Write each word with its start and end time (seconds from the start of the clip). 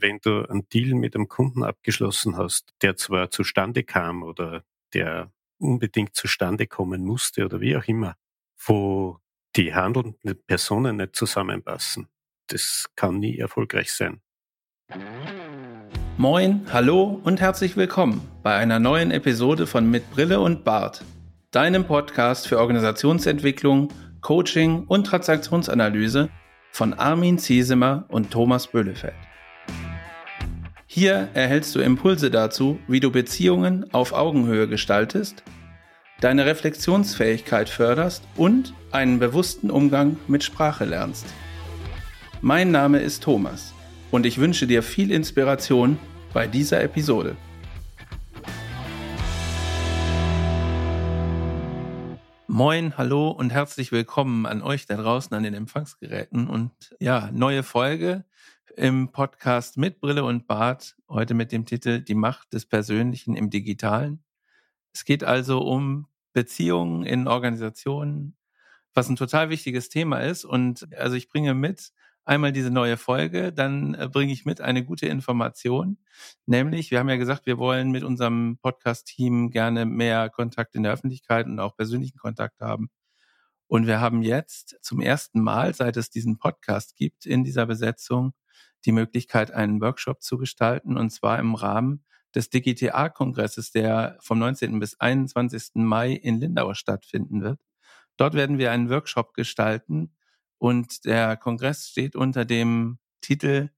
wenn 0.00 0.18
du 0.20 0.48
einen 0.48 0.68
Deal 0.68 0.94
mit 0.94 1.14
einem 1.14 1.28
Kunden 1.28 1.62
abgeschlossen 1.62 2.36
hast, 2.36 2.72
der 2.82 2.96
zwar 2.96 3.30
zustande 3.30 3.84
kam 3.84 4.22
oder 4.22 4.64
der 4.94 5.30
unbedingt 5.58 6.14
zustande 6.16 6.66
kommen 6.66 7.04
musste 7.04 7.44
oder 7.44 7.60
wie 7.60 7.76
auch 7.76 7.84
immer, 7.84 8.16
wo 8.64 9.18
die 9.56 9.74
handelnden 9.74 10.42
Personen 10.46 10.96
nicht 10.96 11.16
zusammenpassen, 11.16 12.08
das 12.48 12.86
kann 12.96 13.18
nie 13.18 13.38
erfolgreich 13.38 13.92
sein. 13.92 14.20
Moin, 16.16 16.66
hallo 16.72 17.20
und 17.24 17.40
herzlich 17.40 17.76
willkommen 17.76 18.20
bei 18.42 18.56
einer 18.56 18.78
neuen 18.78 19.10
Episode 19.10 19.66
von 19.66 19.90
Mit 19.90 20.10
Brille 20.10 20.40
und 20.40 20.64
Bart, 20.64 21.04
deinem 21.50 21.86
Podcast 21.86 22.48
für 22.48 22.58
Organisationsentwicklung, 22.58 23.88
Coaching 24.20 24.84
und 24.86 25.04
Transaktionsanalyse 25.04 26.28
von 26.72 26.94
Armin 26.94 27.38
Ziesemer 27.38 28.04
und 28.08 28.30
Thomas 28.30 28.66
Böhlefeld. 28.66 29.29
Hier 30.92 31.28
erhältst 31.34 31.76
du 31.76 31.78
Impulse 31.78 32.32
dazu, 32.32 32.80
wie 32.88 32.98
du 32.98 33.12
Beziehungen 33.12 33.94
auf 33.94 34.12
Augenhöhe 34.12 34.66
gestaltest, 34.66 35.44
deine 36.20 36.46
Reflexionsfähigkeit 36.46 37.68
förderst 37.68 38.24
und 38.34 38.74
einen 38.90 39.20
bewussten 39.20 39.70
Umgang 39.70 40.16
mit 40.26 40.42
Sprache 40.42 40.84
lernst. 40.84 41.26
Mein 42.40 42.72
Name 42.72 42.98
ist 42.98 43.22
Thomas 43.22 43.72
und 44.10 44.26
ich 44.26 44.38
wünsche 44.38 44.66
dir 44.66 44.82
viel 44.82 45.12
Inspiration 45.12 45.96
bei 46.32 46.48
dieser 46.48 46.82
Episode. 46.82 47.36
Moin, 52.48 52.98
hallo 52.98 53.30
und 53.30 53.52
herzlich 53.52 53.92
willkommen 53.92 54.44
an 54.44 54.60
euch 54.60 54.86
da 54.86 54.96
draußen 54.96 55.36
an 55.36 55.44
den 55.44 55.54
Empfangsgeräten 55.54 56.48
und 56.48 56.72
ja, 56.98 57.30
neue 57.32 57.62
Folge 57.62 58.24
im 58.76 59.12
Podcast 59.12 59.76
mit 59.76 60.00
Brille 60.00 60.24
und 60.24 60.46
Bart, 60.46 60.96
heute 61.08 61.34
mit 61.34 61.52
dem 61.52 61.66
Titel 61.66 62.00
Die 62.00 62.14
Macht 62.14 62.52
des 62.52 62.66
Persönlichen 62.66 63.36
im 63.36 63.50
Digitalen. 63.50 64.22
Es 64.92 65.04
geht 65.04 65.24
also 65.24 65.60
um 65.60 66.06
Beziehungen 66.32 67.04
in 67.04 67.28
Organisationen, 67.28 68.36
was 68.94 69.08
ein 69.08 69.16
total 69.16 69.50
wichtiges 69.50 69.88
Thema 69.88 70.18
ist 70.18 70.44
und 70.44 70.88
also 70.96 71.16
ich 71.16 71.28
bringe 71.28 71.54
mit 71.54 71.92
einmal 72.24 72.52
diese 72.52 72.70
neue 72.70 72.96
Folge, 72.96 73.52
dann 73.52 73.94
äh, 73.94 74.08
bringe 74.08 74.32
ich 74.32 74.44
mit 74.44 74.60
eine 74.60 74.84
gute 74.84 75.06
Information, 75.06 75.98
nämlich 76.46 76.90
wir 76.90 76.98
haben 76.98 77.08
ja 77.08 77.16
gesagt, 77.16 77.46
wir 77.46 77.58
wollen 77.58 77.90
mit 77.90 78.04
unserem 78.04 78.58
Podcast-Team 78.62 79.50
gerne 79.50 79.86
mehr 79.86 80.30
Kontakt 80.30 80.74
in 80.74 80.82
der 80.82 80.92
Öffentlichkeit 80.92 81.46
und 81.46 81.58
auch 81.58 81.76
persönlichen 81.76 82.18
Kontakt 82.18 82.60
haben. 82.60 82.90
Und 83.66 83.86
wir 83.86 84.00
haben 84.00 84.22
jetzt 84.22 84.78
zum 84.82 85.00
ersten 85.00 85.40
Mal, 85.40 85.74
seit 85.74 85.96
es 85.96 86.10
diesen 86.10 86.38
Podcast 86.38 86.96
gibt, 86.96 87.24
in 87.24 87.44
dieser 87.44 87.66
Besetzung 87.66 88.32
die 88.84 88.92
Möglichkeit, 88.92 89.50
einen 89.50 89.80
Workshop 89.80 90.22
zu 90.22 90.38
gestalten, 90.38 90.96
und 90.96 91.10
zwar 91.10 91.38
im 91.38 91.54
Rahmen 91.54 92.04
des 92.34 92.50
DGTA-Kongresses, 92.50 93.72
der 93.72 94.16
vom 94.20 94.38
19. 94.38 94.78
bis 94.78 94.98
21. 95.00 95.72
Mai 95.74 96.12
in 96.12 96.38
Lindau 96.38 96.74
stattfinden 96.74 97.42
wird. 97.42 97.60
Dort 98.16 98.34
werden 98.34 98.58
wir 98.58 98.70
einen 98.70 98.90
Workshop 98.90 99.34
gestalten 99.34 100.14
und 100.58 101.04
der 101.04 101.36
Kongress 101.36 101.88
steht 101.88 102.14
unter 102.16 102.44
dem 102.44 102.98
Titel 103.20 103.70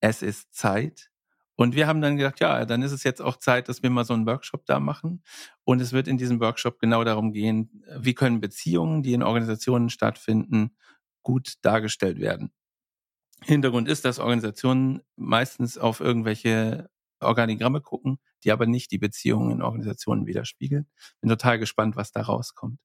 Es 0.00 0.22
ist 0.22 0.54
Zeit. 0.54 1.10
Und 1.54 1.74
wir 1.74 1.86
haben 1.86 2.00
dann 2.00 2.16
gedacht, 2.16 2.40
ja, 2.40 2.64
dann 2.64 2.82
ist 2.82 2.92
es 2.92 3.04
jetzt 3.04 3.20
auch 3.20 3.36
Zeit, 3.36 3.68
dass 3.68 3.82
wir 3.82 3.90
mal 3.90 4.04
so 4.04 4.14
einen 4.14 4.26
Workshop 4.26 4.64
da 4.66 4.80
machen. 4.80 5.22
Und 5.64 5.80
es 5.80 5.92
wird 5.92 6.08
in 6.08 6.16
diesem 6.16 6.40
Workshop 6.40 6.78
genau 6.78 7.04
darum 7.04 7.32
gehen, 7.32 7.84
wie 7.98 8.14
können 8.14 8.40
Beziehungen, 8.40 9.02
die 9.02 9.12
in 9.12 9.22
Organisationen 9.22 9.90
stattfinden, 9.90 10.76
gut 11.22 11.54
dargestellt 11.62 12.20
werden. 12.20 12.52
Hintergrund 13.42 13.88
ist, 13.88 14.04
dass 14.04 14.18
Organisationen 14.18 15.02
meistens 15.16 15.78
auf 15.78 16.00
irgendwelche 16.00 16.88
Organigramme 17.20 17.80
gucken, 17.80 18.18
die 18.44 18.52
aber 18.52 18.66
nicht 18.66 18.90
die 18.90 18.98
Beziehungen 18.98 19.52
in 19.52 19.62
Organisationen 19.62 20.26
widerspiegeln. 20.26 20.86
Bin 21.20 21.30
total 21.30 21.58
gespannt, 21.58 21.96
was 21.96 22.12
da 22.12 22.22
rauskommt. 22.22 22.80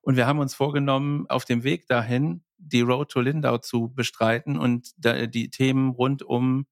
Und 0.00 0.16
wir 0.16 0.26
haben 0.26 0.40
uns 0.40 0.54
vorgenommen, 0.54 1.26
auf 1.28 1.44
dem 1.44 1.62
Weg 1.64 1.86
dahin 1.86 2.42
die 2.58 2.80
Road 2.80 3.10
to 3.10 3.20
Lindau 3.20 3.58
zu 3.58 3.92
bestreiten 3.94 4.58
und 4.58 4.92
die 4.96 5.50
Themen 5.50 5.90
rund 5.90 6.22
um 6.22 6.66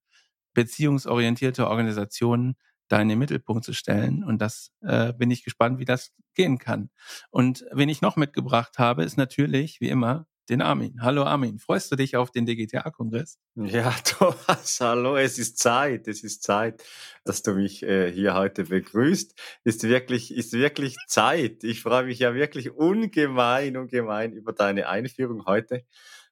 beziehungsorientierte 0.55 1.69
Organisationen 1.69 2.57
da 2.89 3.01
in 3.01 3.09
den 3.09 3.19
Mittelpunkt 3.19 3.65
zu 3.65 3.73
stellen. 3.73 4.25
Und 4.25 4.41
das 4.41 4.71
äh, 4.83 5.13
bin 5.13 5.31
ich 5.31 5.43
gespannt, 5.43 5.79
wie 5.79 5.85
das 5.85 6.13
gehen 6.35 6.59
kann. 6.59 6.91
Und 7.31 7.65
wen 7.73 7.89
ich 7.89 8.03
noch 8.03 8.17
mitgebracht 8.17 8.79
habe, 8.79 9.05
ist 9.05 9.17
natürlich, 9.17 9.81
wie 9.81 9.89
immer, 9.89 10.27
den 10.49 10.61
Armin. 10.61 11.01
Hallo 11.01 11.23
Armin, 11.23 11.59
freust 11.59 11.91
du 11.91 11.97
dich 11.97 12.17
auf 12.17 12.31
den 12.31 12.47
DGTA-Kongress? 12.47 13.39
Ja, 13.55 13.91
Thomas, 14.05 14.79
hallo, 14.81 15.17
es 15.17 15.39
ist 15.39 15.59
Zeit, 15.59 16.07
es 16.09 16.23
ist 16.23 16.43
Zeit, 16.43 16.85
dass 17.25 17.43
du 17.43 17.55
mich 17.55 17.83
äh, 17.83 18.13
hier 18.13 18.35
heute 18.35 18.65
begrüßt. 18.65 19.35
Ist 19.65 19.83
wirklich, 19.85 20.35
ist 20.35 20.53
wirklich 20.53 20.97
Zeit. 21.09 21.65
Ich 21.65 21.83
freue 21.83 22.05
mich 22.05 22.19
ja 22.19 22.35
wirklich 22.35 22.73
ungemein, 22.73 23.77
ungemein 23.77 24.33
über 24.33 24.53
deine 24.53 24.89
Einführung 24.89 25.47
heute, 25.47 25.85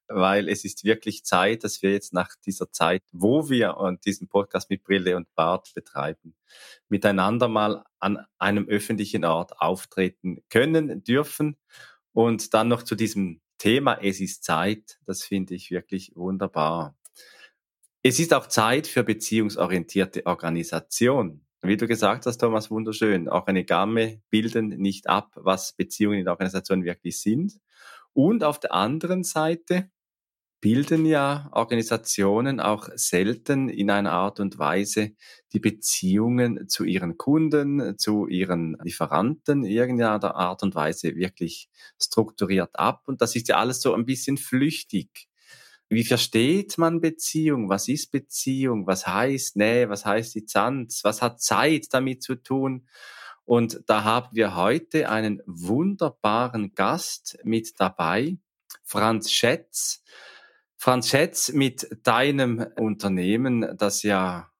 weil 0.09 0.49
es 0.49 0.65
ist 0.65 0.85
wirklich 0.85 1.25
Zeit, 1.25 1.65
dass 1.65 1.81
wir 1.81 1.93
jetzt 1.93 2.13
nach 2.13 2.31
dieser 2.45 2.71
Zeit, 2.71 3.03
wo 3.13 3.49
wir 3.49 3.77
diesen 4.05 4.29
Podcast 4.29 4.69
mit 4.69 4.85
Brille 4.85 5.17
und 5.17 5.35
Bart 5.35 5.73
betreiben, 5.75 6.35
miteinander 6.89 7.49
mal 7.49 7.85
an 7.99 8.27
einem 8.39 8.69
öffentlichen 8.69 9.25
Ort 9.25 9.59
auftreten 9.59 10.43
können, 10.51 11.03
dürfen 11.03 11.57
und 12.13 12.53
dann 12.53 12.69
noch 12.69 12.83
zu 12.83 12.95
diesem 12.95 13.41
Thema 13.63 13.93
Es 14.03 14.21
ist 14.21 14.43
Zeit, 14.43 14.99
das 15.07 15.23
finde 15.23 15.55
ich 15.55 15.71
wirklich 15.71 16.11
wunderbar. 16.17 16.97
Es 18.03 18.19
ist 18.19 18.35
auch 18.35 18.49
Zeit 18.49 18.89
für 18.89 19.05
beziehungsorientierte 19.05 20.27
Organisation. 20.27 21.47
Wie 21.61 21.77
du 21.77 21.87
gesagt 21.87 22.27
hast, 22.27 22.39
Thomas, 22.39 22.73
wunderschön. 22.73 23.29
Auch 23.29 23.47
eine 23.47 23.65
Gamme 23.65 24.21
bilden 24.31 24.71
nicht 24.71 25.09
ab, 25.09 25.31
was 25.37 25.75
Beziehungen 25.75 26.19
in 26.19 26.25
der 26.25 26.33
Organisation 26.33 26.83
wirklich 26.83 27.21
sind. 27.21 27.61
Und 28.13 28.43
auf 28.43 28.59
der 28.59 28.75
anderen 28.75 29.23
Seite 29.23 29.92
bilden 30.63 31.05
ja 31.05 31.49
Organisationen 31.51 32.61
auch 32.61 32.89
selten 32.95 33.69
in 33.69 33.91
einer 33.91 34.13
Art 34.13 34.39
und 34.39 34.61
Weise 34.61 35.11
die 35.53 35.59
Beziehungen 35.59 36.69
zu 36.69 36.85
ihren 36.85 37.19
Kunden, 37.19 37.99
zu 37.99 38.29
ihren 38.29 38.79
Lieferanten 38.81 39.65
in 39.65 39.71
irgendeiner 39.73 40.37
Art 40.37 40.63
und 40.63 40.77
Weise 40.77 41.17
wirklich 41.17 41.69
strukturiert 42.01 42.79
ab. 42.79 43.03
Und 43.07 43.21
das 43.21 43.35
ist 43.35 43.49
ja 43.49 43.57
alles 43.57 43.81
so 43.81 43.93
ein 43.93 44.07
bisschen 44.07 44.39
flüchtig. 44.39 45.29
Wie 45.89 46.05
versteht 46.05 46.79
man 46.79 47.01
Beziehung? 47.01 47.69
Was 47.69 47.89
ist 47.89 48.13
Beziehung? 48.13 48.87
Was 48.87 49.05
heißt 49.05 49.57
Nähe? 49.57 49.91
Was 49.91 50.07
heißt 50.07 50.37
Distanz? 50.37 51.01
Was 51.03 51.23
hat 51.23 51.43
Zeit 51.43 51.89
damit 51.91 52.23
zu 52.23 52.37
tun? 52.37 52.87
Und 53.45 53.83
da 53.87 54.05
haben 54.05 54.29
wir 54.31 54.55
heute 54.55 55.09
einen 55.09 55.43
wunderbaren 55.45 56.73
Gast 56.77 57.37
mit 57.43 57.81
dabei, 57.81 58.39
Franz 58.85 59.33
Schätz. 59.33 60.05
Franz 60.83 61.11
Schätz, 61.11 61.53
mit 61.53 61.87
deinem 62.03 62.67
Unternehmen, 62.77 63.77
das 63.77 64.03
ja 64.03 64.51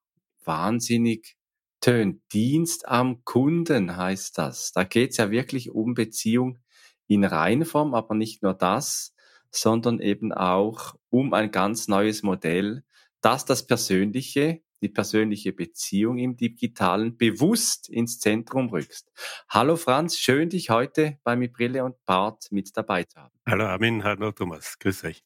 wahnsinnig 0.45 1.37
tönt. 1.81 2.23
Dienst 2.33 2.87
am 2.87 3.25
Kunden 3.25 3.97
heißt 3.97 4.39
das. 4.39 4.71
Da 4.71 4.85
geht's 4.85 5.17
ja 5.17 5.33
wirklich 5.33 5.73
um 5.73 5.95
Beziehung 5.95 6.61
in 7.09 7.25
Reinform, 7.25 7.93
aber 7.93 8.15
nicht 8.15 8.41
nur 8.41 8.55
das, 8.55 9.17
sondern 9.51 9.99
eben 9.99 10.33
auch 10.33 10.95
um 11.11 11.35
ein 11.35 11.51
ganz 11.51 11.89
neues 11.89 12.23
Modell, 12.23 12.85
das 13.21 13.45
das 13.45 13.67
Persönliche, 13.67 14.63
die 14.81 14.91
persönliche 14.91 15.53
Beziehung 15.53 16.19
im 16.19 16.37
Digitalen 16.37 17.17
bewusst 17.17 17.89
ins 17.89 18.21
Zentrum 18.21 18.69
rückst. 18.69 19.11
Hallo 19.49 19.75
Franz, 19.75 20.19
schön 20.19 20.51
dich 20.51 20.71
heute 20.71 21.19
bei 21.25 21.35
Mi 21.35 21.49
Brille 21.49 21.85
und 21.85 21.97
Bart 22.05 22.47
mit 22.53 22.77
dabei 22.77 23.03
zu 23.03 23.19
haben. 23.19 23.35
Hallo 23.45 23.65
Armin, 23.65 24.05
hallo 24.05 24.31
Thomas, 24.31 24.79
grüß 24.79 25.03
euch. 25.03 25.25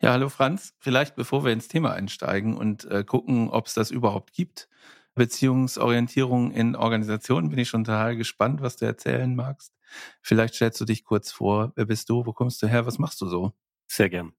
Ja, 0.00 0.12
hallo 0.12 0.28
Franz. 0.28 0.74
Vielleicht 0.78 1.16
bevor 1.16 1.44
wir 1.44 1.52
ins 1.52 1.66
Thema 1.66 1.92
einsteigen 1.92 2.56
und 2.56 2.84
äh, 2.84 3.02
gucken, 3.02 3.50
ob 3.50 3.66
es 3.66 3.74
das 3.74 3.90
überhaupt 3.90 4.32
gibt, 4.32 4.68
Beziehungsorientierung 5.16 6.52
in 6.52 6.76
Organisationen, 6.76 7.50
bin 7.50 7.58
ich 7.58 7.68
schon 7.68 7.82
total 7.82 8.16
gespannt, 8.16 8.60
was 8.62 8.76
du 8.76 8.84
erzählen 8.86 9.34
magst. 9.34 9.74
Vielleicht 10.22 10.54
stellst 10.54 10.80
du 10.80 10.84
dich 10.84 11.02
kurz 11.02 11.32
vor. 11.32 11.72
Wer 11.74 11.86
bist 11.86 12.08
du? 12.10 12.24
Wo 12.26 12.32
kommst 12.32 12.62
du 12.62 12.68
her? 12.68 12.86
Was 12.86 13.00
machst 13.00 13.20
du 13.20 13.26
so? 13.26 13.52
Sehr 13.88 14.08
gern. 14.08 14.32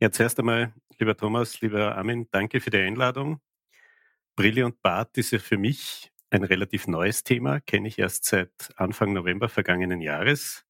Ja, 0.00 0.10
zuerst 0.10 0.38
einmal, 0.38 0.72
lieber 0.98 1.16
Thomas, 1.16 1.60
lieber 1.60 1.96
Armin, 1.96 2.28
danke 2.30 2.60
für 2.60 2.70
die 2.70 2.78
Einladung. 2.78 3.40
Brille 4.36 4.64
und 4.64 4.80
Bart 4.82 5.18
ist 5.18 5.32
ja 5.32 5.38
für 5.38 5.58
mich 5.58 6.12
ein 6.30 6.44
relativ 6.44 6.86
neues 6.86 7.24
Thema, 7.24 7.60
kenne 7.60 7.88
ich 7.88 7.98
erst 7.98 8.24
seit 8.24 8.52
Anfang 8.76 9.12
November 9.12 9.48
vergangenen 9.50 10.00
Jahres 10.00 10.67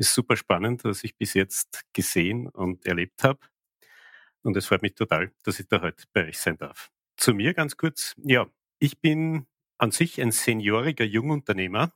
ist 0.00 0.14
super 0.14 0.34
spannend, 0.34 0.82
was 0.84 1.04
ich 1.04 1.16
bis 1.16 1.34
jetzt 1.34 1.84
gesehen 1.92 2.48
und 2.48 2.86
erlebt 2.86 3.22
habe. 3.22 3.38
Und 4.42 4.56
es 4.56 4.66
freut 4.66 4.80
mich 4.80 4.94
total, 4.94 5.30
dass 5.44 5.60
ich 5.60 5.68
da 5.68 5.82
heute 5.82 6.04
bei 6.14 6.26
euch 6.26 6.38
sein 6.38 6.56
darf. 6.56 6.90
Zu 7.18 7.34
mir 7.34 7.52
ganz 7.52 7.76
kurz. 7.76 8.14
Ja, 8.16 8.48
ich 8.78 8.98
bin 9.00 9.46
an 9.76 9.90
sich 9.90 10.20
ein 10.20 10.32
senioriger 10.32 11.04
Jungunternehmer. 11.04 11.92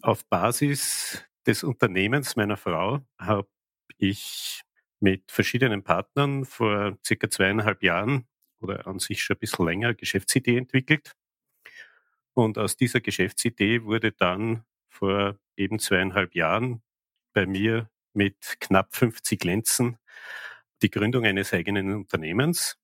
Auf 0.00 0.24
Basis 0.26 1.22
des 1.46 1.62
Unternehmens 1.62 2.36
meiner 2.36 2.56
Frau 2.56 3.06
habe 3.18 3.48
ich 3.98 4.62
mit 4.98 5.30
verschiedenen 5.30 5.84
Partnern 5.84 6.46
vor 6.46 6.98
circa 7.04 7.28
zweieinhalb 7.28 7.82
Jahren 7.82 8.26
oder 8.60 8.86
an 8.86 8.98
sich 8.98 9.22
schon 9.22 9.36
ein 9.36 9.40
bisschen 9.40 9.66
länger 9.66 9.92
Geschäftsidee 9.92 10.56
entwickelt. 10.56 11.14
Und 12.32 12.56
aus 12.56 12.78
dieser 12.78 13.02
Geschäftsidee 13.02 13.84
wurde 13.84 14.12
dann 14.12 14.64
vor 14.88 15.38
eben 15.56 15.78
zweieinhalb 15.78 16.34
Jahren 16.34 16.82
bei 17.34 17.46
mir 17.46 17.90
mit 18.14 18.36
knapp 18.60 18.96
50 18.96 19.44
Lenzen 19.44 19.98
die 20.82 20.90
Gründung 20.90 21.24
eines 21.26 21.52
eigenen 21.54 21.94
Unternehmens. 21.94 22.78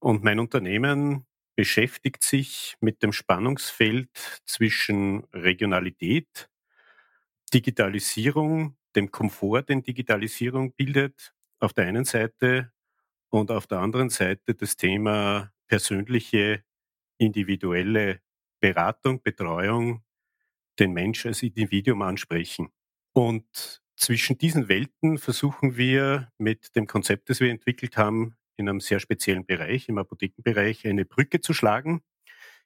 Und 0.00 0.24
mein 0.24 0.40
Unternehmen 0.40 1.26
beschäftigt 1.56 2.22
sich 2.24 2.76
mit 2.80 3.02
dem 3.02 3.12
Spannungsfeld 3.12 4.10
zwischen 4.46 5.24
Regionalität, 5.32 6.48
Digitalisierung, 7.52 8.76
dem 8.94 9.10
Komfort, 9.10 9.64
den 9.68 9.82
Digitalisierung 9.82 10.72
bildet, 10.74 11.34
auf 11.60 11.72
der 11.72 11.86
einen 11.86 12.04
Seite 12.04 12.72
und 13.30 13.50
auf 13.50 13.66
der 13.66 13.78
anderen 13.80 14.10
Seite 14.10 14.54
das 14.54 14.76
Thema 14.76 15.52
persönliche, 15.68 16.64
individuelle 17.18 18.20
Beratung, 18.60 19.22
Betreuung, 19.22 20.04
den 20.78 20.92
Mensch 20.92 21.26
als 21.26 21.42
Individuum 21.42 22.02
ansprechen. 22.02 22.70
Und 23.16 23.80
zwischen 23.96 24.36
diesen 24.36 24.68
Welten 24.68 25.16
versuchen 25.16 25.78
wir 25.78 26.30
mit 26.36 26.76
dem 26.76 26.86
Konzept, 26.86 27.30
das 27.30 27.40
wir 27.40 27.50
entwickelt 27.50 27.96
haben, 27.96 28.36
in 28.58 28.68
einem 28.68 28.80
sehr 28.80 29.00
speziellen 29.00 29.46
Bereich, 29.46 29.88
im 29.88 29.96
Apothekenbereich, 29.96 30.86
eine 30.86 31.06
Brücke 31.06 31.40
zu 31.40 31.54
schlagen. 31.54 32.02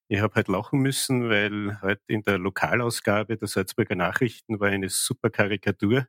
Ich 0.09 0.19
habe 0.21 0.35
halt 0.35 0.49
lachen 0.49 0.81
müssen, 0.81 1.29
weil 1.29 1.81
heute 1.83 2.03
in 2.09 2.23
der 2.23 2.39
Lokalausgabe 2.39 3.37
der 3.37 3.47
Salzburger 3.47 3.95
Nachrichten 3.95 4.59
war 4.59 4.71
eine 4.71 4.89
super 4.89 5.31
Karikatur, 5.31 6.09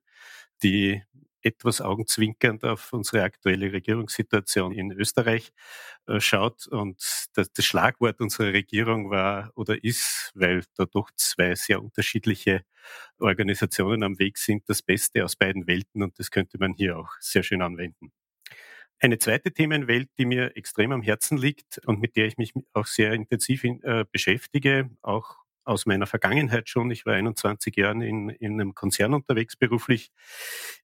die 0.63 1.03
etwas 1.43 1.81
augenzwinkernd 1.81 2.63
auf 2.63 2.93
unsere 2.93 3.23
aktuelle 3.23 3.71
Regierungssituation 3.71 4.73
in 4.73 4.91
Österreich 4.91 5.51
äh, 6.07 6.19
schaut. 6.19 6.67
Und 6.67 6.97
das, 7.33 7.51
das, 7.51 7.65
Schlagwort 7.65 8.21
unserer 8.21 8.53
Regierung 8.53 9.09
war 9.09 9.51
oder 9.55 9.83
ist, 9.83 10.31
weil 10.35 10.63
da 10.75 10.85
doch 10.85 11.09
zwei 11.15 11.55
sehr 11.55 11.81
unterschiedliche 11.81 12.63
Organisationen 13.19 14.03
am 14.03 14.19
Weg 14.19 14.37
sind, 14.37 14.67
das 14.67 14.81
Beste 14.81 15.23
aus 15.23 15.35
beiden 15.35 15.67
Welten. 15.67 16.03
Und 16.03 16.17
das 16.19 16.31
könnte 16.31 16.57
man 16.59 16.73
hier 16.73 16.97
auch 16.97 17.11
sehr 17.19 17.43
schön 17.43 17.61
anwenden. 17.61 18.11
Eine 18.99 19.17
zweite 19.17 19.51
Themenwelt, 19.51 20.09
die 20.19 20.25
mir 20.25 20.55
extrem 20.55 20.91
am 20.91 21.01
Herzen 21.01 21.35
liegt 21.35 21.79
und 21.87 21.99
mit 21.99 22.15
der 22.15 22.27
ich 22.27 22.37
mich 22.37 22.53
auch 22.73 22.85
sehr 22.85 23.13
intensiv 23.13 23.63
in, 23.63 23.81
äh, 23.81 24.05
beschäftige, 24.11 24.91
auch 25.01 25.37
aus 25.71 25.85
meiner 25.85 26.05
Vergangenheit 26.05 26.69
schon, 26.69 26.91
ich 26.91 27.05
war 27.05 27.15
21 27.15 27.75
Jahre 27.75 28.05
in, 28.05 28.29
in 28.29 28.59
einem 28.59 28.75
Konzern 28.75 29.13
unterwegs 29.13 29.55
beruflich, 29.55 30.11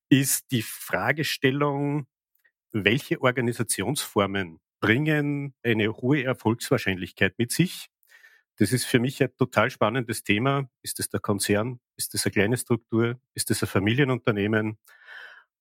ist 0.10 0.52
die 0.52 0.62
Fragestellung, 0.64 2.08
welche 2.72 3.22
Organisationsformen 3.22 4.60
bringen 4.80 5.54
eine 5.64 5.92
hohe 5.98 6.24
Erfolgswahrscheinlichkeit 6.24 7.36
mit 7.38 7.52
sich? 7.52 7.90
Das 8.58 8.72
ist 8.72 8.86
für 8.86 9.00
mich 9.00 9.22
ein 9.22 9.36
total 9.38 9.70
spannendes 9.70 10.24
Thema. 10.24 10.70
Ist 10.82 11.00
es 11.00 11.10
der 11.10 11.20
Konzern? 11.20 11.80
Ist 11.96 12.16
es 12.16 12.26
eine 12.26 12.32
kleine 12.32 12.58
Struktur? 12.58 13.20
Ist 13.36 13.52
es 13.52 13.62
ein 13.62 13.68
Familienunternehmen? 13.68 14.78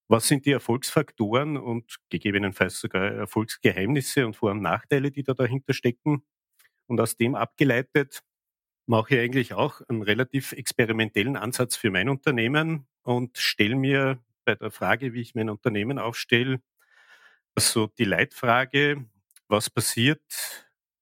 Was 0.09 0.29
sind 0.29 0.47
die 0.47 0.53
Erfolgsfaktoren 0.53 1.57
und 1.57 1.97
gegebenenfalls 2.11 2.81
sogar 2.81 3.11
Erfolgsgeheimnisse 3.11 4.25
und 4.25 4.37
Vor- 4.37 4.53
und 4.53 4.63
Nachteile, 4.63 5.11
die 5.11 5.25
da 5.25 5.35
dahinter 5.35 5.75
stecken? 5.75 6.23
Und 6.87 7.01
aus 7.01 7.17
dem 7.17 7.35
abgeleitet 7.35 8.23
mache 8.87 9.17
ich 9.17 9.21
eigentlich 9.21 9.55
auch 9.55 9.81
einen 9.89 10.03
relativ 10.03 10.53
experimentellen 10.53 11.37
Ansatz 11.37 11.77
für 11.77 11.91
mein 11.91 12.09
Unternehmen 12.09 12.87
und 13.03 13.39
stelle 13.39 13.77
mir 13.77 14.23
bei 14.45 14.55
der 14.55 14.71
Frage, 14.71 15.13
wie 15.13 15.21
ich 15.23 15.35
mein 15.35 15.51
Unternehmen 15.51 15.99
aufstelle, 15.99 16.61
so 17.59 17.87
die 17.87 18.05
Leitfrage, 18.05 19.07
was 19.49 19.71
passiert, 19.71 20.23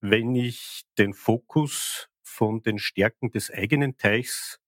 wenn 0.01 0.35
ich 0.35 0.85
den 0.99 1.15
Fokus 1.15 2.09
von 2.23 2.63
den 2.63 2.79
Stärken 2.79 3.31
des 3.31 3.51
eigenen 3.51 3.97
Teichs 3.97 4.61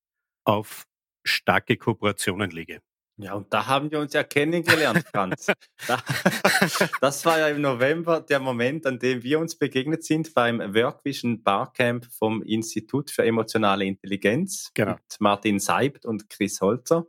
auf 0.44 0.86
starke 1.24 1.76
Kooperationen 1.76 2.50
lege. 2.50 2.80
Ja, 3.18 3.32
und 3.32 3.50
da 3.52 3.66
haben 3.66 3.90
wir 3.90 4.00
uns 4.00 4.12
ja 4.12 4.22
kennengelernt, 4.24 5.04
Franz. 5.10 5.46
das 7.00 7.24
war 7.24 7.38
ja 7.38 7.48
im 7.48 7.62
November 7.62 8.20
der 8.20 8.40
Moment, 8.40 8.84
an 8.84 8.98
dem 8.98 9.22
wir 9.22 9.40
uns 9.40 9.56
begegnet 9.56 10.04
sind 10.04 10.34
beim 10.34 10.58
Workvision 10.74 11.42
Barcamp 11.42 12.06
vom 12.12 12.42
Institut 12.42 13.10
für 13.10 13.24
emotionale 13.24 13.86
Intelligenz 13.86 14.70
genau. 14.74 14.92
mit 14.92 15.16
Martin 15.18 15.58
Seibt 15.58 16.04
und 16.04 16.28
Chris 16.28 16.60
Holzer 16.60 17.06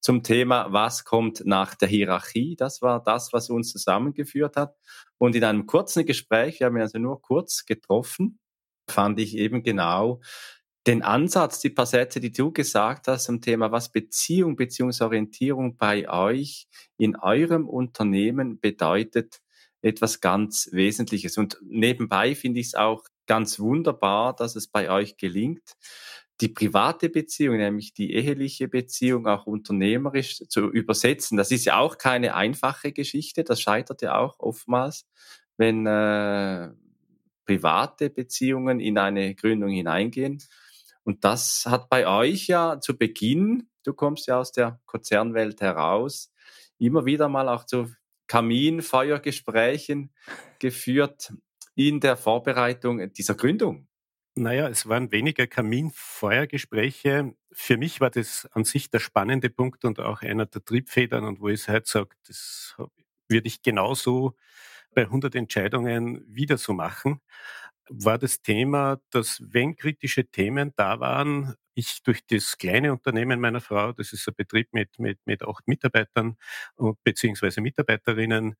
zum 0.00 0.22
Thema, 0.22 0.72
was 0.72 1.04
kommt 1.04 1.44
nach 1.44 1.74
der 1.74 1.88
Hierarchie. 1.88 2.56
Das 2.56 2.80
war 2.80 3.02
das, 3.02 3.32
was 3.34 3.50
uns 3.50 3.70
zusammengeführt 3.70 4.56
hat. 4.56 4.76
Und 5.18 5.34
in 5.34 5.44
einem 5.44 5.66
kurzen 5.66 6.06
Gespräch, 6.06 6.60
wir 6.60 6.66
haben 6.66 6.76
ihn 6.76 6.82
also 6.82 6.98
nur 6.98 7.20
kurz 7.20 7.66
getroffen, 7.66 8.38
fand 8.88 9.18
ich 9.20 9.36
eben 9.36 9.62
genau 9.62 10.20
den 10.86 11.02
Ansatz, 11.02 11.60
die 11.60 11.70
paar 11.70 11.86
Sätze, 11.86 12.20
die 12.20 12.32
du 12.32 12.52
gesagt 12.52 13.08
hast 13.08 13.24
zum 13.24 13.40
Thema, 13.40 13.72
was 13.72 13.90
Beziehung, 13.90 14.56
Beziehungsorientierung 14.56 15.76
bei 15.76 16.08
euch 16.08 16.68
in 16.98 17.16
eurem 17.16 17.68
Unternehmen 17.68 18.60
bedeutet, 18.60 19.40
etwas 19.80 20.20
ganz 20.20 20.68
Wesentliches. 20.72 21.38
Und 21.38 21.58
nebenbei 21.62 22.34
finde 22.34 22.60
ich 22.60 22.68
es 22.68 22.74
auch 22.74 23.04
ganz 23.26 23.58
wunderbar, 23.58 24.34
dass 24.34 24.56
es 24.56 24.66
bei 24.68 24.90
euch 24.90 25.16
gelingt, 25.16 25.74
die 26.40 26.48
private 26.48 27.08
Beziehung, 27.08 27.56
nämlich 27.58 27.94
die 27.94 28.12
eheliche 28.12 28.68
Beziehung 28.68 29.26
auch 29.26 29.46
unternehmerisch 29.46 30.38
zu 30.48 30.70
übersetzen. 30.70 31.36
Das 31.36 31.50
ist 31.50 31.64
ja 31.64 31.78
auch 31.78 31.96
keine 31.96 32.34
einfache 32.34 32.92
Geschichte, 32.92 33.44
das 33.44 33.60
scheitert 33.60 34.02
ja 34.02 34.18
auch 34.18 34.38
oftmals, 34.40 35.06
wenn 35.56 35.86
äh, 35.86 36.70
private 37.46 38.10
Beziehungen 38.10 38.80
in 38.80 38.98
eine 38.98 39.34
Gründung 39.34 39.70
hineingehen. 39.70 40.42
Und 41.04 41.24
das 41.24 41.64
hat 41.66 41.88
bei 41.88 42.06
euch 42.06 42.46
ja 42.48 42.80
zu 42.80 42.96
Beginn, 42.96 43.68
du 43.84 43.92
kommst 43.92 44.26
ja 44.26 44.40
aus 44.40 44.52
der 44.52 44.80
Konzernwelt 44.86 45.60
heraus, 45.60 46.32
immer 46.78 47.04
wieder 47.04 47.28
mal 47.28 47.48
auch 47.48 47.64
zu 47.64 47.92
Kaminfeuergesprächen 48.26 50.12
geführt 50.58 51.32
in 51.74 52.00
der 52.00 52.16
Vorbereitung 52.16 53.12
dieser 53.12 53.34
Gründung. 53.34 53.86
Naja, 54.36 54.68
es 54.68 54.88
waren 54.88 55.12
weniger 55.12 55.46
Kaminfeuergespräche. 55.46 57.34
Für 57.52 57.76
mich 57.76 58.00
war 58.00 58.10
das 58.10 58.48
an 58.52 58.64
sich 58.64 58.90
der 58.90 58.98
spannende 58.98 59.50
Punkt 59.50 59.84
und 59.84 60.00
auch 60.00 60.22
einer 60.22 60.46
der 60.46 60.64
Triebfedern 60.64 61.24
und 61.24 61.40
wo 61.40 61.48
ich 61.48 61.68
heute 61.68 61.88
sage, 61.88 62.16
das 62.26 62.74
würde 63.28 63.46
ich 63.46 63.62
genauso 63.62 64.34
bei 64.94 65.02
100 65.02 65.34
Entscheidungen 65.34 66.24
wieder 66.26 66.58
so 66.58 66.72
machen 66.72 67.20
war 67.88 68.18
das 68.18 68.42
Thema, 68.42 69.00
dass 69.10 69.42
wenn 69.44 69.76
kritische 69.76 70.24
Themen 70.26 70.72
da 70.76 71.00
waren, 71.00 71.54
ich 71.74 72.02
durch 72.02 72.24
das 72.26 72.56
kleine 72.58 72.92
Unternehmen 72.92 73.40
meiner 73.40 73.60
Frau, 73.60 73.92
das 73.92 74.12
ist 74.12 74.28
ein 74.28 74.34
Betrieb 74.36 74.68
mit, 74.72 74.98
mit, 74.98 75.18
mit 75.26 75.42
acht 75.42 75.66
Mitarbeitern 75.66 76.36
beziehungsweise 77.02 77.60
Mitarbeiterinnen, 77.60 78.56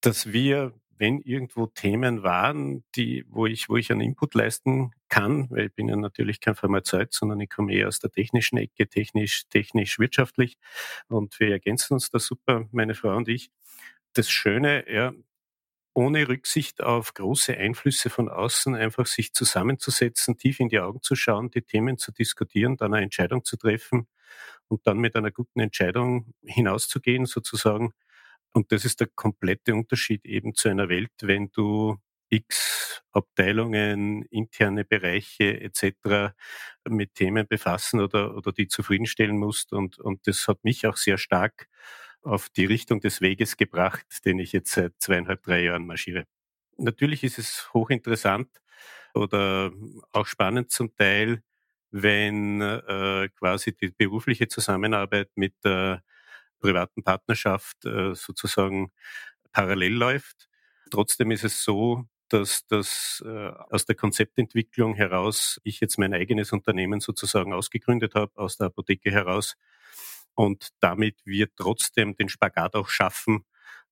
dass 0.00 0.32
wir, 0.32 0.74
wenn 0.98 1.20
irgendwo 1.20 1.66
Themen 1.66 2.22
waren, 2.22 2.84
die, 2.94 3.24
wo 3.28 3.46
ich, 3.46 3.68
wo 3.70 3.76
ich 3.76 3.90
einen 3.90 4.02
Input 4.02 4.34
leisten 4.34 4.92
kann, 5.08 5.48
weil 5.50 5.66
ich 5.66 5.74
bin 5.74 5.88
ja 5.88 5.96
natürlich 5.96 6.40
kein 6.40 6.54
Pharmazeut, 6.54 7.12
sondern 7.14 7.40
ich 7.40 7.48
komme 7.50 7.72
eher 7.72 7.88
aus 7.88 8.00
der 8.00 8.10
technischen 8.10 8.58
Ecke, 8.58 8.88
technisch, 8.88 9.44
technisch, 9.48 9.98
wirtschaftlich 9.98 10.58
und 11.08 11.38
wir 11.40 11.50
ergänzen 11.50 11.94
uns 11.94 12.10
da 12.10 12.18
super, 12.18 12.68
meine 12.72 12.94
Frau 12.94 13.16
und 13.16 13.28
ich. 13.28 13.50
Das 14.14 14.30
Schöne, 14.30 14.84
ja, 14.92 15.12
ohne 15.94 16.28
Rücksicht 16.28 16.82
auf 16.82 17.14
große 17.14 17.56
Einflüsse 17.56 18.10
von 18.10 18.28
außen 18.28 18.74
einfach 18.74 19.06
sich 19.06 19.32
zusammenzusetzen, 19.32 20.38
tief 20.38 20.60
in 20.60 20.68
die 20.68 20.80
Augen 20.80 21.02
zu 21.02 21.16
schauen, 21.16 21.50
die 21.50 21.62
Themen 21.62 21.98
zu 21.98 22.12
diskutieren, 22.12 22.76
dann 22.76 22.94
eine 22.94 23.04
Entscheidung 23.04 23.44
zu 23.44 23.56
treffen 23.56 24.06
und 24.68 24.86
dann 24.86 24.98
mit 24.98 25.16
einer 25.16 25.30
guten 25.32 25.60
Entscheidung 25.60 26.34
hinauszugehen 26.44 27.26
sozusagen. 27.26 27.92
Und 28.52 28.72
das 28.72 28.84
ist 28.84 29.00
der 29.00 29.08
komplette 29.14 29.74
Unterschied 29.74 30.24
eben 30.24 30.54
zu 30.54 30.68
einer 30.68 30.88
Welt, 30.88 31.12
wenn 31.22 31.50
du 31.52 31.98
x 32.30 33.02
Abteilungen, 33.12 34.22
interne 34.30 34.84
Bereiche 34.84 35.60
etc. 35.60 36.34
mit 36.88 37.14
Themen 37.14 37.46
befassen 37.48 38.00
oder, 38.00 38.36
oder 38.36 38.52
die 38.52 38.68
zufriedenstellen 38.68 39.36
musst. 39.38 39.72
Und, 39.72 39.98
und 39.98 40.26
das 40.28 40.46
hat 40.48 40.62
mich 40.64 40.86
auch 40.86 40.96
sehr 40.96 41.18
stark 41.18 41.66
auf 42.22 42.48
die 42.50 42.66
Richtung 42.66 43.00
des 43.00 43.20
Weges 43.20 43.56
gebracht, 43.56 44.06
den 44.24 44.38
ich 44.38 44.52
jetzt 44.52 44.72
seit 44.72 44.94
zweieinhalb, 44.98 45.42
drei 45.42 45.62
Jahren 45.64 45.86
marschiere. 45.86 46.26
Natürlich 46.76 47.24
ist 47.24 47.38
es 47.38 47.72
hochinteressant 47.74 48.48
oder 49.14 49.72
auch 50.12 50.26
spannend 50.26 50.70
zum 50.70 50.94
Teil, 50.94 51.42
wenn 51.90 52.60
äh, 52.60 53.28
quasi 53.36 53.74
die 53.74 53.90
berufliche 53.90 54.48
Zusammenarbeit 54.48 55.30
mit 55.34 55.54
der 55.64 56.02
privaten 56.60 57.02
Partnerschaft 57.02 57.84
äh, 57.84 58.14
sozusagen 58.14 58.92
parallel 59.52 59.94
läuft. 59.94 60.48
Trotzdem 60.90 61.30
ist 61.30 61.44
es 61.44 61.64
so, 61.64 62.04
dass 62.28 62.66
das 62.66 63.22
äh, 63.26 63.48
aus 63.70 63.86
der 63.86 63.96
Konzeptentwicklung 63.96 64.94
heraus 64.94 65.60
ich 65.64 65.80
jetzt 65.80 65.98
mein 65.98 66.14
eigenes 66.14 66.52
Unternehmen 66.52 67.00
sozusagen 67.00 67.52
ausgegründet 67.52 68.14
habe, 68.14 68.32
aus 68.36 68.56
der 68.56 68.68
Apotheke 68.68 69.10
heraus 69.10 69.56
und 70.34 70.70
damit 70.80 71.16
wir 71.24 71.48
trotzdem 71.54 72.16
den 72.16 72.28
Spagat 72.28 72.74
auch 72.74 72.88
schaffen, 72.88 73.44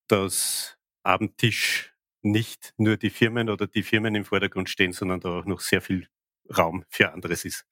dass 0.06 0.76
Abendtisch 1.02 1.94
nicht 2.22 2.74
nur 2.76 2.96
die 2.96 3.10
Firmen 3.10 3.48
oder 3.48 3.66
die 3.66 3.82
Firmen 3.82 4.14
im 4.14 4.24
Vordergrund 4.24 4.68
stehen, 4.68 4.92
sondern 4.92 5.20
da 5.20 5.38
auch 5.38 5.44
noch 5.44 5.60
sehr 5.60 5.80
viel 5.80 6.08
Raum 6.56 6.84
für 6.88 7.12
anderes 7.12 7.44
ist. 7.44 7.64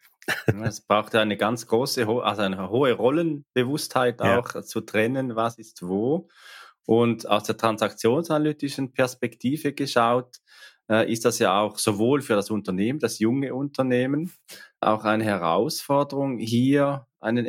Es 0.64 0.80
braucht 0.80 1.14
eine 1.14 1.36
ganz 1.36 1.66
große, 1.66 2.06
also 2.06 2.42
eine 2.42 2.68
hohe 2.70 2.92
Rollenbewusstheit 2.92 4.20
auch 4.20 4.54
ja. 4.54 4.62
zu 4.62 4.80
trennen, 4.80 5.36
was 5.36 5.58
ist 5.58 5.82
wo. 5.82 6.28
Und 6.84 7.28
aus 7.28 7.44
der 7.44 7.56
transaktionsanalytischen 7.56 8.92
Perspektive 8.92 9.72
geschaut, 9.72 10.36
äh, 10.88 11.10
ist 11.10 11.24
das 11.24 11.38
ja 11.38 11.60
auch 11.60 11.78
sowohl 11.78 12.22
für 12.22 12.34
das 12.34 12.50
Unternehmen, 12.50 12.98
das 13.00 13.18
junge 13.18 13.54
Unternehmen, 13.54 14.32
auch 14.80 15.04
eine 15.04 15.24
Herausforderung, 15.24 16.38
hier 16.38 17.06
einen 17.20 17.46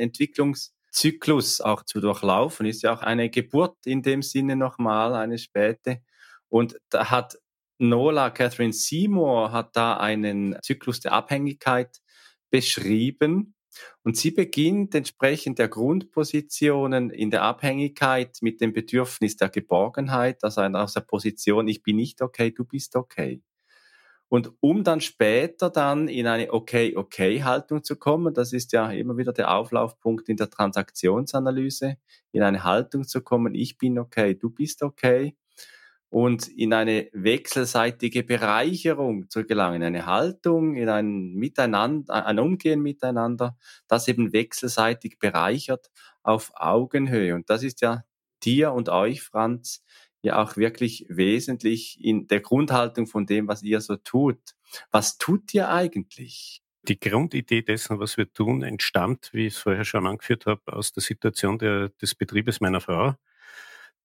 Entwicklungszyklus 0.98 1.62
auch 1.62 1.84
zu 1.84 2.00
durchlaufen. 2.00 2.66
Ist 2.66 2.84
ja 2.84 2.94
auch 2.94 3.02
eine 3.02 3.30
Geburt 3.30 3.76
in 3.86 4.02
dem 4.02 4.22
Sinne 4.22 4.56
nochmal, 4.56 5.14
eine 5.14 5.38
späte. 5.38 6.02
Und 6.50 6.80
da 6.90 7.12
hat 7.12 7.38
Nola 7.80 8.32
Catherine 8.32 8.74
Seymour 8.74 9.52
hat 9.52 9.76
da 9.76 9.98
einen 9.98 10.58
Zyklus 10.64 11.00
der 11.00 11.14
Abhängigkeit 11.14 12.00
beschrieben. 12.50 13.54
Und 14.04 14.18
sie 14.18 14.32
beginnt 14.32 14.96
entsprechend 14.96 15.60
der 15.60 15.68
Grundpositionen 15.68 17.12
in 17.12 17.30
der 17.30 17.44
Abhängigkeit 17.44 18.38
mit 18.42 18.60
dem 18.60 18.74
Bedürfnis 18.74 19.36
der 19.36 19.50
Geborgenheit, 19.50 20.44
also 20.44 20.62
aus 20.62 20.94
der 20.94 21.02
Position, 21.02 21.68
ich 21.68 21.84
bin 21.84 21.98
nicht 21.98 22.24
okay, 22.24 22.50
du 22.50 22.66
bist 22.66 22.96
okay. 22.96 23.44
Und 24.30 24.52
um 24.60 24.84
dann 24.84 25.00
später 25.02 25.70
dann 25.70 26.08
in 26.10 26.28
eine 26.28 26.52
Okay-Okay-Haltung 26.52 27.84
zu 27.84 27.96
kommen, 27.96 28.34
das 28.34 28.52
ist 28.54 28.74
ja 28.74 28.92
immer 28.92 29.18
wieder 29.18 29.32
der 29.34 29.52
Auflaufpunkt 29.54 30.28
in 30.30 30.38
der 30.38 30.50
Transaktionsanalyse, 30.50 31.98
in 32.34 32.44
eine 32.44 32.64
Haltung 32.66 33.08
zu 33.08 33.22
kommen, 33.22 33.56
ich 33.56 33.78
bin 33.78 33.98
okay, 34.00 34.36
du 34.36 34.50
bist 34.50 34.84
okay, 34.84 35.36
und 36.10 36.48
in 36.48 36.74
eine 36.74 37.10
wechselseitige 37.14 38.24
Bereicherung 38.24 39.30
zu 39.30 39.46
gelangen, 39.46 39.84
eine 39.84 40.06
Haltung, 40.06 40.76
in 40.76 40.90
ein 40.90 41.34
Miteinander, 41.34 42.26
ein 42.26 42.40
Umgehen 42.40 42.82
miteinander, 42.82 43.58
das 43.88 44.08
eben 44.08 44.32
wechselseitig 44.32 45.20
bereichert 45.20 45.92
auf 46.24 46.52
Augenhöhe. 46.56 47.36
Und 47.36 47.50
das 47.50 47.64
ist 47.64 47.82
ja 47.82 48.04
dir 48.44 48.72
und 48.72 48.88
euch, 48.90 49.22
Franz, 49.22 49.84
ja 50.28 50.42
auch 50.42 50.58
wirklich 50.58 51.06
wesentlich 51.10 52.04
in 52.04 52.28
der 52.28 52.40
Grundhaltung 52.40 53.08
von 53.08 53.26
dem, 53.26 53.48
was 53.48 53.64
ihr 53.64 53.82
so 53.82 53.96
tut. 53.96 54.40
Was 54.92 55.18
tut 55.18 55.54
ihr 55.54 55.70
eigentlich? 55.70 56.62
Die 56.84 57.00
Grundidee 57.00 57.64
dessen, 57.64 58.00
was 58.00 58.18
wir 58.18 58.32
tun, 58.32 58.64
entstammt, 58.64 59.30
wie 59.34 59.48
ich 59.48 59.56
es 59.56 59.60
vorher 59.60 59.84
schon 59.84 60.08
angeführt 60.08 60.46
habe, 60.46 60.62
aus 60.68 60.94
der 60.94 61.04
Situation 61.04 61.58
der, 61.58 61.90
des 61.90 62.16
Betriebes 62.16 62.62
meiner 62.62 62.80
Frau 62.80 63.16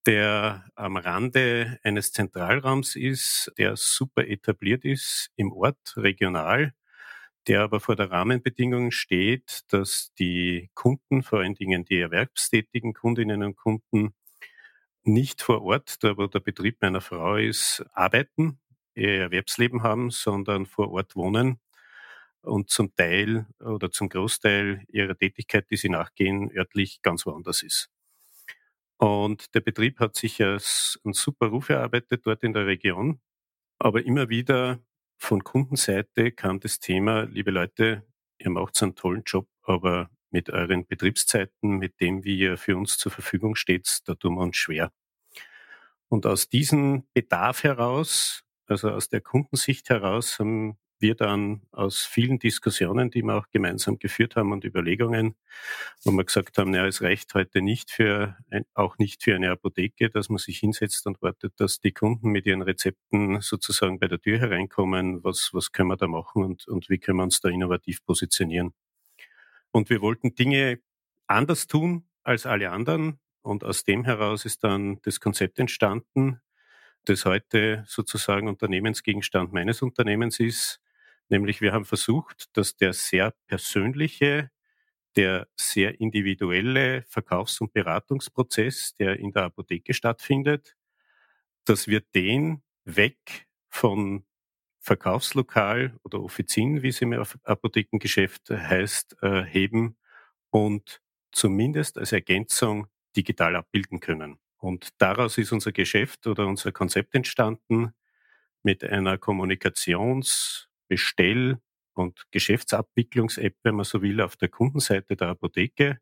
der 0.06 0.64
am 0.74 0.96
Rande 0.96 1.78
eines 1.82 2.12
Zentralraums 2.12 2.96
ist, 2.96 3.52
der 3.58 3.76
super 3.76 4.26
etabliert 4.26 4.84
ist 4.84 5.30
im 5.36 5.52
Ort, 5.52 5.94
regional, 5.96 6.72
der 7.46 7.62
aber 7.62 7.80
vor 7.80 7.96
der 7.96 8.10
Rahmenbedingung 8.10 8.90
steht, 8.90 9.62
dass 9.68 10.12
die 10.18 10.70
Kunden, 10.74 11.22
vor 11.22 11.40
allen 11.40 11.54
Dingen 11.54 11.84
die 11.84 11.98
erwerbstätigen 11.98 12.94
Kundinnen 12.94 13.42
und 13.42 13.56
Kunden, 13.56 14.14
nicht 15.04 15.42
vor 15.42 15.62
Ort, 15.62 16.02
da 16.04 16.16
wo 16.16 16.26
der 16.26 16.40
Betrieb 16.40 16.80
meiner 16.82 17.00
Frau 17.00 17.36
ist, 17.36 17.84
arbeiten, 17.92 18.60
ihr 18.94 19.20
Erwerbsleben 19.22 19.82
haben, 19.82 20.10
sondern 20.10 20.66
vor 20.66 20.90
Ort 20.92 21.16
wohnen 21.16 21.58
und 22.42 22.70
zum 22.70 22.94
Teil 22.96 23.46
oder 23.60 23.90
zum 23.90 24.08
Großteil 24.08 24.84
ihrer 24.88 25.16
Tätigkeit, 25.16 25.70
die 25.70 25.76
sie 25.76 25.88
nachgehen, 25.88 26.50
örtlich 26.56 27.02
ganz 27.02 27.26
woanders 27.26 27.62
ist. 27.62 27.90
Und 28.98 29.54
der 29.54 29.60
Betrieb 29.60 29.98
hat 30.00 30.16
sich 30.16 30.42
als 30.42 31.00
einen 31.04 31.14
super 31.14 31.48
Ruf 31.48 31.68
erarbeitet 31.70 32.24
dort 32.24 32.42
in 32.44 32.52
der 32.52 32.66
Region. 32.66 33.20
Aber 33.78 34.04
immer 34.04 34.28
wieder 34.28 34.80
von 35.18 35.44
Kundenseite 35.44 36.32
kam 36.32 36.60
das 36.60 36.80
Thema, 36.80 37.22
liebe 37.24 37.50
Leute, 37.50 38.06
ihr 38.38 38.50
macht 38.50 38.82
einen 38.82 38.94
tollen 38.94 39.22
Job, 39.26 39.48
aber 39.62 40.10
mit 40.32 40.50
euren 40.50 40.86
Betriebszeiten, 40.86 41.78
mit 41.78 42.00
dem, 42.00 42.24
wie 42.24 42.38
ihr 42.38 42.56
für 42.56 42.76
uns 42.76 42.98
zur 42.98 43.12
Verfügung 43.12 43.54
steht, 43.54 44.00
da 44.06 44.14
tun 44.14 44.34
wir 44.34 44.42
uns 44.42 44.56
schwer. 44.56 44.92
Und 46.08 46.26
aus 46.26 46.48
diesem 46.48 47.04
Bedarf 47.14 47.62
heraus, 47.64 48.44
also 48.66 48.90
aus 48.90 49.08
der 49.08 49.20
Kundensicht 49.20 49.88
heraus, 49.88 50.38
haben 50.38 50.78
wir 51.02 51.14
dann 51.14 51.62
aus 51.72 52.02
vielen 52.02 52.38
Diskussionen, 52.38 53.10
die 53.10 53.22
wir 53.22 53.34
auch 53.34 53.50
gemeinsam 53.50 53.98
geführt 53.98 54.36
haben 54.36 54.52
und 54.52 54.64
Überlegungen, 54.64 55.34
wo 56.04 56.12
wir 56.12 56.24
gesagt 56.24 56.56
haben, 56.56 56.72
ja, 56.72 56.86
es 56.86 57.02
reicht 57.02 57.34
heute 57.34 57.60
nicht 57.60 57.90
für, 57.90 58.36
ein, 58.50 58.64
auch 58.72 58.98
nicht 58.98 59.22
für 59.22 59.34
eine 59.34 59.50
Apotheke, 59.50 60.08
dass 60.08 60.28
man 60.28 60.38
sich 60.38 60.58
hinsetzt 60.60 61.06
und 61.06 61.20
wartet, 61.20 61.54
dass 61.58 61.80
die 61.80 61.92
Kunden 61.92 62.30
mit 62.30 62.46
ihren 62.46 62.62
Rezepten 62.62 63.40
sozusagen 63.40 63.98
bei 63.98 64.08
der 64.08 64.20
Tür 64.20 64.38
hereinkommen. 64.38 65.22
Was, 65.24 65.50
was 65.52 65.72
können 65.72 65.88
wir 65.88 65.96
da 65.96 66.06
machen 66.06 66.44
und, 66.44 66.68
und 66.68 66.88
wie 66.88 66.98
können 66.98 67.18
wir 67.18 67.24
uns 67.24 67.40
da 67.40 67.48
innovativ 67.48 68.04
positionieren? 68.06 68.72
Und 69.72 69.90
wir 69.90 70.00
wollten 70.02 70.34
Dinge 70.34 70.80
anders 71.26 71.66
tun 71.66 72.06
als 72.24 72.46
alle 72.46 72.70
anderen. 72.70 73.18
Und 73.42 73.64
aus 73.64 73.84
dem 73.84 74.04
heraus 74.04 74.44
ist 74.44 74.62
dann 74.64 75.00
das 75.02 75.20
Konzept 75.20 75.58
entstanden, 75.58 76.40
das 77.04 77.24
heute 77.24 77.84
sozusagen 77.88 78.48
Unternehmensgegenstand 78.48 79.52
meines 79.52 79.82
Unternehmens 79.82 80.40
ist, 80.40 80.80
Nämlich 81.28 81.62
wir 81.62 81.72
haben 81.72 81.86
versucht, 81.86 82.54
dass 82.58 82.76
der 82.76 82.92
sehr 82.92 83.32
persönliche, 83.46 84.50
der 85.16 85.48
sehr 85.56 86.00
individuelle 86.00 87.04
Verkaufs- 87.08 87.60
und 87.62 87.72
Beratungsprozess, 87.72 88.94
der 88.98 89.18
in 89.18 89.32
der 89.32 89.44
Apotheke 89.44 89.94
stattfindet, 89.94 90.76
dass 91.64 91.88
wir 91.88 92.00
den 92.00 92.62
weg 92.84 93.46
von 93.70 94.24
Verkaufslokal 94.82 95.96
oder 96.04 96.22
Offizien, 96.22 96.82
wie 96.82 96.88
es 96.88 97.00
im 97.02 97.12
Apothekengeschäft 97.44 98.50
heißt, 98.50 99.16
äh, 99.22 99.44
heben 99.44 99.96
und 100.50 101.00
zumindest 101.32 101.98
als 101.98 102.12
Ergänzung 102.12 102.88
digital 103.16 103.56
abbilden 103.56 104.00
können. 104.00 104.38
Und 104.58 104.90
daraus 104.98 105.38
ist 105.38 105.52
unser 105.52 105.72
Geschäft 105.72 106.26
oder 106.26 106.46
unser 106.46 106.72
Konzept 106.72 107.14
entstanden 107.14 107.92
mit 108.62 108.84
einer 108.84 109.16
Kommunikations- 109.18 110.68
Bestell- 110.88 111.58
und 111.94 112.26
Geschäftsabwicklungs-App, 112.32 113.56
wenn 113.62 113.76
man 113.76 113.84
so 113.86 114.02
will, 114.02 114.20
auf 114.20 114.36
der 114.36 114.48
Kundenseite 114.50 115.16
der 115.16 115.28
Apotheke 115.28 116.00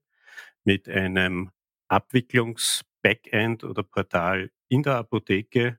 mit 0.65 0.89
einem 0.89 1.51
Abwicklungs-Backend 1.89 3.65
oder 3.65 3.83
Portal 3.85 4.51
in 4.69 4.83
der 4.83 4.97
Apotheke. 4.97 5.79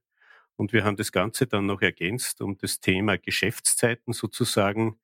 Und 0.55 0.73
wir 0.73 0.83
haben 0.83 0.97
das 0.97 1.11
Ganze 1.11 1.47
dann 1.47 1.65
noch 1.65 1.81
ergänzt 1.81 2.41
um 2.41 2.57
das 2.57 2.79
Thema 2.79 3.17
Geschäftszeiten 3.17 4.13
sozusagen 4.13 4.99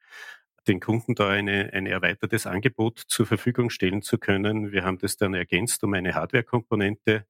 den 0.67 0.79
Kunden 0.79 1.15
da 1.15 1.29
eine, 1.29 1.71
ein 1.73 1.85
erweitertes 1.85 2.45
Angebot 2.45 2.99
zur 3.07 3.25
Verfügung 3.25 3.69
stellen 3.69 4.01
zu 4.01 4.17
können. 4.17 4.71
Wir 4.71 4.83
haben 4.83 4.97
das 4.97 5.17
dann 5.17 5.33
ergänzt 5.33 5.83
um 5.83 5.93
eine 5.93 6.13
Hardware-Komponente. 6.13 7.25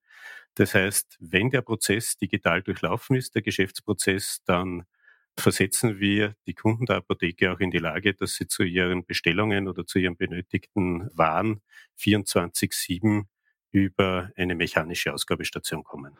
Das 0.56 0.74
heißt, 0.74 1.18
wenn 1.20 1.52
der 1.52 1.62
Prozess 1.62 2.18
digital 2.18 2.64
durchlaufen 2.64 3.16
ist, 3.16 3.36
der 3.36 3.44
Geschäftsprozess, 3.44 4.42
dann 4.46 4.86
versetzen 5.38 6.00
wir 6.00 6.36
die 6.48 6.56
Kunden 6.56 6.88
der 6.88 6.98
Apotheke 6.98 7.52
auch 7.52 7.60
in 7.60 7.70
die 7.70 7.78
Lage, 7.78 8.16
dass 8.16 8.36
sie 8.36 8.48
zu 8.48 8.64
ihren 8.64 9.06
Bestellungen 9.06 9.68
oder 9.68 9.86
zu 9.86 10.00
ihren 10.00 10.18
benötigten 10.18 11.10
Waren 11.14 11.62
24-7 12.00 13.26
über 13.72 14.32
eine 14.36 14.56
mechanische 14.56 15.14
Ausgabestation 15.14 15.84
kommen. 15.84 16.18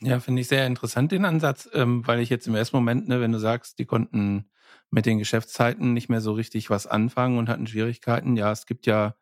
Ja, 0.00 0.20
finde 0.20 0.42
ich 0.42 0.48
sehr 0.48 0.66
interessant 0.66 1.10
den 1.10 1.24
Ansatz, 1.24 1.68
ähm, 1.72 2.06
weil 2.06 2.20
ich 2.20 2.30
jetzt 2.30 2.46
im 2.46 2.54
ersten 2.54 2.76
Moment, 2.76 3.08
ne, 3.08 3.20
wenn 3.20 3.32
du 3.32 3.38
sagst, 3.40 3.78
die 3.80 3.84
konnten 3.84 4.48
mit 4.90 5.06
den 5.06 5.18
Geschäftszeiten 5.18 5.92
nicht 5.92 6.08
mehr 6.08 6.20
so 6.20 6.32
richtig 6.32 6.70
was 6.70 6.86
anfangen 6.86 7.36
und 7.38 7.48
hatten 7.48 7.66
Schwierigkeiten. 7.66 8.36
Ja, 8.36 8.52
es 8.52 8.64
gibt 8.66 8.86
ja 8.86 9.16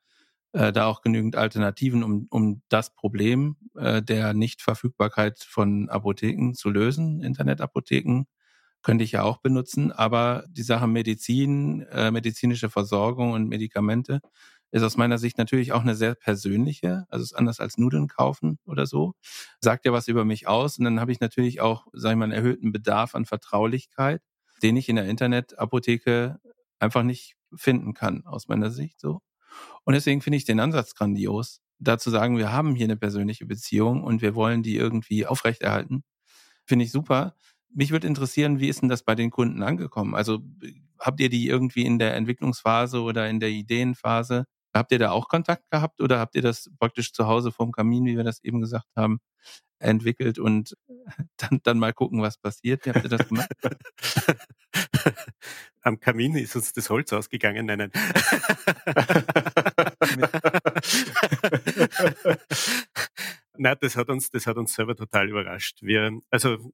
äh, 0.52 0.72
da 0.72 0.86
auch 0.86 1.02
genügend 1.02 1.36
Alternativen, 1.36 2.04
um, 2.04 2.26
um 2.30 2.62
das 2.68 2.94
Problem 2.94 3.56
äh, 3.76 4.02
der 4.02 4.34
Nichtverfügbarkeit 4.34 5.40
von 5.48 5.88
Apotheken 5.90 6.54
zu 6.54 6.70
lösen, 6.70 7.22
Internetapotheken 7.22 8.24
könnte 8.82 9.04
ich 9.04 9.12
ja 9.12 9.22
auch 9.24 9.38
benutzen, 9.38 9.92
aber 9.92 10.44
die 10.50 10.62
Sache 10.62 10.86
Medizin, 10.86 11.82
äh, 11.92 12.10
medizinische 12.12 12.70
Versorgung 12.70 13.32
und 13.32 13.48
Medikamente 13.48 14.20
ist 14.70 14.82
aus 14.82 14.96
meiner 14.96 15.18
Sicht 15.18 15.38
natürlich 15.38 15.72
auch 15.72 15.82
eine 15.82 15.94
sehr 15.94 16.14
persönliche, 16.14 17.06
also 17.08 17.22
ist 17.22 17.34
anders 17.34 17.60
als 17.60 17.78
Nudeln 17.78 18.08
kaufen 18.08 18.58
oder 18.64 18.86
so. 18.86 19.14
Sagt 19.60 19.86
ja 19.86 19.92
was 19.92 20.08
über 20.08 20.24
mich 20.24 20.46
aus 20.48 20.78
und 20.78 20.84
dann 20.84 21.00
habe 21.00 21.12
ich 21.12 21.20
natürlich 21.20 21.60
auch, 21.60 21.86
sage 21.92 22.14
ich 22.14 22.18
mal, 22.18 22.24
einen 22.24 22.32
erhöhten 22.32 22.72
Bedarf 22.72 23.14
an 23.14 23.24
Vertraulichkeit, 23.24 24.22
den 24.62 24.76
ich 24.76 24.88
in 24.88 24.96
der 24.96 25.06
Internetapotheke 25.06 26.38
einfach 26.78 27.02
nicht 27.02 27.36
finden 27.54 27.94
kann, 27.94 28.26
aus 28.26 28.48
meiner 28.48 28.70
Sicht 28.70 29.00
so. 29.00 29.20
Und 29.84 29.94
deswegen 29.94 30.20
finde 30.20 30.36
ich 30.38 30.44
den 30.44 30.60
Ansatz 30.60 30.94
grandios, 30.94 31.60
da 31.78 31.98
zu 31.98 32.10
sagen, 32.10 32.38
wir 32.38 32.52
haben 32.52 32.74
hier 32.74 32.86
eine 32.86 32.96
persönliche 32.96 33.46
Beziehung 33.46 34.02
und 34.04 34.22
wir 34.22 34.34
wollen 34.34 34.62
die 34.62 34.76
irgendwie 34.76 35.26
aufrechterhalten. 35.26 36.04
Finde 36.64 36.84
ich 36.84 36.92
super 36.92 37.34
mich 37.76 37.90
würde 37.90 38.06
interessieren, 38.06 38.58
wie 38.58 38.68
ist 38.68 38.80
denn 38.80 38.88
das 38.88 39.02
bei 39.02 39.14
den 39.14 39.30
Kunden 39.30 39.62
angekommen? 39.62 40.14
Also 40.14 40.40
habt 40.98 41.20
ihr 41.20 41.28
die 41.28 41.46
irgendwie 41.46 41.84
in 41.84 41.98
der 41.98 42.14
Entwicklungsphase 42.14 43.02
oder 43.02 43.28
in 43.28 43.38
der 43.38 43.50
Ideenphase, 43.50 44.46
habt 44.78 44.92
ihr 44.92 44.98
da 44.98 45.10
auch 45.10 45.28
Kontakt 45.28 45.70
gehabt 45.70 46.00
oder 46.00 46.18
habt 46.18 46.34
ihr 46.34 46.42
das 46.42 46.70
praktisch 46.78 47.12
zu 47.12 47.26
Hause 47.26 47.52
vorm 47.52 47.72
Kamin, 47.72 48.06
wie 48.06 48.16
wir 48.16 48.24
das 48.24 48.42
eben 48.42 48.60
gesagt 48.60 48.88
haben, 48.96 49.20
entwickelt 49.78 50.38
und 50.38 50.76
dann, 51.36 51.60
dann 51.62 51.78
mal 51.78 51.92
gucken, 51.92 52.22
was 52.22 52.38
passiert. 52.38 52.86
Wie 52.86 52.90
habt 52.90 53.04
ihr 53.04 53.10
das 53.10 53.28
gemacht? 53.28 53.50
Am 55.82 56.00
Kamin 56.00 56.34
ist 56.36 56.56
uns 56.56 56.72
das 56.72 56.90
Holz 56.90 57.12
ausgegangen. 57.12 57.66
Nein, 57.66 57.78
nein. 57.78 57.92
Nein, 63.58 63.76
das 63.80 63.96
hat 63.96 64.08
uns, 64.08 64.30
das 64.30 64.46
hat 64.46 64.56
uns 64.56 64.74
selber 64.74 64.94
total 64.94 65.28
überrascht. 65.28 65.78
Wir, 65.82 66.20
also 66.30 66.72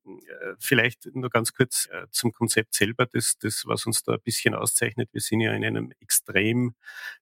vielleicht 0.59 1.15
nur 1.15 1.31
ganz 1.31 1.53
kurz 1.53 1.89
äh, 1.91 2.07
zum 2.11 2.33
Konzept 2.33 2.75
selber, 2.75 3.07
das, 3.07 3.39
das, 3.39 3.65
was 3.67 3.87
uns 3.87 4.03
da 4.03 4.15
ein 4.15 4.21
bisschen 4.23 4.55
auszeichnet. 4.55 5.09
Wir 5.13 5.21
sind 5.21 5.41
ja 5.41 5.53
in 5.53 5.65
einem 5.65 5.93
extrem 6.01 6.75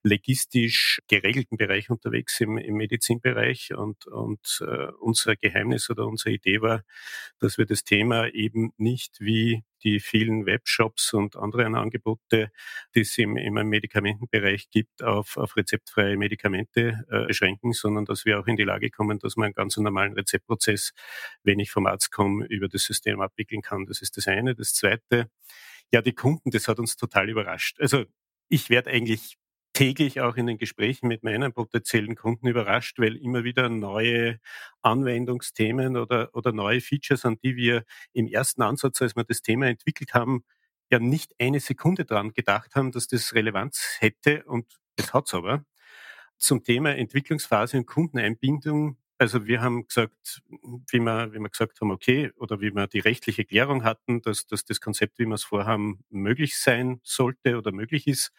legistisch 0.02 1.00
geregelten 1.08 1.56
Bereich 1.56 1.90
unterwegs 1.90 2.40
im, 2.40 2.58
im 2.58 2.76
Medizinbereich 2.76 3.74
und, 3.74 4.06
und 4.06 4.62
äh, 4.66 4.92
unser 5.00 5.36
Geheimnis 5.36 5.90
oder 5.90 6.06
unsere 6.06 6.30
Idee 6.30 6.60
war, 6.60 6.84
dass 7.38 7.58
wir 7.58 7.66
das 7.66 7.84
Thema 7.84 8.28
eben 8.28 8.72
nicht 8.76 9.20
wie 9.20 9.64
die 9.82 10.00
vielen 10.00 10.46
Webshops 10.46 11.12
und 11.12 11.36
anderen 11.36 11.74
Angebote, 11.74 12.50
die 12.94 13.00
es 13.00 13.16
im, 13.18 13.36
im 13.36 13.54
Medikamentenbereich 13.54 14.70
gibt, 14.70 15.02
auf, 15.02 15.36
auf 15.36 15.56
rezeptfreie 15.56 16.16
Medikamente 16.16 17.04
äh, 17.10 17.26
beschränken, 17.26 17.72
sondern 17.72 18.04
dass 18.04 18.24
wir 18.24 18.38
auch 18.38 18.46
in 18.46 18.56
die 18.56 18.64
Lage 18.64 18.90
kommen, 18.90 19.18
dass 19.18 19.36
man 19.36 19.46
einen 19.46 19.54
ganz 19.54 19.76
normalen 19.76 20.12
Rezeptprozess, 20.12 20.92
wenn 21.42 21.58
ich 21.58 21.70
vom 21.70 21.86
Arzt 21.86 22.10
komme, 22.10 22.46
über 22.46 22.68
das 22.68 22.84
System 22.84 23.20
abwickeln 23.20 23.62
kann. 23.62 23.86
Das 23.86 24.02
ist 24.02 24.16
das 24.16 24.28
eine. 24.28 24.54
Das 24.54 24.74
zweite, 24.74 25.30
ja, 25.92 26.02
die 26.02 26.14
Kunden, 26.14 26.50
das 26.50 26.68
hat 26.68 26.78
uns 26.78 26.96
total 26.96 27.28
überrascht. 27.28 27.80
Also 27.80 28.04
ich 28.48 28.70
werde 28.70 28.90
eigentlich 28.90 29.38
täglich 29.80 30.20
auch 30.20 30.36
in 30.36 30.46
den 30.46 30.58
Gesprächen 30.58 31.08
mit 31.08 31.22
meinen 31.22 31.54
potenziellen 31.54 32.14
Kunden 32.14 32.46
überrascht, 32.46 32.98
weil 32.98 33.16
immer 33.16 33.44
wieder 33.44 33.70
neue 33.70 34.38
Anwendungsthemen 34.82 35.96
oder, 35.96 36.28
oder 36.34 36.52
neue 36.52 36.82
Features, 36.82 37.24
an 37.24 37.38
die 37.42 37.56
wir 37.56 37.84
im 38.12 38.26
ersten 38.26 38.60
Ansatz, 38.60 39.00
als 39.00 39.16
wir 39.16 39.24
das 39.24 39.40
Thema 39.40 39.68
entwickelt 39.68 40.12
haben, 40.12 40.44
ja 40.90 40.98
nicht 40.98 41.32
eine 41.38 41.60
Sekunde 41.60 42.04
dran 42.04 42.34
gedacht 42.34 42.74
haben, 42.74 42.92
dass 42.92 43.06
das 43.06 43.32
Relevanz 43.32 43.96
hätte 44.00 44.44
und 44.44 44.66
das 44.96 45.14
hat's 45.14 45.32
aber. 45.32 45.64
Zum 46.36 46.62
Thema 46.62 46.94
Entwicklungsphase 46.94 47.78
und 47.78 47.86
Kundeneinbindung. 47.86 48.98
Also 49.16 49.46
wir 49.46 49.62
haben 49.62 49.86
gesagt, 49.86 50.42
wie 50.90 51.00
wir, 51.00 51.32
wie 51.32 51.38
wir 51.38 51.48
gesagt 51.48 51.80
haben, 51.80 51.90
okay, 51.90 52.32
oder 52.36 52.60
wie 52.60 52.74
wir 52.74 52.86
die 52.86 53.00
rechtliche 53.00 53.46
Klärung 53.46 53.82
hatten, 53.82 54.20
dass, 54.20 54.46
dass 54.46 54.66
das 54.66 54.82
Konzept, 54.82 55.18
wie 55.18 55.24
wir 55.24 55.36
es 55.36 55.44
vorhaben, 55.44 56.04
möglich 56.10 56.58
sein 56.58 57.00
sollte 57.02 57.56
oder 57.56 57.72
möglich 57.72 58.06
ist, 58.06 58.30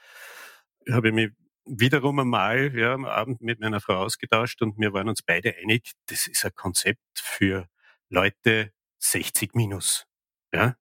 habe 0.89 1.09
ich 1.09 1.13
mich 1.13 1.31
wiederum 1.65 2.19
einmal 2.19 2.75
ja, 2.77 2.93
am 2.93 3.05
Abend 3.05 3.41
mit 3.41 3.59
meiner 3.59 3.81
Frau 3.81 3.97
ausgetauscht 3.97 4.61
und 4.61 4.79
wir 4.79 4.93
waren 4.93 5.09
uns 5.09 5.21
beide 5.21 5.55
einig, 5.57 5.91
das 6.07 6.27
ist 6.27 6.45
ein 6.45 6.55
Konzept 6.55 6.99
für 7.15 7.67
Leute 8.09 8.71
60 8.99 9.55
minus. 9.55 10.05
Ja? 10.53 10.75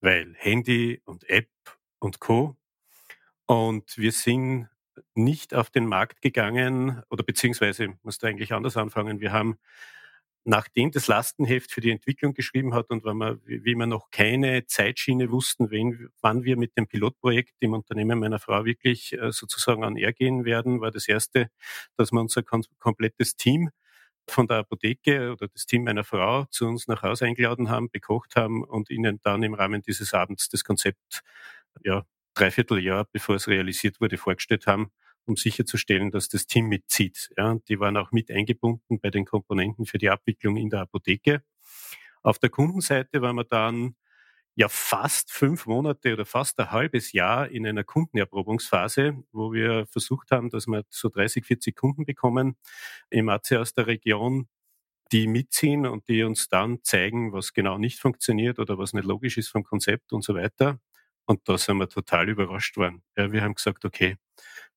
Weil 0.00 0.34
Handy 0.36 1.00
und 1.04 1.28
App 1.28 1.48
und 1.98 2.18
Co. 2.20 2.56
Und 3.46 3.96
wir 3.98 4.12
sind 4.12 4.68
nicht 5.14 5.54
auf 5.54 5.70
den 5.70 5.86
Markt 5.86 6.22
gegangen 6.22 7.02
oder 7.10 7.22
beziehungsweise 7.22 7.94
muss 8.02 8.18
da 8.18 8.28
eigentlich 8.28 8.52
anders 8.52 8.76
anfangen. 8.76 9.20
Wir 9.20 9.32
haben 9.32 9.58
nachdem 10.44 10.90
das 10.90 11.06
Lastenheft 11.06 11.70
für 11.72 11.80
die 11.80 11.90
Entwicklung 11.90 12.34
geschrieben 12.34 12.74
hat 12.74 12.90
und 12.90 13.04
wenn 13.04 13.18
wir, 13.18 13.38
wie 13.44 13.76
wir 13.76 13.86
noch 13.86 14.10
keine 14.10 14.66
Zeitschiene 14.66 15.30
wussten, 15.30 15.70
wen, 15.70 16.08
wann 16.20 16.44
wir 16.44 16.56
mit 16.56 16.76
dem 16.76 16.86
Pilotprojekt 16.88 17.54
im 17.60 17.74
Unternehmen 17.74 18.18
meiner 18.18 18.40
Frau 18.40 18.64
wirklich 18.64 19.12
äh, 19.12 19.30
sozusagen 19.32 19.84
an 19.84 19.96
R 19.96 20.12
gehen 20.12 20.44
werden, 20.44 20.80
war 20.80 20.90
das 20.90 21.06
erste, 21.08 21.48
dass 21.96 22.12
wir 22.12 22.20
unser 22.20 22.42
komplettes 22.42 23.36
Team 23.36 23.70
von 24.28 24.46
der 24.46 24.58
Apotheke 24.58 25.32
oder 25.32 25.48
das 25.48 25.66
Team 25.66 25.84
meiner 25.84 26.04
Frau 26.04 26.44
zu 26.46 26.66
uns 26.66 26.88
nach 26.88 27.02
Hause 27.02 27.26
eingeladen 27.26 27.70
haben, 27.70 27.90
bekocht 27.90 28.36
haben 28.36 28.64
und 28.64 28.90
ihnen 28.90 29.20
dann 29.22 29.42
im 29.42 29.54
Rahmen 29.54 29.82
dieses 29.82 30.14
Abends 30.14 30.48
das 30.48 30.64
Konzept, 30.64 31.22
ja, 31.84 32.04
dreiviertel 32.34 32.78
Jahr, 32.80 33.06
bevor 33.12 33.36
es 33.36 33.48
realisiert 33.48 34.00
wurde, 34.00 34.18
vorgestellt 34.18 34.66
haben 34.66 34.90
um 35.26 35.36
sicherzustellen, 35.36 36.10
dass 36.10 36.28
das 36.28 36.46
Team 36.46 36.66
mitzieht. 36.68 37.30
Ja, 37.36 37.56
die 37.68 37.80
waren 37.80 37.96
auch 37.96 38.12
mit 38.12 38.30
eingebunden 38.30 39.00
bei 39.00 39.10
den 39.10 39.24
Komponenten 39.24 39.86
für 39.86 39.98
die 39.98 40.10
Abwicklung 40.10 40.56
in 40.56 40.70
der 40.70 40.80
Apotheke. 40.80 41.42
Auf 42.22 42.38
der 42.38 42.50
Kundenseite 42.50 43.22
waren 43.22 43.36
wir 43.36 43.44
dann 43.44 43.96
ja 44.54 44.68
fast 44.68 45.32
fünf 45.32 45.66
Monate 45.66 46.12
oder 46.12 46.26
fast 46.26 46.58
ein 46.60 46.70
halbes 46.70 47.12
Jahr 47.12 47.48
in 47.48 47.66
einer 47.66 47.84
Kundenerprobungsphase, 47.84 49.22
wo 49.32 49.52
wir 49.52 49.86
versucht 49.86 50.30
haben, 50.30 50.50
dass 50.50 50.66
wir 50.66 50.84
so 50.90 51.08
30, 51.08 51.44
40 51.46 51.76
Kunden 51.76 52.04
bekommen 52.04 52.56
im 53.10 53.28
AC 53.28 53.52
aus 53.52 53.74
der 53.74 53.86
Region, 53.86 54.48
die 55.12 55.26
mitziehen 55.28 55.86
und 55.86 56.08
die 56.08 56.22
uns 56.24 56.48
dann 56.48 56.80
zeigen, 56.84 57.32
was 57.32 57.52
genau 57.54 57.78
nicht 57.78 58.00
funktioniert 58.00 58.58
oder 58.58 58.78
was 58.78 58.92
nicht 58.94 59.04
logisch 59.06 59.38
ist 59.38 59.48
vom 59.48 59.64
Konzept 59.64 60.12
und 60.12 60.24
so 60.24 60.34
weiter. 60.34 60.80
Und 61.26 61.48
da 61.48 61.58
sind 61.58 61.78
wir 61.78 61.88
total 61.88 62.28
überrascht 62.28 62.76
worden. 62.76 63.02
Ja, 63.16 63.32
wir 63.32 63.42
haben 63.42 63.54
gesagt, 63.54 63.84
okay, 63.84 64.16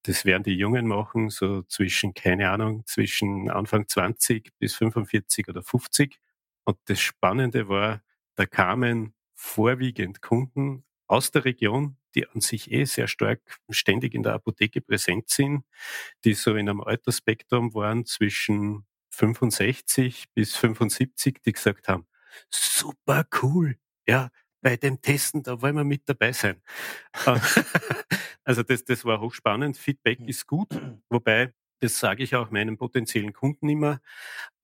das 0.03 0.25
werden 0.25 0.43
die 0.43 0.53
Jungen 0.55 0.87
machen, 0.87 1.29
so 1.29 1.63
zwischen, 1.63 2.13
keine 2.13 2.51
Ahnung, 2.51 2.85
zwischen 2.85 3.49
Anfang 3.49 3.87
20 3.87 4.51
bis 4.59 4.75
45 4.75 5.47
oder 5.49 5.63
50. 5.63 6.19
Und 6.65 6.77
das 6.85 6.99
Spannende 6.99 7.67
war, 7.69 8.03
da 8.35 8.45
kamen 8.45 9.13
vorwiegend 9.35 10.21
Kunden 10.21 10.85
aus 11.07 11.31
der 11.31 11.45
Region, 11.45 11.97
die 12.15 12.27
an 12.27 12.41
sich 12.41 12.71
eh 12.71 12.85
sehr 12.85 13.07
stark 13.07 13.41
ständig 13.69 14.13
in 14.13 14.23
der 14.23 14.33
Apotheke 14.33 14.81
präsent 14.81 15.29
sind, 15.29 15.65
die 16.23 16.33
so 16.33 16.55
in 16.55 16.69
einem 16.69 16.81
Altersspektrum 16.81 17.73
waren 17.73 18.05
zwischen 18.05 18.85
65 19.11 20.25
bis 20.33 20.55
75, 20.55 21.41
die 21.43 21.51
gesagt 21.51 21.87
haben, 21.87 22.07
super 22.49 23.25
cool, 23.41 23.77
ja, 24.07 24.29
bei 24.61 24.77
dem 24.77 25.01
Testen, 25.01 25.43
da 25.43 25.61
wollen 25.61 25.75
wir 25.75 25.83
mit 25.83 26.09
dabei 26.09 26.31
sein. 26.33 26.61
also 28.45 28.63
das, 28.63 28.85
das 28.85 29.03
war 29.03 29.19
hochspannend. 29.19 29.77
Feedback 29.77 30.21
ist 30.21 30.47
gut, 30.47 30.69
wobei, 31.09 31.53
das 31.79 31.99
sage 31.99 32.23
ich 32.23 32.35
auch 32.35 32.51
meinen 32.51 32.77
potenziellen 32.77 33.33
Kunden 33.33 33.67
immer, 33.67 33.99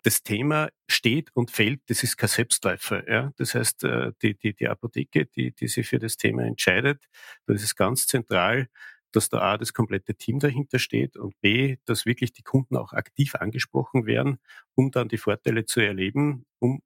das 0.04 0.24
Thema 0.24 0.70
steht 0.88 1.30
und 1.34 1.52
fällt, 1.52 1.82
das 1.88 2.04
ist 2.04 2.18
kein 2.18 2.30
Selbstläufer. 2.30 3.08
Ja? 3.10 3.32
Das 3.38 3.54
heißt, 3.54 3.84
äh, 3.84 4.14
die, 4.22 4.36
die, 4.36 4.54
die 4.54 4.68
Apotheke, 4.68 5.26
die, 5.26 5.52
die 5.52 5.68
sich 5.68 5.88
für 5.88 6.00
das 6.00 6.18
Thema 6.18 6.44
entscheidet, 6.44 7.04
das 7.46 7.64
ist 7.64 7.76
ganz 7.76 8.08
zentral, 8.08 8.68
dass 9.12 9.30
da 9.30 9.40
A, 9.40 9.58
das 9.58 9.74
komplette 9.74 10.16
Team 10.16 10.40
dahinter 10.40 10.80
steht 10.80 11.18
und 11.18 11.40
B, 11.42 11.78
dass 11.86 12.06
wirklich 12.06 12.32
die 12.32 12.44
Kunden 12.44 12.78
auch 12.78 12.94
aktiv 12.94 13.36
angesprochen 13.36 14.06
werden, 14.06 14.40
um 14.76 14.92
dann 14.92 15.10
die 15.10 15.18
Vorteile 15.18 15.66
zu 15.66 15.82
erleben, 15.82 16.46
um 16.60 16.82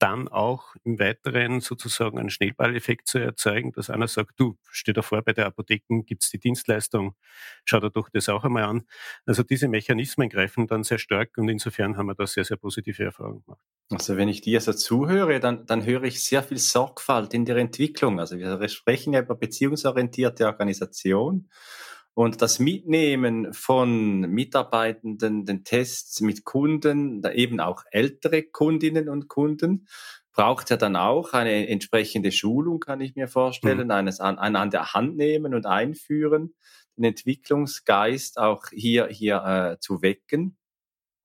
dann 0.00 0.28
auch 0.28 0.74
im 0.82 0.98
Weiteren 0.98 1.60
sozusagen 1.60 2.18
einen 2.18 2.30
Schnellballeffekt 2.30 3.06
zu 3.06 3.18
erzeugen, 3.18 3.72
dass 3.72 3.90
einer 3.90 4.08
sagt, 4.08 4.32
du, 4.40 4.56
steh 4.70 4.94
davor, 4.94 5.22
bei 5.22 5.34
der 5.34 5.46
Apotheken 5.46 6.02
gibt's 6.04 6.30
die 6.30 6.38
Dienstleistung, 6.38 7.14
schau 7.64 7.80
dir 7.80 7.90
doch 7.90 8.08
das 8.08 8.28
auch 8.30 8.42
einmal 8.42 8.64
an. 8.64 8.86
Also 9.26 9.42
diese 9.42 9.68
Mechanismen 9.68 10.30
greifen 10.30 10.66
dann 10.66 10.84
sehr 10.84 10.98
stark 10.98 11.36
und 11.36 11.48
insofern 11.48 11.96
haben 11.96 12.06
wir 12.06 12.14
da 12.14 12.26
sehr, 12.26 12.44
sehr 12.44 12.56
positive 12.56 13.04
Erfahrungen 13.04 13.42
gemacht. 13.44 13.60
Also 13.90 14.16
wenn 14.16 14.28
ich 14.28 14.40
dir 14.40 14.60
so 14.60 14.72
zuhöre, 14.72 15.38
dann, 15.38 15.66
dann 15.66 15.84
höre 15.84 16.04
ich 16.04 16.24
sehr 16.24 16.42
viel 16.42 16.58
Sorgfalt 16.58 17.34
in 17.34 17.44
der 17.44 17.56
Entwicklung. 17.56 18.20
Also 18.20 18.38
wir 18.38 18.68
sprechen 18.68 19.12
ja 19.12 19.20
über 19.20 19.34
beziehungsorientierte 19.34 20.46
Organisation. 20.46 21.48
Und 22.14 22.42
das 22.42 22.58
Mitnehmen 22.58 23.52
von 23.52 24.20
Mitarbeitenden, 24.20 25.46
den 25.46 25.64
Tests 25.64 26.20
mit 26.20 26.44
Kunden, 26.44 27.22
eben 27.32 27.60
auch 27.60 27.84
ältere 27.90 28.42
Kundinnen 28.42 29.08
und 29.08 29.28
Kunden, 29.28 29.86
braucht 30.32 30.70
ja 30.70 30.76
dann 30.76 30.96
auch 30.96 31.32
eine 31.32 31.68
entsprechende 31.68 32.32
Schulung, 32.32 32.80
kann 32.80 33.00
ich 33.00 33.14
mir 33.14 33.28
vorstellen, 33.28 33.86
mhm. 33.86 33.90
eines 33.90 34.20
an, 34.20 34.38
an, 34.38 34.56
an 34.56 34.70
der 34.70 34.92
Hand 34.94 35.16
nehmen 35.16 35.54
und 35.54 35.66
einführen, 35.66 36.54
den 36.96 37.04
Entwicklungsgeist 37.04 38.38
auch 38.38 38.66
hier, 38.72 39.08
hier 39.08 39.44
äh, 39.44 39.80
zu 39.80 40.02
wecken. 40.02 40.56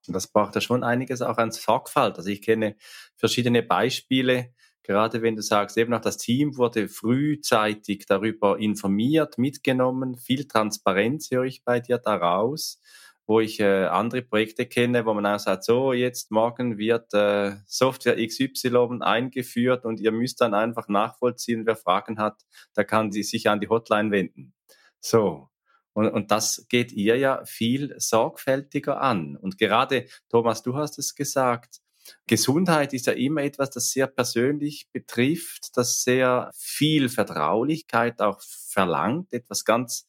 Und 0.07 0.13
das 0.13 0.27
braucht 0.27 0.55
ja 0.55 0.61
schon 0.61 0.83
einiges 0.83 1.21
auch 1.21 1.37
an 1.37 1.51
Sorgfalt. 1.51 2.17
Also 2.17 2.29
ich 2.29 2.41
kenne 2.41 2.75
verschiedene 3.15 3.63
Beispiele, 3.63 4.53
gerade 4.85 5.21
wenn 5.21 5.35
du 5.35 5.41
sagst, 5.41 5.77
eben 5.77 5.93
auch 5.93 6.01
das 6.01 6.17
Team 6.17 6.57
wurde 6.57 6.87
frühzeitig 6.87 8.05
darüber 8.05 8.59
informiert, 8.59 9.37
mitgenommen, 9.37 10.15
viel 10.15 10.47
Transparenz 10.47 11.31
höre 11.31 11.45
ich 11.45 11.63
bei 11.63 11.79
dir 11.79 11.97
daraus, 11.97 12.79
wo 13.25 13.39
ich 13.39 13.59
äh, 13.59 13.85
andere 13.85 14.21
Projekte 14.21 14.67
kenne, 14.67 15.05
wo 15.05 15.13
man 15.15 15.25
auch 15.25 15.39
sagt, 15.39 15.63
so 15.63 15.93
jetzt 15.93 16.29
morgen 16.31 16.77
wird 16.77 17.13
äh, 17.13 17.55
Software 17.65 18.23
XY 18.23 18.99
eingeführt 19.01 19.85
und 19.85 19.99
ihr 19.99 20.11
müsst 20.11 20.41
dann 20.41 20.53
einfach 20.53 20.87
nachvollziehen, 20.87 21.65
wer 21.65 21.75
Fragen 21.75 22.19
hat, 22.19 22.43
da 22.75 22.83
kann 22.83 23.11
sie 23.11 23.23
sich 23.23 23.49
an 23.49 23.59
die 23.59 23.69
Hotline 23.69 24.11
wenden. 24.11 24.53
So. 24.99 25.49
Und, 25.93 26.09
und 26.09 26.29
das 26.29 26.65
geht 26.69 26.91
ihr 26.91 27.17
ja 27.17 27.43
viel 27.45 27.95
sorgfältiger 27.97 29.01
an. 29.01 29.37
Und 29.37 29.57
gerade, 29.57 30.05
Thomas, 30.29 30.61
du 30.61 30.75
hast 30.75 30.99
es 30.99 31.15
gesagt, 31.15 31.79
Gesundheit 32.27 32.93
ist 32.93 33.07
ja 33.07 33.13
immer 33.13 33.43
etwas, 33.43 33.71
das 33.71 33.91
sehr 33.91 34.07
persönlich 34.07 34.87
betrifft, 34.91 35.77
das 35.77 36.03
sehr 36.03 36.51
viel 36.55 37.09
Vertraulichkeit 37.09 38.21
auch 38.21 38.41
verlangt, 38.41 39.33
etwas 39.33 39.65
ganz 39.65 40.07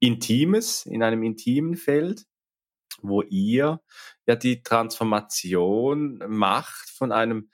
Intimes 0.00 0.86
in 0.86 1.02
einem 1.02 1.22
intimen 1.22 1.76
Feld. 1.76 2.26
wo 3.02 3.22
ihr 3.22 3.80
ja 4.26 4.36
die 4.36 4.62
Transformation 4.62 6.22
macht 6.28 6.90
von 6.90 7.12
einem 7.12 7.50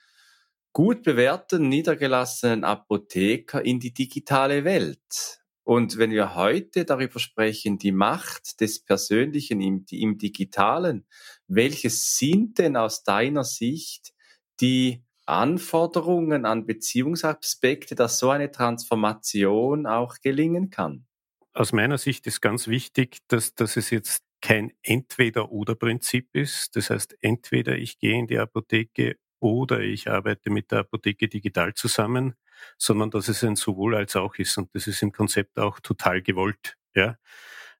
gut 0.72 1.02
bewährten, 1.02 1.68
niedergelassenen 1.68 2.64
Apotheker 2.64 3.64
in 3.64 3.80
die 3.80 3.92
digitale 3.92 4.64
Welt. 4.64 5.41
Und 5.64 5.96
wenn 5.96 6.10
wir 6.10 6.34
heute 6.34 6.84
darüber 6.84 7.20
sprechen, 7.20 7.78
die 7.78 7.92
Macht 7.92 8.60
des 8.60 8.82
Persönlichen 8.84 9.60
im, 9.60 9.84
im 9.90 10.18
Digitalen, 10.18 11.06
welche 11.46 11.88
sind 11.88 12.58
denn 12.58 12.76
aus 12.76 13.04
deiner 13.04 13.44
Sicht 13.44 14.12
die 14.60 15.04
Anforderungen 15.24 16.46
an 16.46 16.66
Beziehungsaspekte, 16.66 17.94
dass 17.94 18.18
so 18.18 18.30
eine 18.30 18.50
Transformation 18.50 19.86
auch 19.86 20.16
gelingen 20.20 20.70
kann? 20.70 21.06
Aus 21.54 21.72
meiner 21.72 21.98
Sicht 21.98 22.26
ist 22.26 22.40
ganz 22.40 22.66
wichtig, 22.66 23.18
dass, 23.28 23.54
dass 23.54 23.76
es 23.76 23.90
jetzt 23.90 24.24
kein 24.40 24.72
Entweder-oder-Prinzip 24.82 26.28
ist. 26.32 26.74
Das 26.74 26.90
heißt, 26.90 27.16
entweder 27.20 27.76
ich 27.76 27.98
gehe 27.98 28.18
in 28.18 28.26
die 28.26 28.38
Apotheke 28.38 29.16
oder 29.38 29.80
ich 29.80 30.10
arbeite 30.10 30.50
mit 30.50 30.70
der 30.70 30.80
Apotheke 30.80 31.28
digital 31.28 31.74
zusammen, 31.74 32.34
sondern 32.78 33.10
dass 33.10 33.28
es 33.28 33.42
ein 33.44 33.56
sowohl 33.56 33.94
als 33.94 34.16
auch 34.16 34.34
ist. 34.36 34.56
Und 34.58 34.74
das 34.74 34.86
ist 34.86 35.02
im 35.02 35.12
Konzept 35.12 35.58
auch 35.58 35.80
total 35.80 36.22
gewollt. 36.22 36.76
Ja 36.94 37.16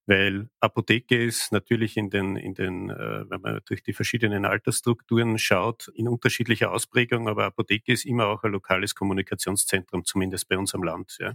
weil 0.06 0.48
Apotheke 0.60 1.24
ist 1.24 1.52
natürlich 1.52 1.96
in 1.96 2.10
den, 2.10 2.36
in 2.36 2.54
den, 2.54 2.90
äh, 2.90 3.30
wenn 3.30 3.40
man 3.40 3.60
durch 3.66 3.82
die 3.82 3.92
verschiedenen 3.92 4.44
Altersstrukturen 4.44 5.38
schaut, 5.38 5.88
in 5.94 6.08
unterschiedlicher 6.08 6.72
Ausprägung, 6.72 7.28
aber 7.28 7.44
Apotheke 7.44 7.92
ist 7.92 8.04
immer 8.04 8.26
auch 8.26 8.42
ein 8.42 8.52
lokales 8.52 8.94
Kommunikationszentrum, 8.94 10.04
zumindest 10.04 10.48
bei 10.48 10.58
uns 10.58 10.74
am 10.74 10.82
Land. 10.82 11.16
Ja. 11.20 11.34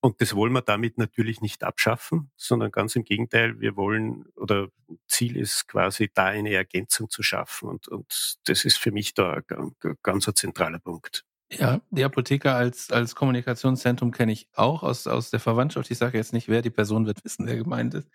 Und 0.00 0.20
das 0.20 0.34
wollen 0.34 0.52
wir 0.52 0.62
damit 0.62 0.98
natürlich 0.98 1.40
nicht 1.40 1.64
abschaffen, 1.64 2.30
sondern 2.36 2.70
ganz 2.70 2.94
im 2.96 3.04
Gegenteil, 3.04 3.60
wir 3.60 3.76
wollen 3.76 4.26
oder 4.36 4.68
Ziel 5.08 5.36
ist 5.36 5.66
quasi 5.68 6.10
da 6.12 6.26
eine 6.26 6.52
Ergänzung 6.52 7.10
zu 7.10 7.22
schaffen. 7.22 7.68
Und, 7.68 7.88
und 7.88 8.38
das 8.44 8.64
ist 8.64 8.78
für 8.78 8.92
mich 8.92 9.14
da 9.14 9.40
ein 9.50 9.72
ganz 10.02 10.28
ein 10.28 10.34
zentraler 10.36 10.78
Punkt. 10.78 11.27
Ja, 11.50 11.80
die 11.90 12.04
Apotheker 12.04 12.54
als, 12.54 12.90
als 12.90 13.14
Kommunikationszentrum 13.14 14.10
kenne 14.10 14.32
ich 14.32 14.48
auch 14.54 14.82
aus, 14.82 15.06
aus 15.06 15.30
der 15.30 15.40
Verwandtschaft. 15.40 15.90
Ich 15.90 15.98
sage 15.98 16.18
jetzt 16.18 16.34
nicht, 16.34 16.48
wer 16.48 16.60
die 16.60 16.70
Person 16.70 17.06
wird 17.06 17.24
wissen, 17.24 17.46
wer 17.46 17.56
gemeint 17.56 17.94
ist. 17.94 18.08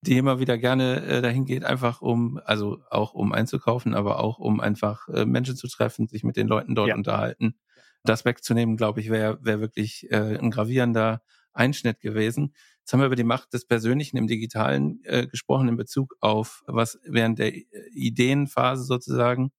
die 0.00 0.16
immer 0.16 0.38
wieder 0.38 0.56
gerne 0.56 1.04
äh, 1.04 1.22
dahin 1.22 1.44
geht, 1.44 1.64
einfach 1.64 2.00
um, 2.00 2.40
also 2.44 2.78
auch 2.90 3.12
um 3.12 3.32
einzukaufen, 3.32 3.94
aber 3.94 4.20
auch 4.20 4.38
um 4.38 4.60
einfach 4.60 5.08
äh, 5.08 5.26
Menschen 5.26 5.56
zu 5.56 5.68
treffen, 5.68 6.08
sich 6.08 6.24
mit 6.24 6.36
den 6.36 6.48
Leuten 6.48 6.74
dort 6.74 6.88
ja. 6.88 6.94
unterhalten. 6.94 7.58
Das 8.02 8.24
wegzunehmen, 8.24 8.76
glaube 8.76 9.00
ich, 9.00 9.10
wäre 9.10 9.38
wär 9.42 9.60
wirklich 9.60 10.10
äh, 10.10 10.38
ein 10.38 10.50
gravierender 10.50 11.22
Einschnitt 11.52 12.00
gewesen. 12.00 12.54
Jetzt 12.80 12.92
haben 12.92 13.00
wir 13.00 13.06
über 13.06 13.16
die 13.16 13.24
Macht 13.24 13.52
des 13.52 13.66
Persönlichen 13.66 14.16
im 14.16 14.26
Digitalen 14.26 15.00
äh, 15.04 15.26
gesprochen 15.26 15.68
in 15.68 15.76
Bezug 15.76 16.16
auf 16.20 16.62
was 16.66 16.98
während 17.04 17.38
der 17.38 17.54
Ideenphase 17.92 18.84
sozusagen 18.84 19.52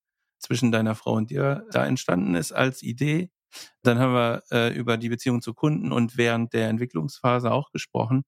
zwischen 0.45 0.71
deiner 0.71 0.95
Frau 0.95 1.13
und 1.13 1.31
dir 1.31 1.65
da 1.71 1.85
entstanden 1.85 2.35
ist 2.35 2.51
als 2.51 2.83
Idee. 2.83 3.29
Dann 3.83 3.99
haben 3.99 4.13
wir 4.13 4.43
äh, 4.51 4.75
über 4.75 4.97
die 4.97 5.09
Beziehung 5.09 5.41
zu 5.41 5.53
Kunden 5.53 5.91
und 5.91 6.17
während 6.17 6.53
der 6.53 6.69
Entwicklungsphase 6.69 7.51
auch 7.51 7.71
gesprochen. 7.71 8.23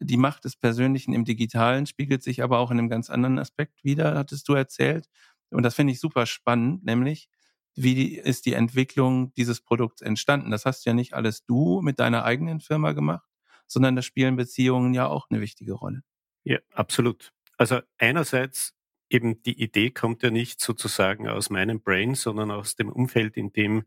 Die 0.00 0.18
Macht 0.18 0.44
des 0.44 0.56
Persönlichen 0.56 1.14
im 1.14 1.24
Digitalen 1.24 1.86
spiegelt 1.86 2.22
sich 2.22 2.42
aber 2.42 2.58
auch 2.58 2.70
in 2.70 2.78
einem 2.78 2.90
ganz 2.90 3.08
anderen 3.08 3.38
Aspekt 3.38 3.82
wieder, 3.84 4.16
hattest 4.16 4.48
du 4.48 4.54
erzählt. 4.54 5.08
Und 5.50 5.62
das 5.62 5.74
finde 5.74 5.92
ich 5.92 6.00
super 6.00 6.26
spannend, 6.26 6.84
nämlich 6.84 7.28
wie 7.74 8.16
ist 8.16 8.46
die 8.46 8.54
Entwicklung 8.54 9.32
dieses 9.34 9.60
Produkts 9.60 10.02
entstanden? 10.02 10.50
Das 10.50 10.64
hast 10.64 10.84
ja 10.86 10.94
nicht 10.94 11.14
alles 11.14 11.44
du 11.44 11.80
mit 11.82 12.00
deiner 12.00 12.24
eigenen 12.24 12.60
Firma 12.60 12.92
gemacht, 12.92 13.28
sondern 13.66 13.96
da 13.96 14.02
spielen 14.02 14.36
Beziehungen 14.36 14.94
ja 14.94 15.06
auch 15.06 15.28
eine 15.30 15.40
wichtige 15.40 15.74
Rolle. 15.74 16.02
Ja, 16.44 16.58
absolut. 16.72 17.32
Also 17.58 17.80
einerseits 17.98 18.75
eben 19.10 19.42
die 19.42 19.60
Idee 19.62 19.90
kommt 19.90 20.22
ja 20.22 20.30
nicht 20.30 20.60
sozusagen 20.60 21.28
aus 21.28 21.50
meinem 21.50 21.80
Brain, 21.80 22.14
sondern 22.14 22.50
aus 22.50 22.76
dem 22.76 22.88
Umfeld, 22.90 23.36
in 23.36 23.52
dem 23.52 23.84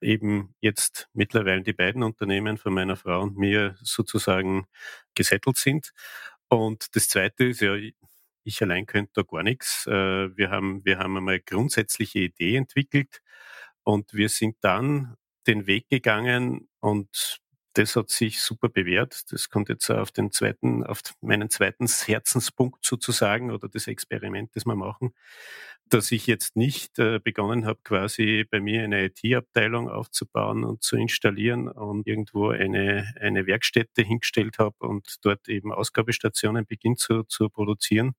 eben 0.00 0.54
jetzt 0.60 1.08
mittlerweile 1.12 1.62
die 1.62 1.72
beiden 1.72 2.02
Unternehmen 2.02 2.58
von 2.58 2.74
meiner 2.74 2.96
Frau 2.96 3.22
und 3.22 3.36
mir 3.36 3.76
sozusagen 3.82 4.66
gesettelt 5.14 5.56
sind. 5.56 5.92
Und 6.48 6.94
das 6.96 7.08
Zweite 7.08 7.44
ist 7.44 7.60
ja, 7.60 7.76
ich 8.44 8.62
allein 8.62 8.86
könnte 8.86 9.12
da 9.14 9.22
gar 9.22 9.42
nichts. 9.42 9.86
Äh, 9.86 10.36
wir 10.36 10.50
haben, 10.50 10.84
wir 10.84 10.98
haben 10.98 11.16
einmal 11.16 11.40
grundsätzliche 11.40 12.20
Idee 12.20 12.56
entwickelt 12.56 13.20
und 13.82 14.12
wir 14.14 14.28
sind 14.28 14.56
dann 14.60 15.16
den 15.46 15.66
Weg 15.66 15.88
gegangen 15.88 16.68
und 16.80 17.40
das 17.76 17.94
hat 17.94 18.08
sich 18.08 18.40
super 18.40 18.70
bewährt. 18.70 19.30
Das 19.30 19.50
kommt 19.50 19.68
jetzt 19.68 19.90
auf 19.90 20.10
den 20.10 20.32
zweiten, 20.32 20.82
auf 20.82 21.00
meinen 21.20 21.50
zweiten 21.50 21.86
Herzenspunkt 21.86 22.84
sozusagen 22.84 23.50
oder 23.50 23.68
das 23.68 23.86
Experiment, 23.86 24.50
das 24.54 24.64
wir 24.64 24.76
machen, 24.76 25.12
dass 25.88 26.10
ich 26.10 26.26
jetzt 26.26 26.56
nicht 26.56 26.98
äh, 26.98 27.20
begonnen 27.22 27.66
habe, 27.66 27.78
quasi 27.84 28.46
bei 28.50 28.60
mir 28.60 28.82
eine 28.82 29.04
IT-Abteilung 29.04 29.90
aufzubauen 29.90 30.64
und 30.64 30.82
zu 30.82 30.96
installieren 30.96 31.68
und 31.68 32.06
irgendwo 32.06 32.48
eine, 32.48 33.12
eine 33.20 33.46
Werkstätte 33.46 34.02
hingestellt 34.02 34.58
habe 34.58 34.76
und 34.78 35.16
dort 35.22 35.46
eben 35.48 35.70
Ausgabestationen 35.70 36.64
beginnt 36.64 36.98
zu, 36.98 37.24
zu 37.24 37.50
produzieren, 37.50 38.14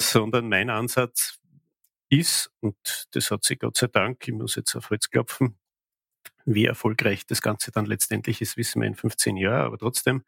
sondern 0.00 0.48
mein 0.48 0.70
Ansatz 0.70 1.40
ist, 2.08 2.52
und 2.60 2.76
das 3.10 3.30
hat 3.32 3.42
sich 3.42 3.58
Gott 3.58 3.76
sei 3.76 3.88
Dank, 3.88 4.28
ich 4.28 4.34
muss 4.34 4.54
jetzt 4.54 4.76
auf 4.76 4.90
Holz 4.90 5.10
klopfen, 5.10 5.56
wie 6.44 6.66
erfolgreich 6.66 7.26
das 7.26 7.42
Ganze 7.42 7.70
dann 7.70 7.86
letztendlich 7.86 8.40
ist, 8.40 8.56
wissen 8.56 8.80
wir 8.82 8.88
in 8.88 8.94
15 8.94 9.36
Jahren, 9.36 9.66
aber 9.66 9.78
trotzdem, 9.78 10.24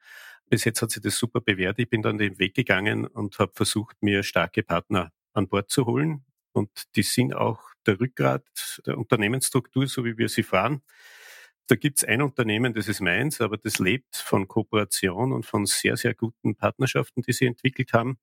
bis 0.49 0.65
jetzt 0.65 0.83
hat 0.83 0.91
sich 0.91 1.03
das 1.03 1.17
super 1.17 1.41
bewährt. 1.41 1.79
Ich 1.79 1.89
bin 1.89 2.03
dann 2.03 2.19
den 2.19 2.39
Weg 2.39 2.55
gegangen 2.55 3.07
und 3.07 3.39
habe 3.39 3.53
versucht, 3.55 3.97
mir 4.03 4.23
starke 4.23 4.63
Partner 4.63 5.13
an 5.33 5.49
Bord 5.49 5.71
zu 5.71 5.87
holen. 5.87 6.25
Und 6.53 6.71
die 6.97 7.03
sind 7.03 7.35
auch 7.35 7.61
der 7.87 8.01
Rückgrat 8.01 8.45
der 8.87 8.99
Unternehmensstruktur, 8.99 9.87
so 9.87 10.05
wie 10.05 10.17
wir 10.19 10.29
sie 10.29 10.45
fahren. 10.45 10.83
Da 11.67 11.77
gibt's 11.77 12.05
ein 12.05 12.21
Unternehmen, 12.21 12.75
das 12.75 12.89
ist 12.89 13.01
meins, 13.01 13.41
aber 13.41 13.57
das 13.57 13.79
lebt 13.79 14.17
von 14.17 14.47
Kooperation 14.47 15.33
und 15.33 15.47
von 15.47 15.65
sehr, 15.65 15.97
sehr 15.97 16.15
guten 16.15 16.57
Partnerschaften, 16.57 17.23
die 17.23 17.33
sie 17.33 17.47
entwickelt 17.47 17.93
haben 17.93 18.19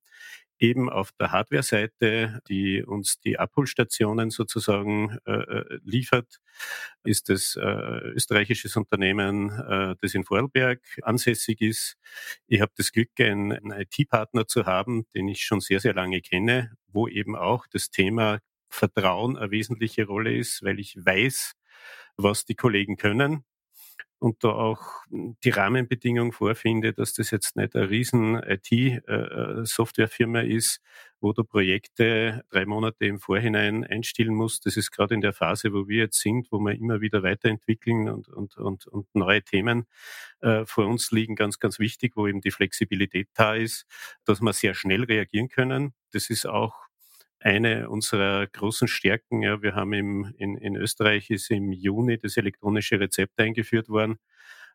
eben 0.62 0.88
auf 0.88 1.10
der 1.12 1.32
Hardware-Seite, 1.32 2.40
die 2.48 2.82
uns 2.84 3.20
die 3.20 3.38
Abholstationen 3.38 4.30
sozusagen 4.30 5.18
äh, 5.26 5.32
äh 5.32 5.78
liefert, 5.84 6.40
ist 7.02 7.28
das 7.28 7.56
äh, 7.56 7.60
österreichisches 8.14 8.76
Unternehmen, 8.76 9.50
äh, 9.50 9.96
das 10.00 10.14
in 10.14 10.24
Vorarlberg 10.24 10.80
ansässig 11.02 11.60
ist. 11.60 11.96
Ich 12.46 12.60
habe 12.60 12.72
das 12.76 12.92
Glück, 12.92 13.10
einen, 13.18 13.52
einen 13.52 13.72
IT-Partner 13.72 14.46
zu 14.46 14.64
haben, 14.64 15.04
den 15.14 15.28
ich 15.28 15.44
schon 15.44 15.60
sehr, 15.60 15.80
sehr 15.80 15.94
lange 15.94 16.20
kenne, 16.20 16.72
wo 16.86 17.08
eben 17.08 17.34
auch 17.34 17.66
das 17.66 17.90
Thema 17.90 18.38
Vertrauen 18.68 19.36
eine 19.36 19.50
wesentliche 19.50 20.06
Rolle 20.06 20.34
ist, 20.34 20.62
weil 20.62 20.78
ich 20.78 20.96
weiß, 20.96 21.54
was 22.22 22.44
die 22.44 22.54
Kollegen 22.54 22.96
können 22.96 23.44
und 24.22 24.44
da 24.44 24.50
auch 24.50 25.02
die 25.10 25.50
Rahmenbedingungen 25.50 26.30
vorfinde, 26.30 26.92
dass 26.92 27.12
das 27.12 27.32
jetzt 27.32 27.56
nicht 27.56 27.74
eine 27.74 27.90
riesen 27.90 28.36
IT-Softwarefirma 28.36 30.42
äh, 30.42 30.54
ist, 30.54 30.80
wo 31.20 31.32
du 31.32 31.42
Projekte 31.42 32.44
drei 32.50 32.64
Monate 32.64 33.06
im 33.06 33.18
Vorhinein 33.18 33.84
einstellen 33.84 34.34
musst. 34.34 34.64
Das 34.64 34.76
ist 34.76 34.92
gerade 34.92 35.14
in 35.14 35.22
der 35.22 35.32
Phase, 35.32 35.72
wo 35.72 35.88
wir 35.88 36.04
jetzt 36.04 36.20
sind, 36.20 36.52
wo 36.52 36.60
wir 36.60 36.72
immer 36.72 37.00
wieder 37.00 37.24
weiterentwickeln 37.24 38.08
und, 38.08 38.28
und, 38.28 38.56
und, 38.56 38.86
und 38.86 39.12
neue 39.14 39.42
Themen 39.42 39.86
äh, 40.40 40.64
vor 40.66 40.86
uns 40.86 41.10
liegen, 41.10 41.34
ganz, 41.34 41.58
ganz 41.58 41.80
wichtig, 41.80 42.12
wo 42.14 42.28
eben 42.28 42.40
die 42.40 42.52
Flexibilität 42.52 43.28
da 43.34 43.56
ist, 43.56 43.86
dass 44.24 44.40
wir 44.40 44.52
sehr 44.52 44.74
schnell 44.74 45.02
reagieren 45.02 45.48
können. 45.48 45.94
Das 46.12 46.30
ist 46.30 46.46
auch 46.46 46.81
eine 47.44 47.90
unserer 47.90 48.46
großen 48.46 48.88
Stärken. 48.88 49.42
Ja, 49.42 49.62
wir 49.62 49.74
haben 49.74 49.92
im, 49.92 50.34
in, 50.38 50.56
in 50.56 50.76
Österreich 50.76 51.30
ist 51.30 51.50
im 51.50 51.72
Juni 51.72 52.18
das 52.18 52.36
elektronische 52.36 53.00
Rezept 53.00 53.38
eingeführt 53.40 53.88
worden, 53.88 54.18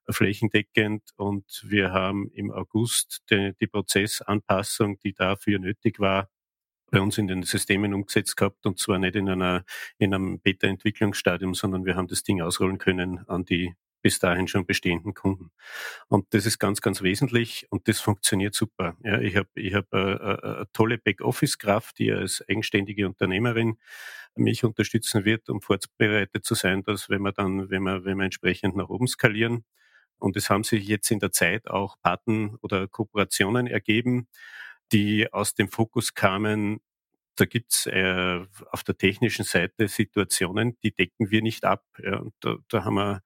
flächendeckend, 0.10 1.04
und 1.18 1.64
wir 1.66 1.92
haben 1.92 2.32
im 2.34 2.52
August 2.52 3.24
die, 3.32 3.54
die 3.60 3.68
Prozessanpassung, 3.68 5.00
die 5.00 5.14
dafür 5.14 5.60
nötig 5.60 6.00
war, 6.00 6.30
bei 6.92 7.02
uns 7.02 7.18
in 7.18 7.28
den 7.28 7.44
Systemen 7.44 7.94
umgesetzt 7.94 8.38
gehabt 8.38 8.66
und 8.66 8.80
zwar 8.80 9.00
nicht 9.00 9.16
in 9.16 9.30
einer 9.30 9.66
in 9.98 10.14
einem 10.14 10.40
Beta-Entwicklungsstadium, 10.40 11.54
sondern 11.54 11.86
wir 11.86 11.96
haben 11.96 12.08
das 12.08 12.24
Ding 12.24 12.42
ausrollen 12.42 12.78
können 12.78 13.28
an 13.28 13.46
die 13.46 13.76
bis 14.02 14.20
dahin 14.20 14.48
schon 14.48 14.66
bestehenden 14.66 15.14
Kunden. 15.14 15.52
Und 16.08 16.34
das 16.34 16.46
ist 16.46 16.60
ganz, 16.60 16.82
ganz 16.82 17.02
wesentlich 17.02 17.68
und 17.70 17.88
das 17.88 18.00
funktioniert 18.00 18.54
super. 18.56 18.96
Ja, 19.04 19.20
ich 19.20 19.36
habe 19.36 19.50
ich 19.56 19.74
hab 19.74 19.92
eine, 19.94 20.04
äh, 20.04 20.48
äh, 20.48 20.56
eine 20.58 20.68
tolle 20.74 20.98
Backoffice-Kraft, 20.98 22.00
die 22.00 22.12
als 22.12 22.44
eigenständige 22.48 23.08
Unternehmerin 23.08 23.78
mich 24.36 24.64
unterstützen 24.64 25.26
wird, 25.26 25.50
um 25.50 25.62
vorbereitet 25.62 26.46
zu 26.46 26.56
sein, 26.56 26.84
dass 26.84 27.10
wenn 27.10 27.22
wir 27.22 27.32
dann, 27.32 27.70
wenn 27.70 27.84
wir, 27.84 28.06
wenn 28.06 28.18
wir 28.18 28.26
entsprechend 28.26 28.76
nach 28.76 28.90
oben 28.90 29.08
skalieren, 29.08 29.66
und 30.20 30.36
es 30.36 30.50
haben 30.50 30.64
sich 30.64 30.88
jetzt 30.88 31.12
in 31.12 31.20
der 31.20 31.32
Zeit 31.32 31.68
auch 31.68 31.96
Paten 32.02 32.56
oder 32.62 32.88
Kooperationen 32.88 33.68
ergeben, 33.68 34.28
die 34.92 35.32
aus 35.32 35.54
dem 35.54 35.70
Fokus 35.70 36.14
kamen, 36.14 36.80
da 37.36 37.46
gibt's 37.46 37.86
äh, 37.86 38.46
auf 38.72 38.84
der 38.84 38.98
technischen 38.98 39.46
Seite 39.46 39.88
Situationen, 39.88 40.78
die 40.82 40.92
decken 40.92 41.30
wir 41.30 41.42
nicht 41.42 41.66
ab. 41.66 41.84
Ja, 42.04 42.18
und 42.18 42.34
da, 42.40 42.56
da 42.68 42.84
haben 42.84 42.96
wir 42.96 43.22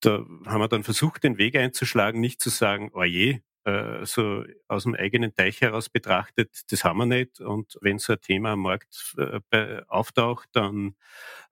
da 0.00 0.24
haben 0.46 0.60
wir 0.60 0.68
dann 0.68 0.84
versucht, 0.84 1.24
den 1.24 1.38
Weg 1.38 1.56
einzuschlagen, 1.56 2.20
nicht 2.20 2.40
zu 2.40 2.50
sagen, 2.50 2.90
oh 2.94 3.04
je, 3.04 3.40
äh, 3.64 4.06
so 4.06 4.44
aus 4.68 4.84
dem 4.84 4.94
eigenen 4.94 5.34
Teich 5.34 5.60
heraus 5.60 5.88
betrachtet, 5.90 6.62
das 6.72 6.84
haben 6.84 6.98
wir 6.98 7.06
nicht. 7.06 7.40
Und 7.40 7.76
wenn 7.80 7.98
so 7.98 8.14
ein 8.14 8.20
Thema 8.20 8.52
am 8.52 8.60
Markt 8.62 9.14
äh, 9.50 9.82
auftaucht, 9.88 10.48
dann 10.52 10.94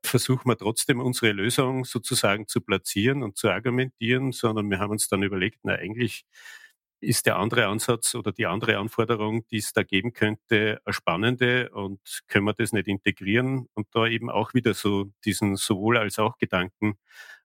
versuchen 0.03 0.49
wir 0.49 0.57
trotzdem 0.57 1.01
unsere 1.01 1.33
Lösung 1.33 1.85
sozusagen 1.85 2.49
zu 2.49 2.61
platzieren 2.61 3.23
und 3.23 3.37
zu 3.37 3.51
argumentieren, 3.51 4.33
sondern 4.33 4.71
wir 4.71 4.79
haben 4.79 4.93
uns 4.93 5.09
dann 5.09 5.23
überlegt, 5.23 5.61
na 5.65 5.75
eigentlich 5.75 6.25
ist 7.01 7.27
der 7.27 7.37
andere 7.37 7.67
Ansatz 7.67 8.15
oder 8.15 8.33
die 8.33 8.47
andere 8.47 8.79
Anforderung, 8.79 9.47
die 9.49 9.59
es 9.59 9.73
da 9.73 9.83
geben 9.83 10.13
könnte, 10.15 10.81
eine 10.85 10.93
spannende 10.95 11.71
und 11.71 12.01
können 12.29 12.47
wir 12.47 12.55
das 12.55 12.73
nicht 12.73 12.89
integrieren 12.89 13.69
und 13.75 13.89
da 13.93 14.07
eben 14.07 14.31
auch 14.31 14.55
wieder 14.55 14.73
so 14.75 15.13
diesen 15.25 15.57
sowohl 15.57 15.99
als 15.99 16.19
auch 16.19 16.39
Gedanken 16.39 16.97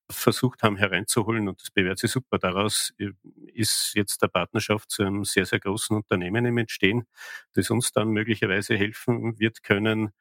versucht 0.09 0.63
haben 0.63 0.77
hereinzuholen 0.77 1.47
und 1.47 1.61
das 1.61 1.71
bewährt 1.71 1.99
sich 1.99 2.11
super. 2.11 2.37
Daraus 2.39 2.93
äh, 2.97 3.11
ist 3.53 3.93
jetzt 3.95 4.21
der 4.21 4.27
Partnerschaft 4.27 4.91
zu 4.91 5.03
einem 5.03 5.23
sehr, 5.25 5.45
sehr 5.45 5.59
großen 5.59 5.95
Unternehmen 5.95 6.45
im 6.45 6.57
Entstehen, 6.57 7.05
das 7.53 7.69
uns 7.69 7.91
dann 7.91 8.09
möglicherweise 8.09 8.75
helfen 8.75 9.39
wird 9.39 9.63
können, 9.63 10.11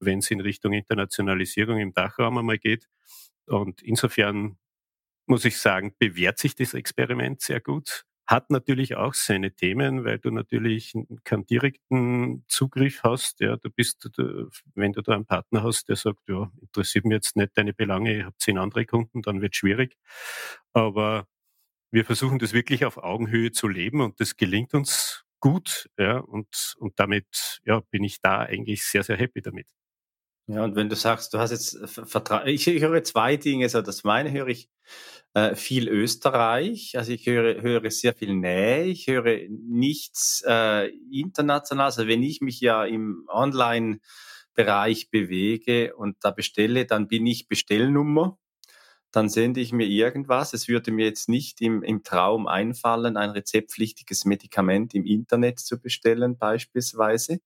wenn 0.00 0.18
es 0.20 0.30
in 0.30 0.40
Richtung 0.40 0.72
Internationalisierung 0.72 1.78
im 1.78 1.92
Dachraum 1.92 2.38
einmal 2.38 2.58
geht. 2.58 2.88
Und 3.46 3.82
insofern 3.82 4.58
muss 5.26 5.44
ich 5.46 5.58
sagen, 5.58 5.94
bewährt 5.98 6.38
sich 6.38 6.54
das 6.56 6.74
Experiment 6.74 7.40
sehr 7.42 7.60
gut. 7.60 8.04
Hat 8.28 8.50
natürlich 8.50 8.94
auch 8.96 9.14
seine 9.14 9.52
Themen, 9.52 10.04
weil 10.04 10.18
du 10.18 10.30
natürlich 10.30 10.92
keinen 11.24 11.46
direkten 11.46 12.44
Zugriff 12.46 13.02
hast. 13.02 13.40
Ja, 13.40 13.56
du 13.56 13.70
bist, 13.70 14.06
wenn 14.74 14.92
du 14.92 15.00
da 15.00 15.14
einen 15.14 15.24
Partner 15.24 15.62
hast, 15.62 15.88
der 15.88 15.96
sagt, 15.96 16.28
ja, 16.28 16.50
interessiert 16.60 17.06
mich 17.06 17.14
jetzt 17.14 17.36
nicht 17.36 17.56
deine 17.56 17.72
Belange, 17.72 18.18
ich 18.18 18.24
habe 18.24 18.36
zehn 18.36 18.58
andere 18.58 18.84
Kunden, 18.84 19.22
dann 19.22 19.40
wird 19.40 19.56
schwierig. 19.56 19.96
Aber 20.74 21.26
wir 21.92 22.04
versuchen 22.04 22.38
das 22.40 22.52
wirklich 22.54 22.84
auf 22.84 22.98
Augenhöhe 22.98 23.52
zu 23.52 23.68
leben 23.68 24.02
und 24.02 24.20
das 24.20 24.36
gelingt 24.36 24.74
uns 24.74 25.24
gut. 25.40 25.90
Ja, 25.98 26.18
und, 26.18 26.76
und 26.80 27.00
damit 27.00 27.60
ja, 27.66 27.80
bin 27.90 28.04
ich 28.04 28.20
da 28.20 28.40
eigentlich 28.40 28.84
sehr, 28.86 29.04
sehr 29.04 29.16
happy 29.18 29.42
damit. 29.42 29.68
Ja, 30.50 30.64
und 30.64 30.76
wenn 30.76 30.88
du 30.88 30.96
sagst, 30.96 31.34
du 31.34 31.38
hast 31.38 31.50
jetzt 31.50 31.78
Vertrag, 31.86 32.46
ich, 32.46 32.66
ich 32.66 32.82
höre 32.82 33.04
zwei 33.04 33.36
Dinge, 33.36 33.68
so 33.68 33.82
das 33.82 34.02
meine 34.02 34.32
höre 34.32 34.48
ich 34.48 34.70
äh, 35.34 35.54
viel 35.54 35.88
Österreich, 35.88 36.96
also 36.96 37.12
ich 37.12 37.26
höre, 37.26 37.60
höre 37.60 37.90
sehr 37.90 38.14
viel 38.14 38.34
Nähe, 38.34 38.84
ich 38.84 39.06
höre 39.08 39.40
nichts 39.50 40.42
äh, 40.46 40.88
international, 41.12 41.86
also 41.86 42.06
wenn 42.06 42.22
ich 42.22 42.40
mich 42.40 42.60
ja 42.60 42.84
im 42.86 43.26
Online-Bereich 43.28 45.10
bewege 45.10 45.94
und 45.96 46.16
da 46.22 46.30
bestelle, 46.30 46.86
dann 46.86 47.08
bin 47.08 47.26
ich 47.26 47.46
Bestellnummer, 47.48 48.38
dann 49.12 49.28
sende 49.28 49.60
ich 49.60 49.72
mir 49.72 49.86
irgendwas. 49.86 50.54
Es 50.54 50.68
würde 50.68 50.92
mir 50.92 51.06
jetzt 51.06 51.28
nicht 51.28 51.60
im, 51.62 51.82
im 51.82 52.02
Traum 52.04 52.46
einfallen, 52.46 53.16
ein 53.16 53.30
rezeptpflichtiges 53.30 54.24
Medikament 54.26 54.94
im 54.94 55.06
Internet 55.06 55.60
zu 55.60 55.80
bestellen 55.80 56.38
beispielsweise. 56.38 57.40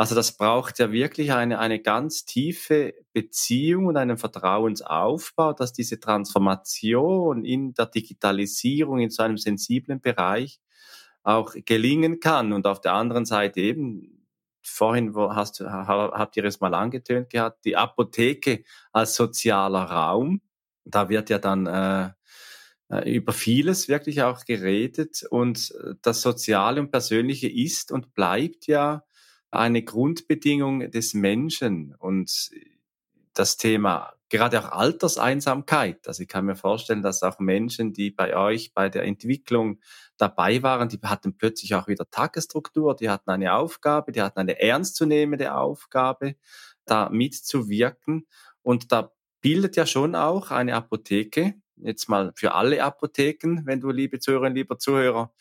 Also 0.00 0.14
das 0.14 0.32
braucht 0.32 0.78
ja 0.78 0.92
wirklich 0.92 1.30
eine, 1.34 1.58
eine 1.58 1.78
ganz 1.78 2.24
tiefe 2.24 2.94
Beziehung 3.12 3.84
und 3.84 3.98
einen 3.98 4.16
Vertrauensaufbau, 4.16 5.52
dass 5.52 5.74
diese 5.74 6.00
Transformation 6.00 7.44
in 7.44 7.74
der 7.74 7.84
Digitalisierung 7.84 9.00
in 9.00 9.10
so 9.10 9.22
einem 9.22 9.36
sensiblen 9.36 10.00
Bereich 10.00 10.58
auch 11.22 11.52
gelingen 11.66 12.18
kann. 12.18 12.54
Und 12.54 12.66
auf 12.66 12.80
der 12.80 12.94
anderen 12.94 13.26
Seite 13.26 13.60
eben, 13.60 14.26
vorhin 14.62 15.14
hast, 15.14 15.60
habt 15.60 16.34
ihr 16.34 16.46
es 16.46 16.60
mal 16.60 16.72
angetönt 16.72 17.28
gehabt, 17.28 17.66
die 17.66 17.76
Apotheke 17.76 18.64
als 18.92 19.14
sozialer 19.14 19.82
Raum. 19.82 20.40
Da 20.86 21.10
wird 21.10 21.28
ja 21.28 21.38
dann 21.38 21.66
äh, 21.66 22.08
äh 22.88 23.16
über 23.16 23.34
vieles 23.34 23.88
wirklich 23.88 24.22
auch 24.22 24.46
geredet 24.46 25.26
und 25.28 25.74
das 26.00 26.22
Soziale 26.22 26.80
und 26.80 26.90
Persönliche 26.90 27.50
ist 27.50 27.92
und 27.92 28.14
bleibt 28.14 28.66
ja 28.66 29.04
eine 29.50 29.82
Grundbedingung 29.82 30.90
des 30.90 31.14
Menschen 31.14 31.94
und 31.98 32.50
das 33.34 33.56
Thema 33.56 34.14
gerade 34.30 34.60
auch 34.60 34.72
Alterseinsamkeit. 34.72 36.06
Also 36.06 36.22
ich 36.22 36.28
kann 36.28 36.46
mir 36.46 36.54
vorstellen, 36.54 37.02
dass 37.02 37.22
auch 37.22 37.38
Menschen, 37.40 37.92
die 37.92 38.10
bei 38.10 38.36
euch 38.36 38.72
bei 38.72 38.88
der 38.88 39.04
Entwicklung 39.04 39.80
dabei 40.16 40.62
waren, 40.62 40.88
die 40.88 41.00
hatten 41.02 41.36
plötzlich 41.36 41.74
auch 41.74 41.88
wieder 41.88 42.08
Tagesstruktur, 42.10 42.94
die 42.94 43.10
hatten 43.10 43.30
eine 43.30 43.54
Aufgabe, 43.54 44.12
die 44.12 44.22
hatten 44.22 44.38
eine 44.38 44.60
ernstzunehmende 44.60 45.54
Aufgabe, 45.54 46.36
da 46.84 47.10
mitzuwirken. 47.10 48.26
Und 48.62 48.92
da 48.92 49.12
bildet 49.40 49.76
ja 49.76 49.84
schon 49.84 50.14
auch 50.14 50.50
eine 50.50 50.74
Apotheke, 50.74 51.54
jetzt 51.76 52.08
mal 52.08 52.32
für 52.36 52.54
alle 52.54 52.82
Apotheken, 52.84 53.62
wenn 53.64 53.80
du, 53.80 53.90
liebe 53.90 54.20
Zuhörerinnen, 54.20 54.56
lieber 54.56 54.78
Zuhörer, 54.78 55.32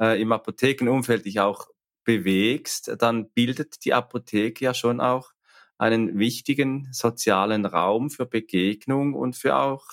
äh, 0.00 0.20
im 0.20 0.32
Apothekenumfeld 0.32 1.26
dich 1.26 1.40
auch 1.40 1.68
bewegst, 2.08 2.90
dann 3.00 3.28
bildet 3.32 3.84
die 3.84 3.92
Apotheke 3.92 4.64
ja 4.64 4.72
schon 4.72 4.98
auch 4.98 5.32
einen 5.76 6.18
wichtigen 6.18 6.88
sozialen 6.90 7.66
Raum 7.66 8.08
für 8.08 8.24
Begegnung 8.24 9.12
und 9.12 9.36
für 9.36 9.56
auch, 9.56 9.84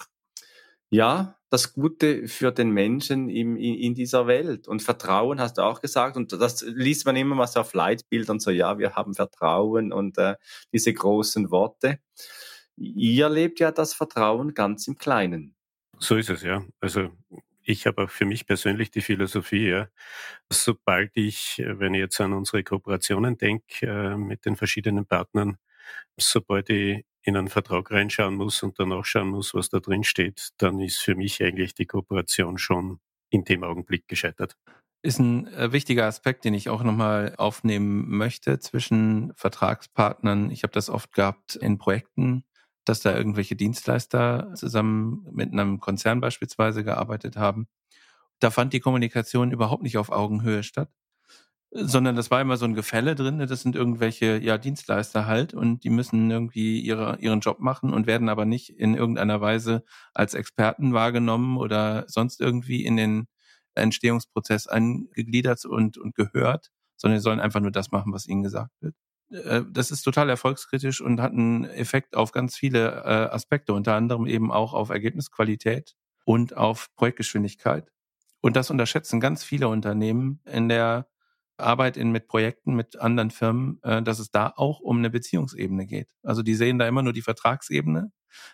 ja, 0.89 1.37
das 1.49 1.73
Gute 1.73 2.29
für 2.29 2.53
den 2.53 2.69
Menschen 2.69 3.27
im, 3.27 3.57
in, 3.57 3.75
in 3.75 3.95
dieser 3.95 4.27
Welt. 4.27 4.69
Und 4.69 4.81
Vertrauen 4.81 5.41
hast 5.41 5.57
du 5.57 5.61
auch 5.61 5.81
gesagt, 5.81 6.15
und 6.15 6.31
das 6.31 6.61
liest 6.61 7.05
man 7.05 7.17
immer 7.17 7.35
mal 7.35 7.47
so 7.47 7.59
auf 7.59 7.73
Leitbildern, 7.73 8.39
so, 8.39 8.49
ja, 8.49 8.79
wir 8.79 8.95
haben 8.95 9.13
Vertrauen 9.13 9.91
und 9.91 10.17
äh, 10.17 10.35
diese 10.71 10.93
großen 10.93 11.51
Worte. 11.51 11.99
Ihr 12.77 13.27
lebt 13.27 13.59
ja 13.59 13.73
das 13.73 13.93
Vertrauen 13.93 14.53
ganz 14.53 14.87
im 14.87 14.97
Kleinen. 14.97 15.53
So 15.99 16.15
ist 16.15 16.29
es, 16.29 16.43
ja. 16.43 16.63
Also 16.79 17.09
ich 17.65 17.87
habe 17.87 18.03
auch 18.03 18.09
für 18.09 18.25
mich 18.25 18.45
persönlich 18.45 18.91
die 18.91 19.01
Philosophie, 19.01 19.69
ja, 19.69 19.89
sobald 20.49 21.11
ich, 21.15 21.61
wenn 21.65 21.93
ich 21.93 21.99
jetzt 21.99 22.21
an 22.21 22.33
unsere 22.33 22.63
Kooperationen 22.63 23.37
denke 23.37 23.87
äh, 23.87 24.15
mit 24.15 24.45
den 24.45 24.55
verschiedenen 24.55 25.05
Partnern, 25.05 25.57
sobald 26.17 26.69
ich 26.69 27.05
in 27.23 27.35
einen 27.35 27.49
Vertrag 27.49 27.89
reinschauen 27.91 28.35
muss 28.35 28.61
und 28.61 28.79
danach 28.79 29.03
schauen 29.05 29.29
muss, 29.29 29.53
was 29.55 29.69
da 29.69 29.79
drin 29.79 30.03
steht, 30.03 30.49
dann 30.57 30.79
ist 30.79 30.99
für 30.99 31.15
mich 31.15 31.43
eigentlich 31.43 31.73
die 31.73 31.87
Kooperation 31.87 32.59
schon 32.59 32.99
in 33.31 33.43
dem 33.43 33.63
Augenblick 33.63 34.07
gescheitert. 34.07 34.55
Ist 35.01 35.19
ein 35.19 35.47
äh, 35.47 35.71
wichtiger 35.71 36.05
Aspekt, 36.05 36.45
den 36.45 36.53
ich 36.53 36.69
auch 36.69 36.83
nochmal 36.83 37.33
aufnehmen 37.37 38.15
möchte 38.15 38.59
zwischen 38.59 39.33
Vertragspartnern. 39.35 40.51
Ich 40.51 40.63
habe 40.63 40.73
das 40.73 40.89
oft 40.89 41.13
gehabt 41.13 41.55
in 41.55 41.79
Projekten, 41.79 42.43
dass 42.85 43.01
da 43.01 43.15
irgendwelche 43.15 43.55
Dienstleister 43.55 44.51
zusammen 44.55 45.27
mit 45.31 45.51
einem 45.51 45.79
Konzern 45.79 46.21
beispielsweise 46.21 46.83
gearbeitet 46.83 47.35
haben. 47.37 47.67
Da 48.39 48.51
fand 48.51 48.73
die 48.73 48.79
Kommunikation 48.79 49.51
überhaupt 49.51 49.83
nicht 49.83 49.97
auf 49.97 50.11
Augenhöhe 50.11 50.63
statt, 50.63 50.89
sondern 51.71 52.15
das 52.15 52.31
war 52.31 52.41
immer 52.41 52.57
so 52.57 52.65
ein 52.65 52.73
Gefälle 52.73 53.15
drin. 53.15 53.39
Das 53.39 53.61
sind 53.61 53.75
irgendwelche 53.75 54.37
ja, 54.37 54.57
Dienstleister 54.57 55.25
halt 55.25 55.53
und 55.53 55.83
die 55.83 55.89
müssen 55.89 56.31
irgendwie 56.31 56.79
ihre, 56.79 57.17
ihren 57.19 57.41
Job 57.41 57.59
machen 57.59 57.93
und 57.93 58.07
werden 58.07 58.29
aber 58.29 58.45
nicht 58.45 58.69
in 58.69 58.95
irgendeiner 58.95 59.41
Weise 59.41 59.83
als 60.13 60.33
Experten 60.33 60.93
wahrgenommen 60.93 61.57
oder 61.57 62.05
sonst 62.07 62.39
irgendwie 62.39 62.85
in 62.85 62.97
den 62.97 63.27
Entstehungsprozess 63.75 64.67
angegliedert 64.67 65.65
und, 65.65 65.97
und 65.97 66.15
gehört, 66.15 66.71
sondern 66.97 67.19
sie 67.19 67.23
sollen 67.23 67.39
einfach 67.41 67.59
nur 67.59 67.71
das 67.71 67.91
machen, 67.91 68.13
was 68.13 68.27
ihnen 68.27 68.43
gesagt 68.43 68.71
wird. 68.81 68.95
Äh, 69.29 69.63
das 69.69 69.91
ist 69.91 70.03
total 70.03 70.29
erfolgskritisch 70.29 71.01
und 71.01 71.21
hat 71.21 71.31
einen 71.31 71.65
Effekt 71.65 72.15
auf 72.15 72.31
ganz 72.31 72.55
viele 72.55 73.03
äh, 73.03 73.33
Aspekte, 73.33 73.73
unter 73.73 73.95
anderem 73.95 74.27
eben 74.27 74.51
auch 74.51 74.73
auf 74.73 74.89
Ergebnisqualität 74.89 75.95
und 76.25 76.57
auf 76.57 76.87
Projektgeschwindigkeit. 76.95 77.91
Und 78.41 78.55
das 78.55 78.69
unterschätzen 78.69 79.19
ganz 79.19 79.43
viele 79.43 79.67
Unternehmen 79.67 80.41
in 80.45 80.69
der 80.69 81.07
Arbeit 81.57 81.97
in, 81.97 82.11
mit 82.11 82.27
Projekten, 82.27 82.75
mit 82.75 82.99
anderen 82.99 83.31
Firmen, 83.31 83.79
äh, 83.83 84.01
dass 84.01 84.19
es 84.19 84.31
da 84.31 84.53
auch 84.55 84.79
um 84.79 84.97
eine 84.97 85.09
Beziehungsebene 85.09 85.85
geht. 85.85 86.09
Also 86.23 86.41
die 86.43 86.55
sehen 86.55 86.79
da 86.79 86.87
immer 86.87 87.03
nur 87.03 87.13
die 87.13 87.21
Vertragsebene 87.21 88.11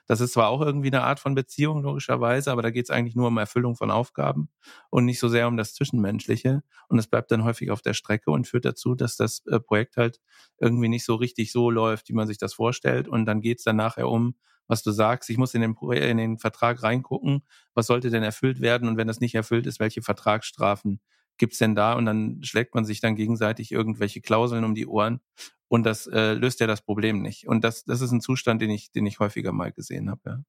das 0.07 0.21
ist 0.21 0.33
zwar 0.33 0.49
auch 0.49 0.61
irgendwie 0.61 0.87
eine 0.87 1.03
Art 1.03 1.19
von 1.19 1.35
Beziehung, 1.35 1.81
logischerweise, 1.83 2.51
aber 2.51 2.61
da 2.61 2.69
geht 2.71 2.85
es 2.85 2.89
eigentlich 2.89 3.15
nur 3.15 3.27
um 3.27 3.37
Erfüllung 3.37 3.75
von 3.75 3.91
Aufgaben 3.91 4.49
und 4.89 5.05
nicht 5.05 5.19
so 5.19 5.27
sehr 5.27 5.47
um 5.47 5.57
das 5.57 5.73
Zwischenmenschliche. 5.73 6.63
Und 6.87 6.99
es 6.99 7.07
bleibt 7.07 7.31
dann 7.31 7.43
häufig 7.43 7.71
auf 7.71 7.81
der 7.81 7.93
Strecke 7.93 8.31
und 8.31 8.47
führt 8.47 8.65
dazu, 8.65 8.95
dass 8.95 9.15
das 9.15 9.45
äh, 9.47 9.59
Projekt 9.59 9.97
halt 9.97 10.19
irgendwie 10.59 10.89
nicht 10.89 11.05
so 11.05 11.15
richtig 11.15 11.51
so 11.51 11.69
läuft, 11.69 12.09
wie 12.09 12.13
man 12.13 12.27
sich 12.27 12.37
das 12.37 12.53
vorstellt. 12.53 13.07
Und 13.07 13.25
dann 13.25 13.41
geht 13.41 13.59
es 13.59 13.63
dann 13.63 13.75
nachher 13.75 14.07
um, 14.07 14.35
was 14.67 14.83
du 14.83 14.91
sagst, 14.91 15.29
ich 15.29 15.37
muss 15.37 15.53
in 15.53 15.61
den, 15.61 15.75
in 15.91 16.17
den 16.17 16.37
Vertrag 16.37 16.81
reingucken, 16.83 17.43
was 17.73 17.87
sollte 17.87 18.09
denn 18.09 18.23
erfüllt 18.23 18.61
werden 18.61 18.87
und 18.87 18.97
wenn 18.97 19.07
das 19.07 19.19
nicht 19.19 19.35
erfüllt 19.35 19.65
ist, 19.65 19.79
welche 19.79 20.01
Vertragsstrafen 20.01 21.01
gibt's 21.41 21.57
denn 21.57 21.75
da? 21.75 21.93
Und 21.95 22.05
dann 22.05 22.39
schlägt 22.43 22.75
man 22.75 22.85
sich 22.85 23.01
dann 23.01 23.15
gegenseitig 23.17 23.73
irgendwelche 23.73 24.21
Klauseln 24.21 24.63
um 24.63 24.75
die 24.75 24.87
Ohren 24.87 25.19
und 25.67 25.83
das 25.83 26.07
äh, 26.07 26.33
löst 26.33 26.59
ja 26.61 26.67
das 26.67 26.83
Problem 26.83 27.21
nicht. 27.21 27.47
Und 27.47 27.63
das, 27.63 27.83
das 27.83 28.01
ist 28.01 28.11
ein 28.11 28.21
Zustand, 28.21 28.61
den 28.61 28.69
ich, 28.69 28.91
den 28.91 29.07
ich 29.07 29.19
häufiger 29.19 29.51
mal 29.51 29.71
gesehen 29.73 30.09
habe. 30.09 30.21
Ja. 30.25 30.43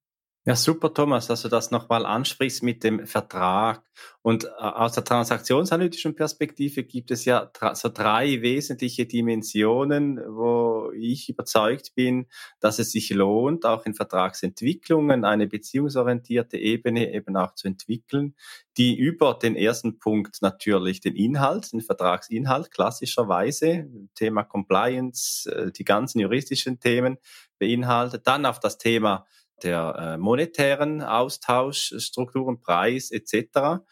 Ja, 0.45 0.57
super, 0.57 0.93
Thomas, 0.93 1.29
dass 1.29 1.43
du 1.43 1.49
das 1.49 1.71
nochmal 1.71 2.05
ansprichst 2.05 2.65
mit 2.65 2.83
dem 2.83 3.07
Vertrag. 3.07 3.85
Und 4.23 4.45
äh, 4.45 4.49
aus 4.59 4.91
der 4.93 5.05
transaktionsanalytischen 5.05 6.17
Perspektive 6.17 6.83
gibt 6.83 7.13
es 7.13 7.25
ja 7.25 7.49
so 7.75 7.89
drei 7.89 8.43
wesentliche 8.43 9.07
Dimensionen, 9.07 10.17
wo 10.19 10.91
ich 10.99 11.29
überzeugt 11.29 11.95
bin, 11.95 12.27
dass 12.59 12.81
es 12.81 12.91
sich 12.91 13.11
lohnt, 13.11 13.65
auch 13.65 13.87
in 13.87 13.95
Vertragsentwicklungen 13.95 15.25
eine 15.25 15.47
beziehungsorientierte 15.47 16.59
Ebene 16.59 17.15
eben 17.15 17.37
auch 17.37 17.55
zu 17.55 17.69
entwickeln, 17.69 18.35
die 18.77 18.99
über 18.99 19.35
den 19.35 19.55
ersten 19.55 20.01
Punkt 20.01 20.43
natürlich 20.43 21.01
den 21.01 21.15
Inhalt, 21.15 21.73
den 21.73 21.83
Vertragsinhalt 21.83 22.73
klassischerweise, 22.73 23.89
Thema 24.17 24.43
Compliance, 24.43 25.49
äh, 25.49 25.71
die 25.71 25.85
ganzen 25.85 26.19
juristischen 26.19 26.81
Themen 26.81 27.19
beinhaltet, 27.61 28.27
dann 28.27 28.45
auf 28.45 28.59
das 28.59 28.77
Thema 28.79 29.25
der 29.63 29.95
äh, 29.99 30.19
monetären 30.19 31.03
Austauschstrukturen, 31.03 32.61
Preis 32.61 33.11
etc. 33.11 33.83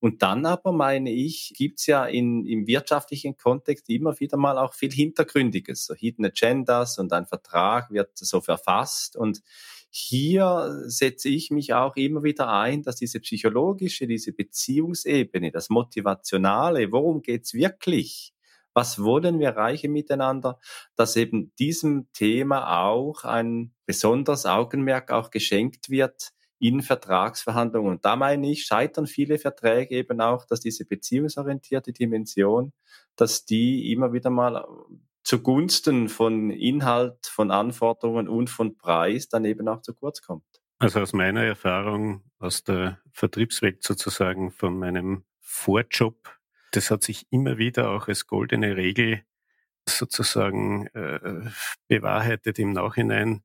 Und 0.00 0.22
dann 0.22 0.46
aber 0.46 0.72
meine 0.72 1.10
ich, 1.10 1.52
gibt's 1.56 1.86
ja 1.86 2.06
in, 2.06 2.46
im 2.46 2.66
wirtschaftlichen 2.66 3.36
Kontext 3.36 3.88
immer 3.90 4.18
wieder 4.20 4.36
mal 4.36 4.56
auch 4.56 4.74
viel 4.74 4.92
Hintergründiges, 4.92 5.86
so 5.86 5.94
Hidden 5.94 6.26
Agendas 6.26 6.98
und 6.98 7.12
ein 7.12 7.26
Vertrag 7.26 7.90
wird 7.90 8.16
so 8.16 8.40
verfasst. 8.40 9.16
Und 9.16 9.42
hier 9.90 10.84
setze 10.86 11.28
ich 11.28 11.50
mich 11.50 11.74
auch 11.74 11.96
immer 11.96 12.22
wieder 12.22 12.48
ein, 12.48 12.82
dass 12.82 12.96
diese 12.96 13.18
psychologische, 13.20 14.06
diese 14.06 14.32
Beziehungsebene, 14.32 15.50
das 15.50 15.68
Motivationale, 15.68 16.92
worum 16.92 17.22
geht's 17.22 17.54
wirklich, 17.54 18.32
was 18.74 19.02
wollen 19.02 19.40
wir 19.40 19.48
erreichen 19.48 19.90
miteinander, 19.90 20.60
dass 20.94 21.16
eben 21.16 21.52
diesem 21.58 22.06
Thema 22.12 22.84
auch 22.86 23.24
ein 23.24 23.74
besonderes 23.88 24.46
Augenmerk 24.46 25.10
auch 25.10 25.30
geschenkt 25.30 25.90
wird 25.90 26.30
in 26.60 26.82
Vertragsverhandlungen. 26.82 27.92
Und 27.92 28.04
da 28.04 28.14
meine 28.14 28.50
ich, 28.50 28.64
scheitern 28.64 29.06
viele 29.06 29.38
Verträge 29.38 29.96
eben 29.96 30.20
auch, 30.20 30.44
dass 30.44 30.60
diese 30.60 30.84
beziehungsorientierte 30.84 31.92
Dimension, 31.92 32.72
dass 33.16 33.44
die 33.44 33.92
immer 33.92 34.12
wieder 34.12 34.30
mal 34.30 34.64
zugunsten 35.24 36.08
von 36.08 36.50
Inhalt, 36.50 37.26
von 37.26 37.50
Anforderungen 37.50 38.28
und 38.28 38.50
von 38.50 38.78
Preis 38.78 39.28
dann 39.28 39.44
eben 39.44 39.66
auch 39.68 39.82
zu 39.82 39.94
kurz 39.94 40.22
kommt. 40.22 40.44
Also 40.78 41.00
aus 41.00 41.12
meiner 41.12 41.42
Erfahrung 41.42 42.22
aus 42.38 42.62
der 42.62 43.00
Vertriebswelt 43.12 43.82
sozusagen 43.82 44.52
von 44.52 44.78
meinem 44.78 45.24
Vorjob 45.40 46.38
das 46.72 46.90
hat 46.90 47.02
sich 47.02 47.26
immer 47.30 47.58
wieder 47.58 47.90
auch 47.90 48.08
als 48.08 48.26
goldene 48.26 48.76
Regel 48.76 49.22
sozusagen 49.88 50.86
äh, 50.88 51.50
bewahrheitet 51.88 52.58
im 52.58 52.72
Nachhinein, 52.72 53.42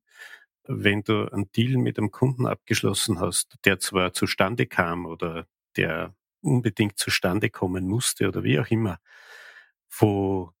wenn 0.66 1.02
du 1.02 1.30
einen 1.32 1.50
Deal 1.52 1.78
mit 1.78 1.98
einem 1.98 2.10
Kunden 2.10 2.46
abgeschlossen 2.46 3.20
hast, 3.20 3.56
der 3.64 3.78
zwar 3.80 4.12
zustande 4.12 4.66
kam 4.66 5.06
oder 5.06 5.46
der 5.76 6.14
unbedingt 6.42 6.98
zustande 6.98 7.50
kommen 7.50 7.86
musste 7.88 8.28
oder 8.28 8.44
wie 8.44 8.58
auch 8.60 8.68
immer, 8.70 8.98
wo 9.98 10.52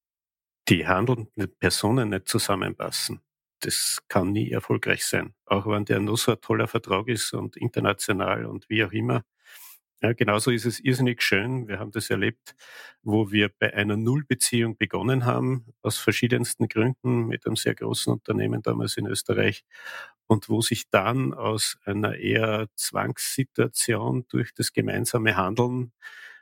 die 0.68 0.86
handelnden 0.86 1.56
Personen 1.58 2.10
nicht 2.10 2.28
zusammenpassen. 2.28 3.20
Das 3.60 4.00
kann 4.08 4.32
nie 4.32 4.50
erfolgreich 4.50 5.04
sein. 5.06 5.34
Auch 5.46 5.66
wenn 5.66 5.84
der 5.86 6.00
nur 6.00 6.16
so 6.18 6.32
ein 6.32 6.40
toller 6.40 6.68
Vertrag 6.68 7.08
ist 7.08 7.32
und 7.34 7.56
international 7.56 8.46
und 8.46 8.68
wie 8.70 8.84
auch 8.84 8.92
immer. 8.92 9.24
Ja, 10.04 10.12
genauso 10.12 10.50
ist 10.50 10.66
es 10.66 10.80
irrsinnig 10.80 11.22
schön. 11.22 11.66
Wir 11.66 11.78
haben 11.78 11.90
das 11.90 12.10
erlebt, 12.10 12.54
wo 13.02 13.30
wir 13.32 13.48
bei 13.48 13.72
einer 13.72 13.96
Nullbeziehung 13.96 14.76
begonnen 14.76 15.24
haben, 15.24 15.64
aus 15.80 15.96
verschiedensten 15.96 16.68
Gründen, 16.68 17.26
mit 17.26 17.46
einem 17.46 17.56
sehr 17.56 17.74
großen 17.74 18.12
Unternehmen 18.12 18.60
damals 18.60 18.98
in 18.98 19.06
Österreich, 19.06 19.64
und 20.26 20.50
wo 20.50 20.60
sich 20.60 20.90
dann 20.90 21.32
aus 21.32 21.78
einer 21.86 22.16
eher 22.16 22.68
Zwangssituation 22.76 24.26
durch 24.28 24.52
das 24.52 24.74
gemeinsame 24.74 25.36
Handeln 25.38 25.92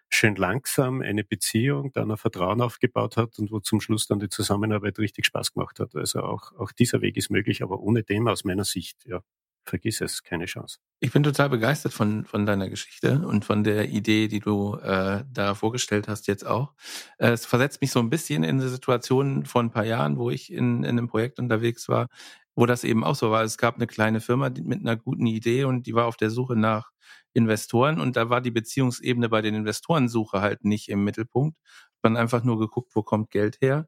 schön 0.08 0.34
langsam 0.34 1.00
eine 1.00 1.22
Beziehung, 1.22 1.92
dann 1.92 2.10
ein 2.10 2.16
Vertrauen 2.16 2.60
aufgebaut 2.62 3.16
hat 3.16 3.38
und 3.38 3.52
wo 3.52 3.60
zum 3.60 3.80
Schluss 3.80 4.08
dann 4.08 4.18
die 4.20 4.28
Zusammenarbeit 4.28 4.98
richtig 4.98 5.26
Spaß 5.26 5.52
gemacht 5.54 5.78
hat. 5.80 5.94
Also 5.94 6.22
auch, 6.22 6.52
auch 6.58 6.72
dieser 6.72 7.00
Weg 7.00 7.16
ist 7.16 7.30
möglich, 7.30 7.62
aber 7.62 7.78
ohne 7.80 8.02
dem 8.02 8.26
aus 8.28 8.42
meiner 8.44 8.64
Sicht, 8.64 9.04
ja, 9.06 9.22
vergiss 9.64 10.00
es, 10.00 10.22
keine 10.22 10.46
Chance. 10.46 10.78
Ich 11.00 11.12
bin 11.12 11.22
total 11.22 11.48
begeistert 11.48 11.92
von, 11.92 12.24
von 12.24 12.46
deiner 12.46 12.68
Geschichte 12.68 13.26
und 13.26 13.44
von 13.44 13.64
der 13.64 13.88
Idee, 13.88 14.28
die 14.28 14.40
du 14.40 14.76
äh, 14.76 15.24
da 15.32 15.54
vorgestellt 15.54 16.08
hast 16.08 16.26
jetzt 16.26 16.46
auch. 16.46 16.74
Äh, 17.18 17.30
es 17.30 17.46
versetzt 17.46 17.80
mich 17.80 17.90
so 17.90 18.00
ein 18.00 18.10
bisschen 18.10 18.44
in 18.44 18.60
eine 18.60 18.68
Situation 18.68 19.44
vor 19.44 19.62
ein 19.62 19.70
paar 19.70 19.84
Jahren, 19.84 20.18
wo 20.18 20.30
ich 20.30 20.52
in, 20.52 20.84
in 20.84 20.90
einem 20.90 21.08
Projekt 21.08 21.38
unterwegs 21.38 21.88
war, 21.88 22.08
wo 22.54 22.66
das 22.66 22.84
eben 22.84 23.04
auch 23.04 23.14
so 23.14 23.30
war. 23.30 23.42
Es 23.42 23.58
gab 23.58 23.76
eine 23.76 23.86
kleine 23.86 24.20
Firma 24.20 24.50
mit 24.50 24.80
einer 24.80 24.96
guten 24.96 25.26
Idee 25.26 25.64
und 25.64 25.86
die 25.86 25.94
war 25.94 26.06
auf 26.06 26.16
der 26.16 26.30
Suche 26.30 26.56
nach 26.56 26.90
Investoren 27.34 28.00
und 28.00 28.16
da 28.16 28.28
war 28.30 28.40
die 28.40 28.50
Beziehungsebene 28.50 29.28
bei 29.28 29.42
den 29.42 29.54
Investorensuche 29.54 30.40
halt 30.40 30.64
nicht 30.64 30.88
im 30.88 31.02
Mittelpunkt. 31.04 31.56
Man 32.02 32.16
einfach 32.16 32.44
nur 32.44 32.58
geguckt, 32.58 32.92
wo 32.94 33.02
kommt 33.02 33.30
Geld 33.30 33.60
her 33.60 33.86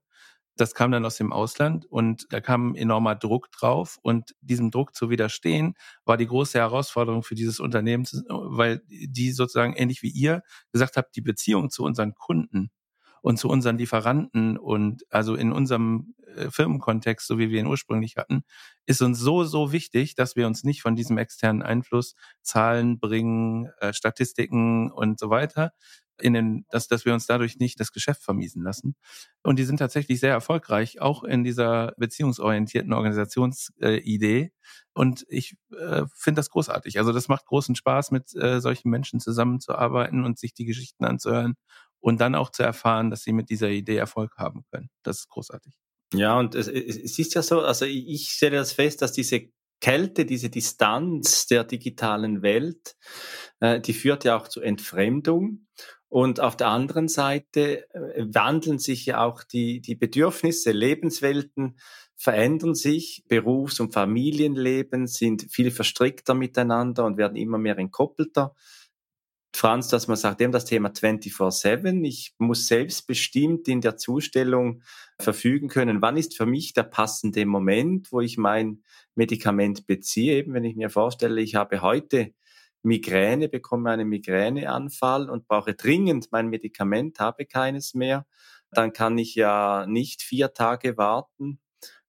das 0.57 0.75
kam 0.75 0.93
dann 0.93 1.05
aus 1.05 1.17
dem 1.17 1.33
Ausland 1.33 1.87
und 1.87 2.27
da 2.31 2.41
kam 2.41 2.75
enormer 2.75 3.15
Druck 3.17 3.51
drauf 3.53 3.99
und 4.03 4.35
diesem 4.41 4.71
Druck 4.71 4.95
zu 4.95 5.11
widerstehen 5.11 5.75
war 6.05 6.17
die 6.17 6.27
große 6.27 6.59
Herausforderung 6.59 7.23
für 7.23 7.35
dieses 7.35 7.61
Unternehmen, 7.61 8.07
weil 8.29 8.83
die 8.89 9.33
sozusagen 9.33 9.75
ähnlich 9.75 10.03
wie 10.03 10.11
ihr 10.11 10.43
gesagt 10.73 10.97
habt, 10.97 11.17
die 11.17 11.21
Beziehung 11.23 11.71
zu 11.71 11.85
unseren 11.85 12.15
Kunden 12.15 12.71
und 13.23 13.39
zu 13.39 13.49
unseren 13.49 13.79
Lieferanten 13.79 14.59
und 14.59 15.05
also 15.11 15.35
in 15.35 15.51
unserem 15.51 16.15
äh, 16.37 16.51
Firmenkontext, 16.51 17.27
so 17.27 17.39
wie 17.39 17.49
wir 17.51 17.59
ihn 17.61 17.67
ursprünglich 17.67 18.17
hatten, 18.17 18.45
ist 18.87 19.01
uns 19.01 19.19
so, 19.19 19.45
so 19.45 19.73
wichtig, 19.73 20.15
dass 20.15 20.37
wir 20.37 20.47
uns 20.47 20.63
nicht 20.63 20.83
von 20.83 20.95
diesem 20.95 21.17
externen 21.17 21.63
Einfluss 21.63 22.15
Zahlen 22.43 22.99
bringen, 22.99 23.71
äh, 23.81 23.95
Statistiken 23.95 24.91
und 24.93 25.19
so 25.19 25.31
weiter, 25.31 25.73
in 26.21 26.35
den, 26.35 26.67
dass, 26.71 26.89
dass 26.89 27.05
wir 27.05 27.15
uns 27.15 27.27
dadurch 27.27 27.59
nicht 27.59 27.81
das 27.81 27.93
Geschäft 27.93 28.23
vermiesen 28.23 28.63
lassen. 28.63 28.95
Und 29.43 29.59
die 29.59 29.65
sind 29.65 29.79
tatsächlich 29.79 30.21
sehr 30.21 30.33
erfolgreich, 30.33 31.01
auch 31.01 31.25
in 31.25 31.45
dieser 31.45 31.93
beziehungsorientierten 31.97 32.93
Organisationsidee. 32.93 34.41
Äh, 34.41 34.51
und 34.93 35.25
ich 35.29 35.57
äh, 35.77 36.05
finde 36.15 36.39
das 36.39 36.51
großartig. 36.51 36.99
Also 36.99 37.13
das 37.13 37.29
macht 37.29 37.47
großen 37.47 37.75
Spaß, 37.75 38.11
mit 38.11 38.35
äh, 38.35 38.61
solchen 38.61 38.91
Menschen 38.91 39.21
zusammenzuarbeiten 39.21 40.25
und 40.25 40.39
sich 40.39 40.55
die 40.55 40.65
Geschichten 40.65 41.05
anzuhören 41.05 41.55
und 42.01 42.21
dann 42.21 42.35
auch 42.35 42.51
zu 42.51 42.63
erfahren, 42.63 43.11
dass 43.11 43.23
sie 43.23 43.33
mit 43.33 43.51
dieser 43.51 43.71
Idee 43.71 43.97
Erfolg 43.97 44.37
haben 44.37 44.63
können. 44.71 44.91
Das 45.03 45.21
ist 45.21 45.29
großartig. 45.29 45.75
Ja, 46.13 46.39
und 46.39 46.55
es, 46.55 46.69
es 46.69 47.19
ist 47.19 47.35
ja 47.35 47.43
so, 47.43 47.61
also 47.63 47.87
ich 47.87 48.29
stelle 48.29 48.57
das 48.57 48.73
fest, 48.73 49.03
dass 49.03 49.13
diese 49.13 49.49
Kälte, 49.81 50.25
diese 50.25 50.51
Distanz 50.51 51.47
der 51.47 51.65
digitalen 51.65 52.43
Welt, 52.43 52.97
äh, 53.61 53.81
die 53.81 53.93
führt 53.93 54.25
ja 54.25 54.37
auch 54.37 54.49
zu 54.49 54.61
Entfremdung. 54.61 55.67
Und 56.15 56.39
auf 56.39 56.57
der 56.57 56.69
anderen 56.69 57.09
Seite 57.09 57.93
äh, 57.93 58.25
wandeln 58.29 58.79
sich 58.79 59.05
ja 59.05 59.25
auch 59.25 59.43
die, 59.43 59.81
die 59.81 59.97
Bedürfnisse, 59.97 60.71
Lebenswelten 60.71 61.77
verändern 62.15 62.77
sich, 62.77 63.25
Berufs- 63.27 63.81
und 63.81 63.93
Familienleben 63.93 65.09
sind 65.09 65.49
viel 65.51 65.73
verstrickter 65.73 66.35
miteinander 66.35 67.05
und 67.05 67.17
werden 67.17 67.37
immer 67.37 67.59
mehr 67.59 67.77
entkoppelter. 67.79 68.55
Franz, 69.57 69.89
dass 69.89 70.07
man 70.07 70.17
sagt, 70.17 70.41
eben 70.41 70.53
das 70.53 70.67
Thema 70.67 70.91
24-7. 70.91 72.05
Ich 72.05 72.33
muss 72.39 72.69
selbstbestimmt 72.69 73.67
in 73.67 73.81
der 73.81 73.97
Zustellung 73.97 74.85
verfügen 75.19 75.67
können, 75.67 76.01
wann 76.01 76.17
ist 76.17 76.37
für 76.37 76.47
mich 76.47 76.75
der 76.75 76.85
passende 76.85 77.45
Moment, 77.45 78.13
wo 78.13 78.21
ich 78.21 78.39
mein 78.39 78.85
Medikament 79.17 79.89
beziehe. 79.89 80.37
Eben 80.37 80.55
wenn 80.55 80.63
ich 80.63 80.77
mir 80.77 80.91
vorstelle, 80.91 81.41
ich 81.41 81.57
habe 81.57 81.83
heute 81.83 82.35
Migräne, 82.85 83.49
bekomme 83.49 83.91
einen 83.91 84.09
Migräneanfall 84.09 85.31
und 85.31 85.49
brauche 85.49 85.75
dringend 85.75 86.29
mein 86.33 86.49
Medikament, 86.49 87.19
habe 87.19 87.47
keines 87.47 87.95
mehr, 87.95 88.27
dann 88.71 88.93
kann 88.93 89.19
ich 89.19 89.35
ja 89.35 89.87
nicht 89.89 90.23
vier 90.23 90.53
Tage 90.53 90.97
warten, 90.97 91.61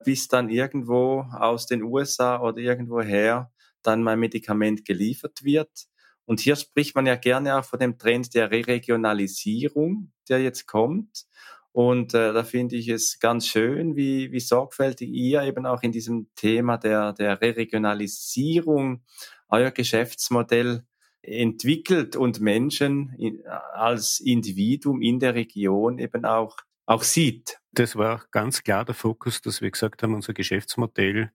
bis 0.03 0.27
dann 0.27 0.49
irgendwo 0.49 1.21
aus 1.31 1.67
den 1.67 1.83
USA 1.83 2.41
oder 2.41 2.57
irgendwoher 2.57 3.51
dann 3.83 4.03
mein 4.03 4.19
Medikament 4.19 4.85
geliefert 4.85 5.43
wird. 5.43 5.87
Und 6.25 6.39
hier 6.39 6.55
spricht 6.55 6.95
man 6.95 7.05
ja 7.05 7.15
gerne 7.15 7.57
auch 7.59 7.65
von 7.65 7.79
dem 7.79 7.97
Trend 7.97 8.33
der 8.33 8.51
Re-Regionalisierung, 8.51 10.11
der 10.27 10.41
jetzt 10.41 10.65
kommt. 10.65 11.25
Und 11.75 12.13
äh, 12.13 12.31
da 12.31 12.45
finde 12.45 12.77
ich 12.77 12.87
es 12.87 13.19
ganz 13.19 13.47
schön, 13.47 13.97
wie, 13.97 14.31
wie 14.31 14.39
sorgfältig 14.39 15.09
ihr 15.09 15.41
eben 15.41 15.65
auch 15.65 15.83
in 15.83 15.91
diesem 15.91 16.29
Thema 16.33 16.77
der, 16.77 17.11
der 17.11 17.41
Re-Regionalisierung 17.41 19.03
euer 19.49 19.71
Geschäftsmodell 19.71 20.85
entwickelt 21.21 22.15
und 22.15 22.39
Menschen 22.39 23.13
als 23.73 24.21
Individuum 24.21 25.01
in 25.01 25.19
der 25.19 25.35
Region 25.35 25.99
eben 25.99 26.23
auch, 26.23 26.55
auch 26.85 27.03
sieht. 27.03 27.59
Das 27.73 27.97
war 27.97 28.15
auch 28.15 28.31
ganz 28.31 28.63
klar 28.63 28.85
der 28.85 28.95
Fokus, 28.95 29.41
dass 29.41 29.59
wir 29.59 29.69
gesagt 29.69 30.01
haben, 30.01 30.13
unser 30.13 30.33
Geschäftsmodell 30.33 31.31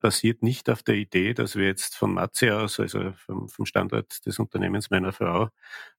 basiert 0.00 0.42
nicht 0.42 0.68
auf 0.68 0.82
der 0.82 0.96
Idee, 0.96 1.32
dass 1.32 1.54
wir 1.54 1.66
jetzt 1.66 1.94
von 1.94 2.12
Matze 2.12 2.58
aus, 2.58 2.80
also 2.80 3.12
vom, 3.24 3.48
vom 3.48 3.66
Standort 3.66 4.26
des 4.26 4.40
Unternehmens 4.40 4.90
meiner 4.90 5.12
Frau, 5.12 5.50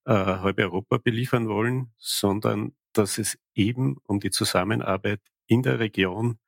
äh, 0.04 0.12
halb 0.12 0.60
Europa 0.60 0.98
beliefern 0.98 1.48
wollen, 1.48 1.94
sondern 1.98 2.74
dass 2.98 3.18
es 3.18 3.38
eben 3.56 3.98
um 4.06 4.20
die 4.20 4.32
Zusammenarbeit 4.32 5.22
in 5.48 5.64
der 5.64 5.80
Region 5.80 6.40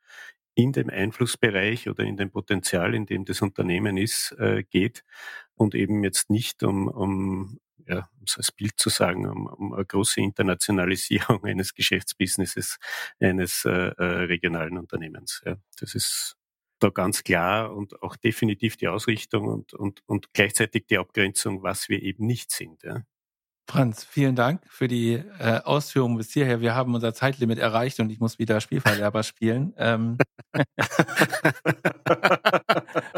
in 0.55 0.73
dem 0.73 0.89
Einflussbereich 0.89 1.89
oder 1.89 2.03
in 2.03 2.17
dem 2.17 2.31
Potenzial, 2.31 2.93
in 2.93 3.05
dem 3.05 3.23
das 3.23 3.41
Unternehmen 3.41 3.97
ist, 3.97 4.35
äh, 4.39 4.63
geht 4.63 5.05
und 5.55 5.73
eben 5.73 6.03
jetzt 6.03 6.29
nicht 6.29 6.63
um, 6.63 6.87
um 6.89 7.59
ja, 7.87 8.09
um 8.17 8.23
es 8.25 8.37
als 8.37 8.51
Bild 8.51 8.73
zu 8.77 8.89
sagen, 8.89 9.25
um, 9.25 9.47
um 9.47 9.73
eine 9.73 9.85
große 9.85 10.21
Internationalisierung 10.21 11.43
eines 11.45 11.73
Geschäftsbusinesses 11.73 12.77
eines 13.19 13.65
äh, 13.65 13.69
äh, 13.71 14.03
regionalen 14.25 14.77
Unternehmens. 14.77 15.41
Ja. 15.45 15.57
Das 15.79 15.95
ist 15.95 16.35
da 16.79 16.89
ganz 16.89 17.23
klar 17.23 17.73
und 17.73 18.01
auch 18.01 18.15
definitiv 18.15 18.77
die 18.77 18.87
Ausrichtung 18.87 19.47
und, 19.47 19.73
und, 19.73 20.01
und 20.05 20.33
gleichzeitig 20.33 20.85
die 20.87 20.97
Abgrenzung, 20.97 21.63
was 21.63 21.89
wir 21.89 22.01
eben 22.01 22.25
nicht 22.25 22.51
sind. 22.51 22.83
Ja. 22.83 23.03
Franz, 23.69 24.03
vielen 24.03 24.35
Dank 24.35 24.63
für 24.67 24.87
die 24.87 25.13
äh, 25.13 25.61
Ausführungen 25.63 26.17
bis 26.17 26.33
hierher. 26.33 26.59
Wir 26.59 26.73
haben 26.73 26.95
unser 26.95 27.13
Zeitlimit 27.13 27.59
erreicht 27.59 27.99
und 27.99 28.09
ich 28.09 28.19
muss 28.19 28.39
wieder 28.39 28.61
Spielverderber 28.61 29.21
spielen. 29.21 29.73
Ähm, 29.77 30.17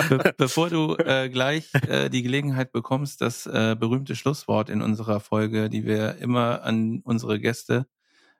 Be 0.09 0.33
bevor 0.35 0.69
du 0.69 0.97
äh, 0.97 1.29
gleich 1.29 1.69
äh, 1.87 2.09
die 2.09 2.21
Gelegenheit 2.21 2.73
bekommst, 2.73 3.21
das 3.21 3.45
äh, 3.45 3.77
berühmte 3.79 4.17
Schlusswort 4.17 4.69
in 4.69 4.81
unserer 4.81 5.21
Folge, 5.21 5.69
die 5.69 5.85
wir 5.85 6.17
immer 6.17 6.63
an 6.63 6.99
unsere 7.05 7.39
Gäste 7.39 7.87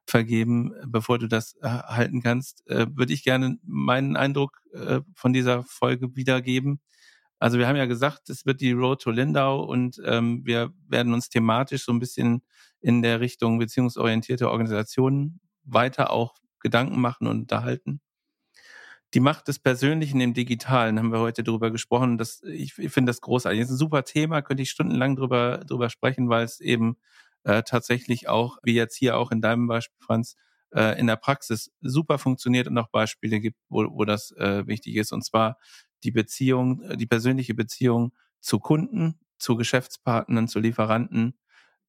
vergeben, 0.05 0.73
bevor 0.85 1.17
du 1.17 1.29
das 1.29 1.55
äh, 1.61 1.69
halten 1.69 2.21
kannst, 2.21 2.69
äh, 2.69 2.87
würde 2.93 3.13
ich 3.13 3.23
gerne 3.23 3.57
meinen 3.63 4.17
Eindruck 4.17 4.57
von 5.15 5.33
dieser 5.33 5.63
Folge 5.63 6.15
wiedergeben. 6.15 6.81
Also 7.41 7.57
wir 7.57 7.67
haben 7.67 7.75
ja 7.75 7.87
gesagt, 7.87 8.29
es 8.29 8.45
wird 8.45 8.61
die 8.61 8.71
Road 8.71 9.01
to 9.01 9.09
Lindau 9.09 9.63
und 9.63 9.99
ähm, 10.05 10.45
wir 10.45 10.71
werden 10.87 11.11
uns 11.11 11.27
thematisch 11.27 11.85
so 11.85 11.91
ein 11.91 11.97
bisschen 11.97 12.43
in 12.81 13.01
der 13.01 13.19
Richtung 13.19 13.57
beziehungsorientierte 13.57 14.47
Organisationen 14.47 15.39
weiter 15.63 16.11
auch 16.11 16.35
Gedanken 16.59 17.01
machen 17.01 17.25
und 17.25 17.39
unterhalten. 17.41 17.99
Die 19.15 19.19
Macht 19.19 19.47
des 19.47 19.57
Persönlichen 19.57 20.21
im 20.21 20.35
Digitalen 20.35 20.99
haben 20.99 21.11
wir 21.11 21.19
heute 21.19 21.41
drüber 21.43 21.71
gesprochen. 21.71 22.19
Das, 22.19 22.43
ich, 22.43 22.77
ich 22.77 22.91
finde 22.91 23.09
das 23.09 23.21
großartig. 23.21 23.59
Das 23.59 23.69
ist 23.69 23.75
ein 23.75 23.79
super 23.79 24.03
Thema, 24.03 24.43
könnte 24.43 24.61
ich 24.61 24.69
stundenlang 24.69 25.15
drüber, 25.15 25.63
drüber 25.65 25.89
sprechen, 25.89 26.29
weil 26.29 26.45
es 26.45 26.59
eben 26.59 26.97
äh, 27.43 27.63
tatsächlich 27.63 28.29
auch, 28.29 28.59
wie 28.61 28.75
jetzt 28.75 28.95
hier 28.95 29.17
auch 29.17 29.31
in 29.31 29.41
deinem 29.41 29.67
Beispiel, 29.67 29.97
Franz, 29.99 30.35
äh, 30.75 30.99
in 30.99 31.07
der 31.07 31.15
Praxis 31.15 31.71
super 31.81 32.19
funktioniert 32.19 32.67
und 32.67 32.77
auch 32.77 32.89
Beispiele 32.89 33.39
gibt, 33.39 33.57
wo, 33.67 33.83
wo 33.91 34.05
das 34.05 34.31
äh, 34.37 34.67
wichtig 34.67 34.95
ist. 34.95 35.11
Und 35.11 35.25
zwar 35.25 35.57
die 36.03 36.11
Beziehung, 36.11 36.81
äh, 36.83 36.97
die 36.97 37.07
persönliche 37.07 37.53
Beziehung 37.53 38.13
zu 38.39 38.59
Kunden, 38.59 39.19
zu 39.37 39.55
Geschäftspartnern, 39.55 40.47
zu 40.47 40.59
Lieferanten. 40.59 41.37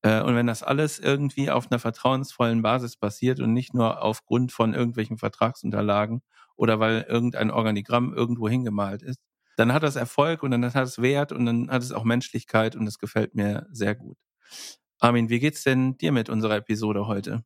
Äh, 0.03 0.23
und 0.23 0.37
wenn 0.37 0.47
das 0.47 0.63
alles 0.63 0.99
irgendwie 0.99 1.51
auf 1.51 1.71
einer 1.71 1.79
vertrauensvollen 1.79 2.63
Basis 2.63 2.97
passiert 2.97 3.41
und 3.41 3.53
nicht 3.53 3.75
nur 3.75 4.03
aufgrund 4.03 4.53
von 4.53 4.75
irgendwelchen 4.75 5.19
Vertragsunterlagen 5.19 6.23
oder 6.57 6.81
weil 6.81 7.07
irgendein 7.09 7.51
Organigramm 7.51 8.15
irgendwo 8.15 8.49
hingemalt 8.49 9.03
ist, 9.03 9.21
dann 9.57 9.73
hat 9.73 9.83
das 9.83 9.97
Erfolg 9.97 10.43
und 10.43 10.51
dann 10.51 10.65
hat 10.65 10.87
es 10.87 11.01
Wert 11.03 11.33
und 11.33 11.47
dann 11.47 11.71
hat 11.71 11.83
es 11.83 11.93
auch 11.93 12.05
Menschlichkeit 12.05 12.77
und 12.77 12.87
das 12.87 12.99
gefällt 12.99 13.35
mir 13.35 13.67
sehr 13.71 13.95
gut. 13.95 14.17
Armin, 15.01 15.29
wie 15.29 15.41
geht's 15.41 15.65
denn 15.65 15.97
dir 15.99 16.13
mit 16.13 16.29
unserer 16.31 16.57
Episode 16.57 17.07
heute? 17.07 17.45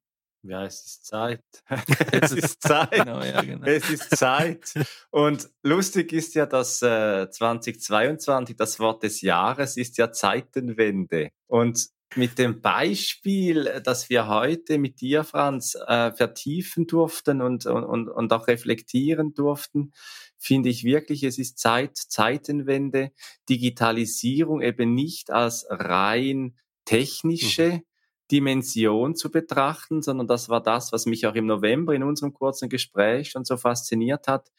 Ja, 0.49 0.65
es 0.65 0.85
ist 0.85 1.07
Zeit. 1.07 1.43
es 2.13 2.33
ist 2.33 2.63
Zeit. 2.63 2.91
genau, 2.91 3.23
ja, 3.23 3.43
genau. 3.43 3.67
Es 3.67 3.91
ist 3.91 4.17
Zeit. 4.17 4.75
Und 5.11 5.49
lustig 5.63 6.13
ist 6.13 6.35
ja, 6.35 6.47
dass 6.47 6.83
äh, 6.83 7.29
2022 7.31 8.57
das 8.57 8.79
Wort 8.79 9.03
des 9.03 9.21
Jahres 9.21 9.77
ist 9.77 9.99
ja 9.99 10.13
Zeitenwende. 10.13 11.31
Und 11.47 11.89
mit 12.15 12.39
dem 12.39 12.61
Beispiel, 12.61 13.83
das 13.85 14.09
wir 14.09 14.29
heute 14.29 14.79
mit 14.79 15.01
dir, 15.01 15.25
Franz, 15.25 15.75
äh, 15.75 16.13
vertiefen 16.13 16.87
durften 16.87 17.43
und, 17.43 17.67
und, 17.67 18.09
und 18.09 18.33
auch 18.33 18.47
reflektieren 18.47 19.35
durften, 19.35 19.93
finde 20.39 20.69
ich 20.69 20.85
wirklich, 20.85 21.25
es 21.25 21.39
ist 21.39 21.59
Zeit, 21.59 21.97
Zeitenwende, 21.97 23.11
Digitalisierung 23.49 24.63
eben 24.63 24.95
nicht 24.95 25.31
als 25.31 25.67
rein 25.69 26.57
technische 26.85 27.73
mhm. 27.73 27.83
Dimension 28.31 29.15
zu 29.17 29.31
betrachten, 29.31 30.03
sondern 30.03 30.27
das 30.27 30.49
war 30.49 30.63
das, 30.63 30.93
was 30.93 31.07
mich 31.07 31.27
auch 31.27 31.35
im 31.35 31.47
November 31.47 31.95
in 31.95 32.03
unserem 32.03 32.33
kurzen 32.33 32.69
Gespräch 32.69 33.31
schon 33.31 33.45
so 33.45 33.57
fasziniert 33.57 34.29
hat, 34.29 34.51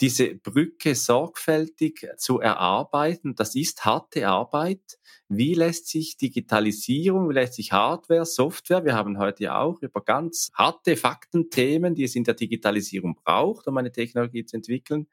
diese 0.00 0.34
Brücke 0.36 0.94
sorgfältig 0.94 2.06
zu 2.18 2.38
erarbeiten. 2.38 3.34
Das 3.34 3.54
ist 3.56 3.84
harte 3.84 4.28
Arbeit. 4.28 4.98
Wie 5.28 5.54
lässt 5.54 5.88
sich 5.88 6.16
Digitalisierung, 6.16 7.28
wie 7.28 7.34
lässt 7.34 7.54
sich 7.54 7.72
Hardware, 7.72 8.24
Software, 8.24 8.84
wir 8.84 8.94
haben 8.94 9.18
heute 9.18 9.44
ja 9.44 9.60
auch 9.60 9.82
über 9.82 10.00
ganz 10.02 10.50
harte 10.54 10.96
Faktenthemen, 10.96 11.94
die 11.94 12.04
es 12.04 12.14
in 12.14 12.24
der 12.24 12.34
Digitalisierung 12.34 13.16
braucht, 13.24 13.66
um 13.66 13.76
eine 13.76 13.90
Technologie 13.92 14.44
zu 14.44 14.56
entwickeln, 14.56 15.08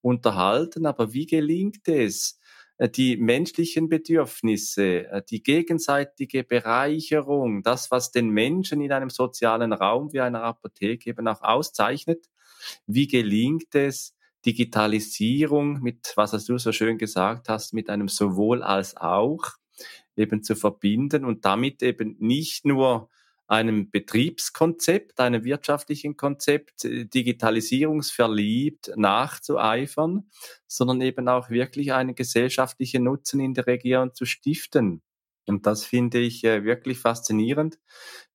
unterhalten. 0.00 0.86
Aber 0.86 1.12
wie 1.12 1.26
gelingt 1.26 1.88
es, 1.88 2.38
die 2.78 3.16
menschlichen 3.16 3.88
Bedürfnisse, 3.88 5.06
äh, 5.08 5.22
die 5.28 5.42
gegenseitige 5.42 6.44
Bereicherung, 6.44 7.62
das, 7.62 7.90
was 7.90 8.10
den 8.10 8.30
Menschen 8.30 8.80
in 8.80 8.92
einem 8.92 9.10
sozialen 9.10 9.72
Raum 9.72 10.12
wie 10.12 10.20
einer 10.20 10.42
Apotheke 10.42 11.10
eben 11.10 11.28
auch 11.28 11.42
auszeichnet. 11.42 12.26
Wie 12.86 13.06
gelingt 13.06 13.74
es, 13.74 14.14
Digitalisierung 14.44 15.80
mit, 15.80 16.12
was 16.16 16.32
du 16.44 16.58
so 16.58 16.72
schön 16.72 16.98
gesagt 16.98 17.48
hast, 17.48 17.74
mit 17.74 17.88
einem 17.88 18.08
sowohl 18.08 18.62
als 18.62 18.96
auch 18.96 19.52
eben 20.16 20.42
zu 20.42 20.56
verbinden 20.56 21.24
und 21.24 21.44
damit 21.44 21.82
eben 21.82 22.16
nicht 22.18 22.64
nur 22.64 23.08
einem 23.46 23.90
Betriebskonzept, 23.90 25.20
einem 25.20 25.44
wirtschaftlichen 25.44 26.16
Konzept, 26.16 26.84
äh, 26.84 27.04
digitalisierungsverliebt 27.04 28.92
nachzueifern, 28.96 30.30
sondern 30.66 31.00
eben 31.00 31.28
auch 31.28 31.50
wirklich 31.50 31.92
einen 31.92 32.14
gesellschaftlichen 32.14 33.04
Nutzen 33.04 33.40
in 33.40 33.54
der 33.54 33.66
Region 33.66 34.14
zu 34.14 34.24
stiften. 34.24 35.02
Und 35.46 35.66
das 35.66 35.84
finde 35.84 36.20
ich 36.20 36.44
äh, 36.44 36.64
wirklich 36.64 36.98
faszinierend, 36.98 37.78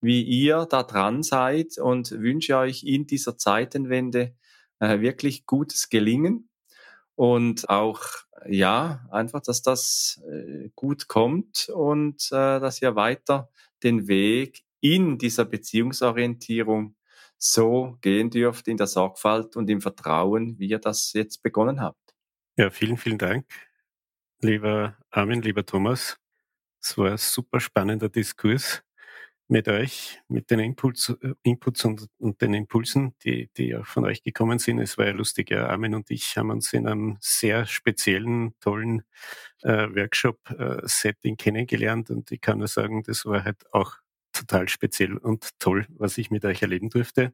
wie 0.01 0.23
ihr 0.23 0.67
da 0.69 0.83
dran 0.83 1.23
seid 1.23 1.77
und 1.77 2.11
wünsche 2.11 2.57
euch 2.57 2.83
in 2.83 3.07
dieser 3.07 3.37
Zeitenwende 3.37 4.35
äh, 4.79 4.99
wirklich 4.99 5.45
gutes 5.45 5.89
Gelingen 5.89 6.49
und 7.15 7.69
auch 7.69 8.01
ja 8.47 9.07
einfach, 9.09 9.41
dass 9.41 9.63
das 9.63 10.21
gut 10.75 11.07
kommt 11.07 11.67
und 11.73 12.31
dass 12.31 12.79
ihr 12.83 12.95
weiter 12.95 13.49
den 13.81 14.07
Weg 14.07 14.66
in 14.80 15.17
dieser 15.17 15.45
Beziehungsorientierung 15.45 16.95
so 17.38 17.97
gehen 18.01 18.30
dürft, 18.30 18.67
in 18.67 18.78
der 18.78 18.88
Sorgfalt 18.88 19.55
und 19.55 19.69
im 19.69 19.82
Vertrauen, 19.82 20.57
wie 20.59 20.69
ihr 20.69 20.80
das 20.80 21.13
jetzt 21.13 21.43
begonnen 21.43 21.82
habt. 21.82 22.15
Ja, 22.57 22.69
vielen, 22.69 22.97
vielen 22.97 23.19
Dank, 23.19 23.45
lieber 24.41 24.97
Armin, 25.11 25.41
lieber 25.41 25.65
Thomas. 25.65 26.17
Es 26.82 26.97
war 26.97 27.11
ein 27.11 27.17
super 27.17 27.59
spannender 27.59 28.09
Diskurs 28.09 28.84
mit 29.47 29.67
euch, 29.67 30.19
mit 30.28 30.51
den 30.51 30.59
Impuls, 30.59 31.09
äh, 31.21 31.34
Inputs 31.43 31.86
und, 31.86 32.07
und, 32.17 32.41
den 32.41 32.53
Impulsen, 32.53 33.15
die, 33.23 33.49
die 33.55 33.75
auch 33.75 33.86
von 33.86 34.05
euch 34.05 34.21
gekommen 34.23 34.59
sind. 34.59 34.80
Es 34.80 34.97
war 34.97 35.05
ja 35.05 35.13
lustig, 35.13 35.51
ja, 35.51 35.67
Armin 35.67 35.95
und 35.95 36.11
ich 36.11 36.38
haben 36.38 36.49
uns 36.49 36.73
in 36.73 36.88
einem 36.88 37.17
sehr 37.21 37.65
speziellen, 37.65 38.55
tollen 38.59 39.03
äh, 39.61 39.88
Workshop-Setting 39.88 41.34
äh, 41.34 41.38
kennengelernt 41.38 42.09
und 42.09 42.32
ich 42.32 42.41
kann 42.41 42.57
nur 42.57 42.67
sagen, 42.67 43.03
das 43.03 43.25
war 43.25 43.43
halt 43.43 43.63
auch 43.73 43.97
total 44.39 44.69
speziell 44.69 45.17
und 45.17 45.49
toll, 45.59 45.85
was 45.89 46.17
ich 46.17 46.31
mit 46.31 46.45
euch 46.45 46.61
erleben 46.61 46.89
durfte. 46.89 47.33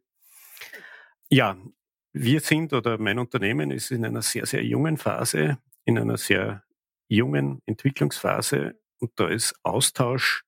Ja, 1.30 1.58
wir 2.14 2.40
sind 2.40 2.74
oder 2.74 2.98
mein 2.98 3.20
Unternehmen 3.20 3.72
ist 3.72 3.92
in 3.92 4.06
einer 4.06 4.22
sehr, 4.22 4.46
sehr 4.46 4.64
jungen 4.64 4.98
Phase, 4.98 5.58
in 5.86 5.98
einer 5.98 6.18
sehr 6.18 6.64
jungen 7.08 7.62
Entwicklungsphase 7.66 8.80
und 9.00 9.12
da 9.16 9.28
ist 9.28 9.56
Austausch, 9.64 10.44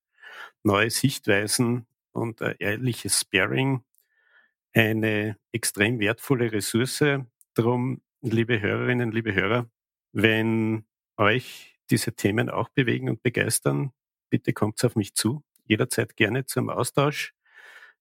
neue 0.63 0.89
Sichtweisen 0.89 1.85
und 2.11 2.41
ein 2.41 2.55
ehrliches 2.59 3.19
Sparing 3.21 3.83
eine 4.73 5.37
extrem 5.51 5.99
wertvolle 5.99 6.51
Ressource. 6.51 7.03
Darum, 7.53 8.01
liebe 8.21 8.61
Hörerinnen, 8.61 9.11
liebe 9.11 9.33
Hörer, 9.33 9.69
wenn 10.11 10.85
euch 11.17 11.77
diese 11.89 12.13
Themen 12.13 12.49
auch 12.49 12.69
bewegen 12.69 13.09
und 13.09 13.23
begeistern, 13.23 13.91
bitte 14.29 14.53
kommt 14.53 14.83
auf 14.83 14.95
mich 14.95 15.15
zu 15.15 15.43
jederzeit 15.65 16.15
gerne 16.15 16.45
zum 16.45 16.69
Austausch. 16.69 17.33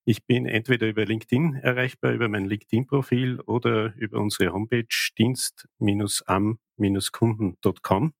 Ich 0.06 0.26
bin 0.26 0.44
entweder 0.46 0.86
über 0.86 1.06
LinkedIn 1.06 1.54
erreichbar, 1.56 2.12
über 2.12 2.28
mein 2.28 2.44
LinkedIn-Profil 2.44 3.40
oder 3.40 3.94
über 3.96 4.20
unsere 4.20 4.52
Homepage 4.52 4.86
dienst-am-kunden.com. 5.18 8.14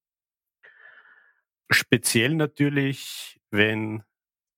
Speziell 1.71 2.35
natürlich, 2.35 3.39
wenn 3.51 4.03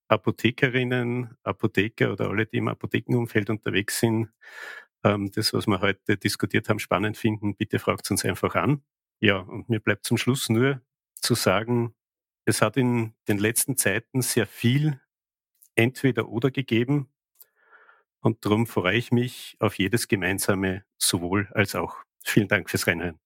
Apothekerinnen, 0.09 1.37
Apotheker 1.43 2.13
oder 2.13 2.31
alle, 2.31 2.47
die 2.47 2.59
im 2.59 2.69
Apothekenumfeld 2.69 3.51
unterwegs 3.51 3.99
sind, 3.99 4.29
ähm, 5.03 5.31
das, 5.33 5.53
was 5.53 5.67
wir 5.67 5.81
heute 5.81 6.17
diskutiert 6.17 6.69
haben, 6.69 6.79
spannend 6.79 7.17
finden, 7.17 7.57
bitte 7.57 7.79
fragt 7.79 8.11
uns 8.11 8.25
einfach 8.25 8.55
an. 8.55 8.83
Ja, 9.21 9.39
und 9.39 9.69
mir 9.69 9.81
bleibt 9.81 10.05
zum 10.05 10.19
Schluss 10.19 10.49
nur 10.49 10.81
zu 11.15 11.35
sagen, 11.35 11.95
es 12.47 12.63
hat 12.63 12.77
in 12.77 13.13
den 13.29 13.39
letzten 13.39 13.77
Zeiten 13.77 14.23
sehr 14.23 14.47
viel 14.47 15.01
entweder 15.75 16.29
oder 16.29 16.51
gegeben. 16.51 17.09
Und 18.21 18.45
darum 18.45 18.67
freue 18.67 18.97
ich 18.97 19.13
mich 19.13 19.57
auf 19.59 19.79
jedes 19.79 20.09
gemeinsame 20.09 20.85
sowohl 20.97 21.49
als 21.53 21.75
auch. 21.75 21.97
Vielen 22.25 22.49
Dank 22.49 22.71
fürs 22.71 22.87
Reinhören. 22.87 23.19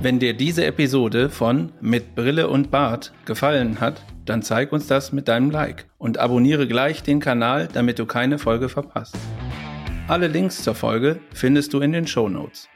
Wenn 0.00 0.18
dir 0.18 0.34
diese 0.34 0.66
Episode 0.66 1.30
von 1.30 1.72
Mit 1.80 2.14
Brille 2.14 2.48
und 2.48 2.70
Bart 2.70 3.12
gefallen 3.24 3.80
hat, 3.80 4.04
dann 4.26 4.42
zeig 4.42 4.72
uns 4.72 4.86
das 4.86 5.12
mit 5.12 5.28
deinem 5.28 5.50
Like 5.50 5.88
und 5.96 6.18
abonniere 6.18 6.68
gleich 6.68 7.02
den 7.02 7.20
Kanal, 7.20 7.68
damit 7.72 7.98
du 7.98 8.06
keine 8.06 8.38
Folge 8.38 8.68
verpasst. 8.68 9.16
Alle 10.08 10.28
Links 10.28 10.62
zur 10.62 10.74
Folge 10.74 11.20
findest 11.32 11.72
du 11.72 11.80
in 11.80 11.92
den 11.92 12.06
Show 12.06 12.28
Notes. 12.28 12.68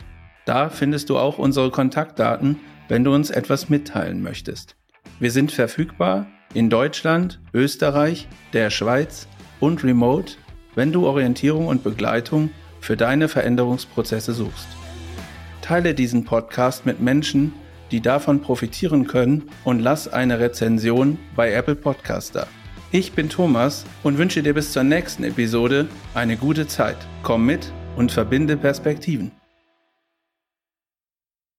Da 0.47 0.71
findest 0.71 1.11
du 1.11 1.19
auch 1.19 1.37
unsere 1.37 1.71
Kontaktdaten, 1.71 2.59
wenn 2.89 3.05
du 3.05 3.15
uns 3.15 3.31
etwas 3.31 3.69
mitteilen 3.69 4.23
möchtest. 4.23 4.77
Wir 5.21 5.31
sind 5.31 5.53
verfügbar 5.53 6.27
in 6.55 6.71
Deutschland, 6.71 7.41
Österreich, 7.53 8.29
der 8.53 8.71
Schweiz 8.71 9.29
und 9.61 9.85
remote, 9.85 10.35
wenn 10.75 10.93
du 10.93 11.07
Orientierung 11.07 11.67
und 11.67 11.85
Begleitung 11.85 12.51
für 12.81 12.97
deine 12.97 13.29
Veränderungsprozesse 13.29 14.33
suchst. 14.33 14.69
Teile 15.61 15.95
diesen 15.95 16.25
Podcast 16.25 16.87
mit 16.87 17.01
Menschen, 17.01 17.53
die 17.91 18.01
davon 18.01 18.41
profitieren 18.41 19.07
können 19.07 19.51
und 19.65 19.81
lass 19.81 20.09
eine 20.09 20.39
Rezension 20.39 21.19
bei 21.37 21.53
Apple 21.53 21.75
Podcaster. 21.75 22.47
Ich 22.91 23.13
bin 23.13 23.29
Thomas 23.29 23.85
und 24.03 24.17
wünsche 24.17 24.43
dir 24.43 24.55
bis 24.55 24.73
zur 24.73 24.83
nächsten 24.83 25.25
Episode 25.25 25.89
eine 26.15 26.37
gute 26.37 26.67
Zeit. 26.67 26.97
Komm 27.23 27.45
mit 27.45 27.71
und 27.97 28.13
verbinde 28.13 28.57
Perspektiven. 28.57 29.38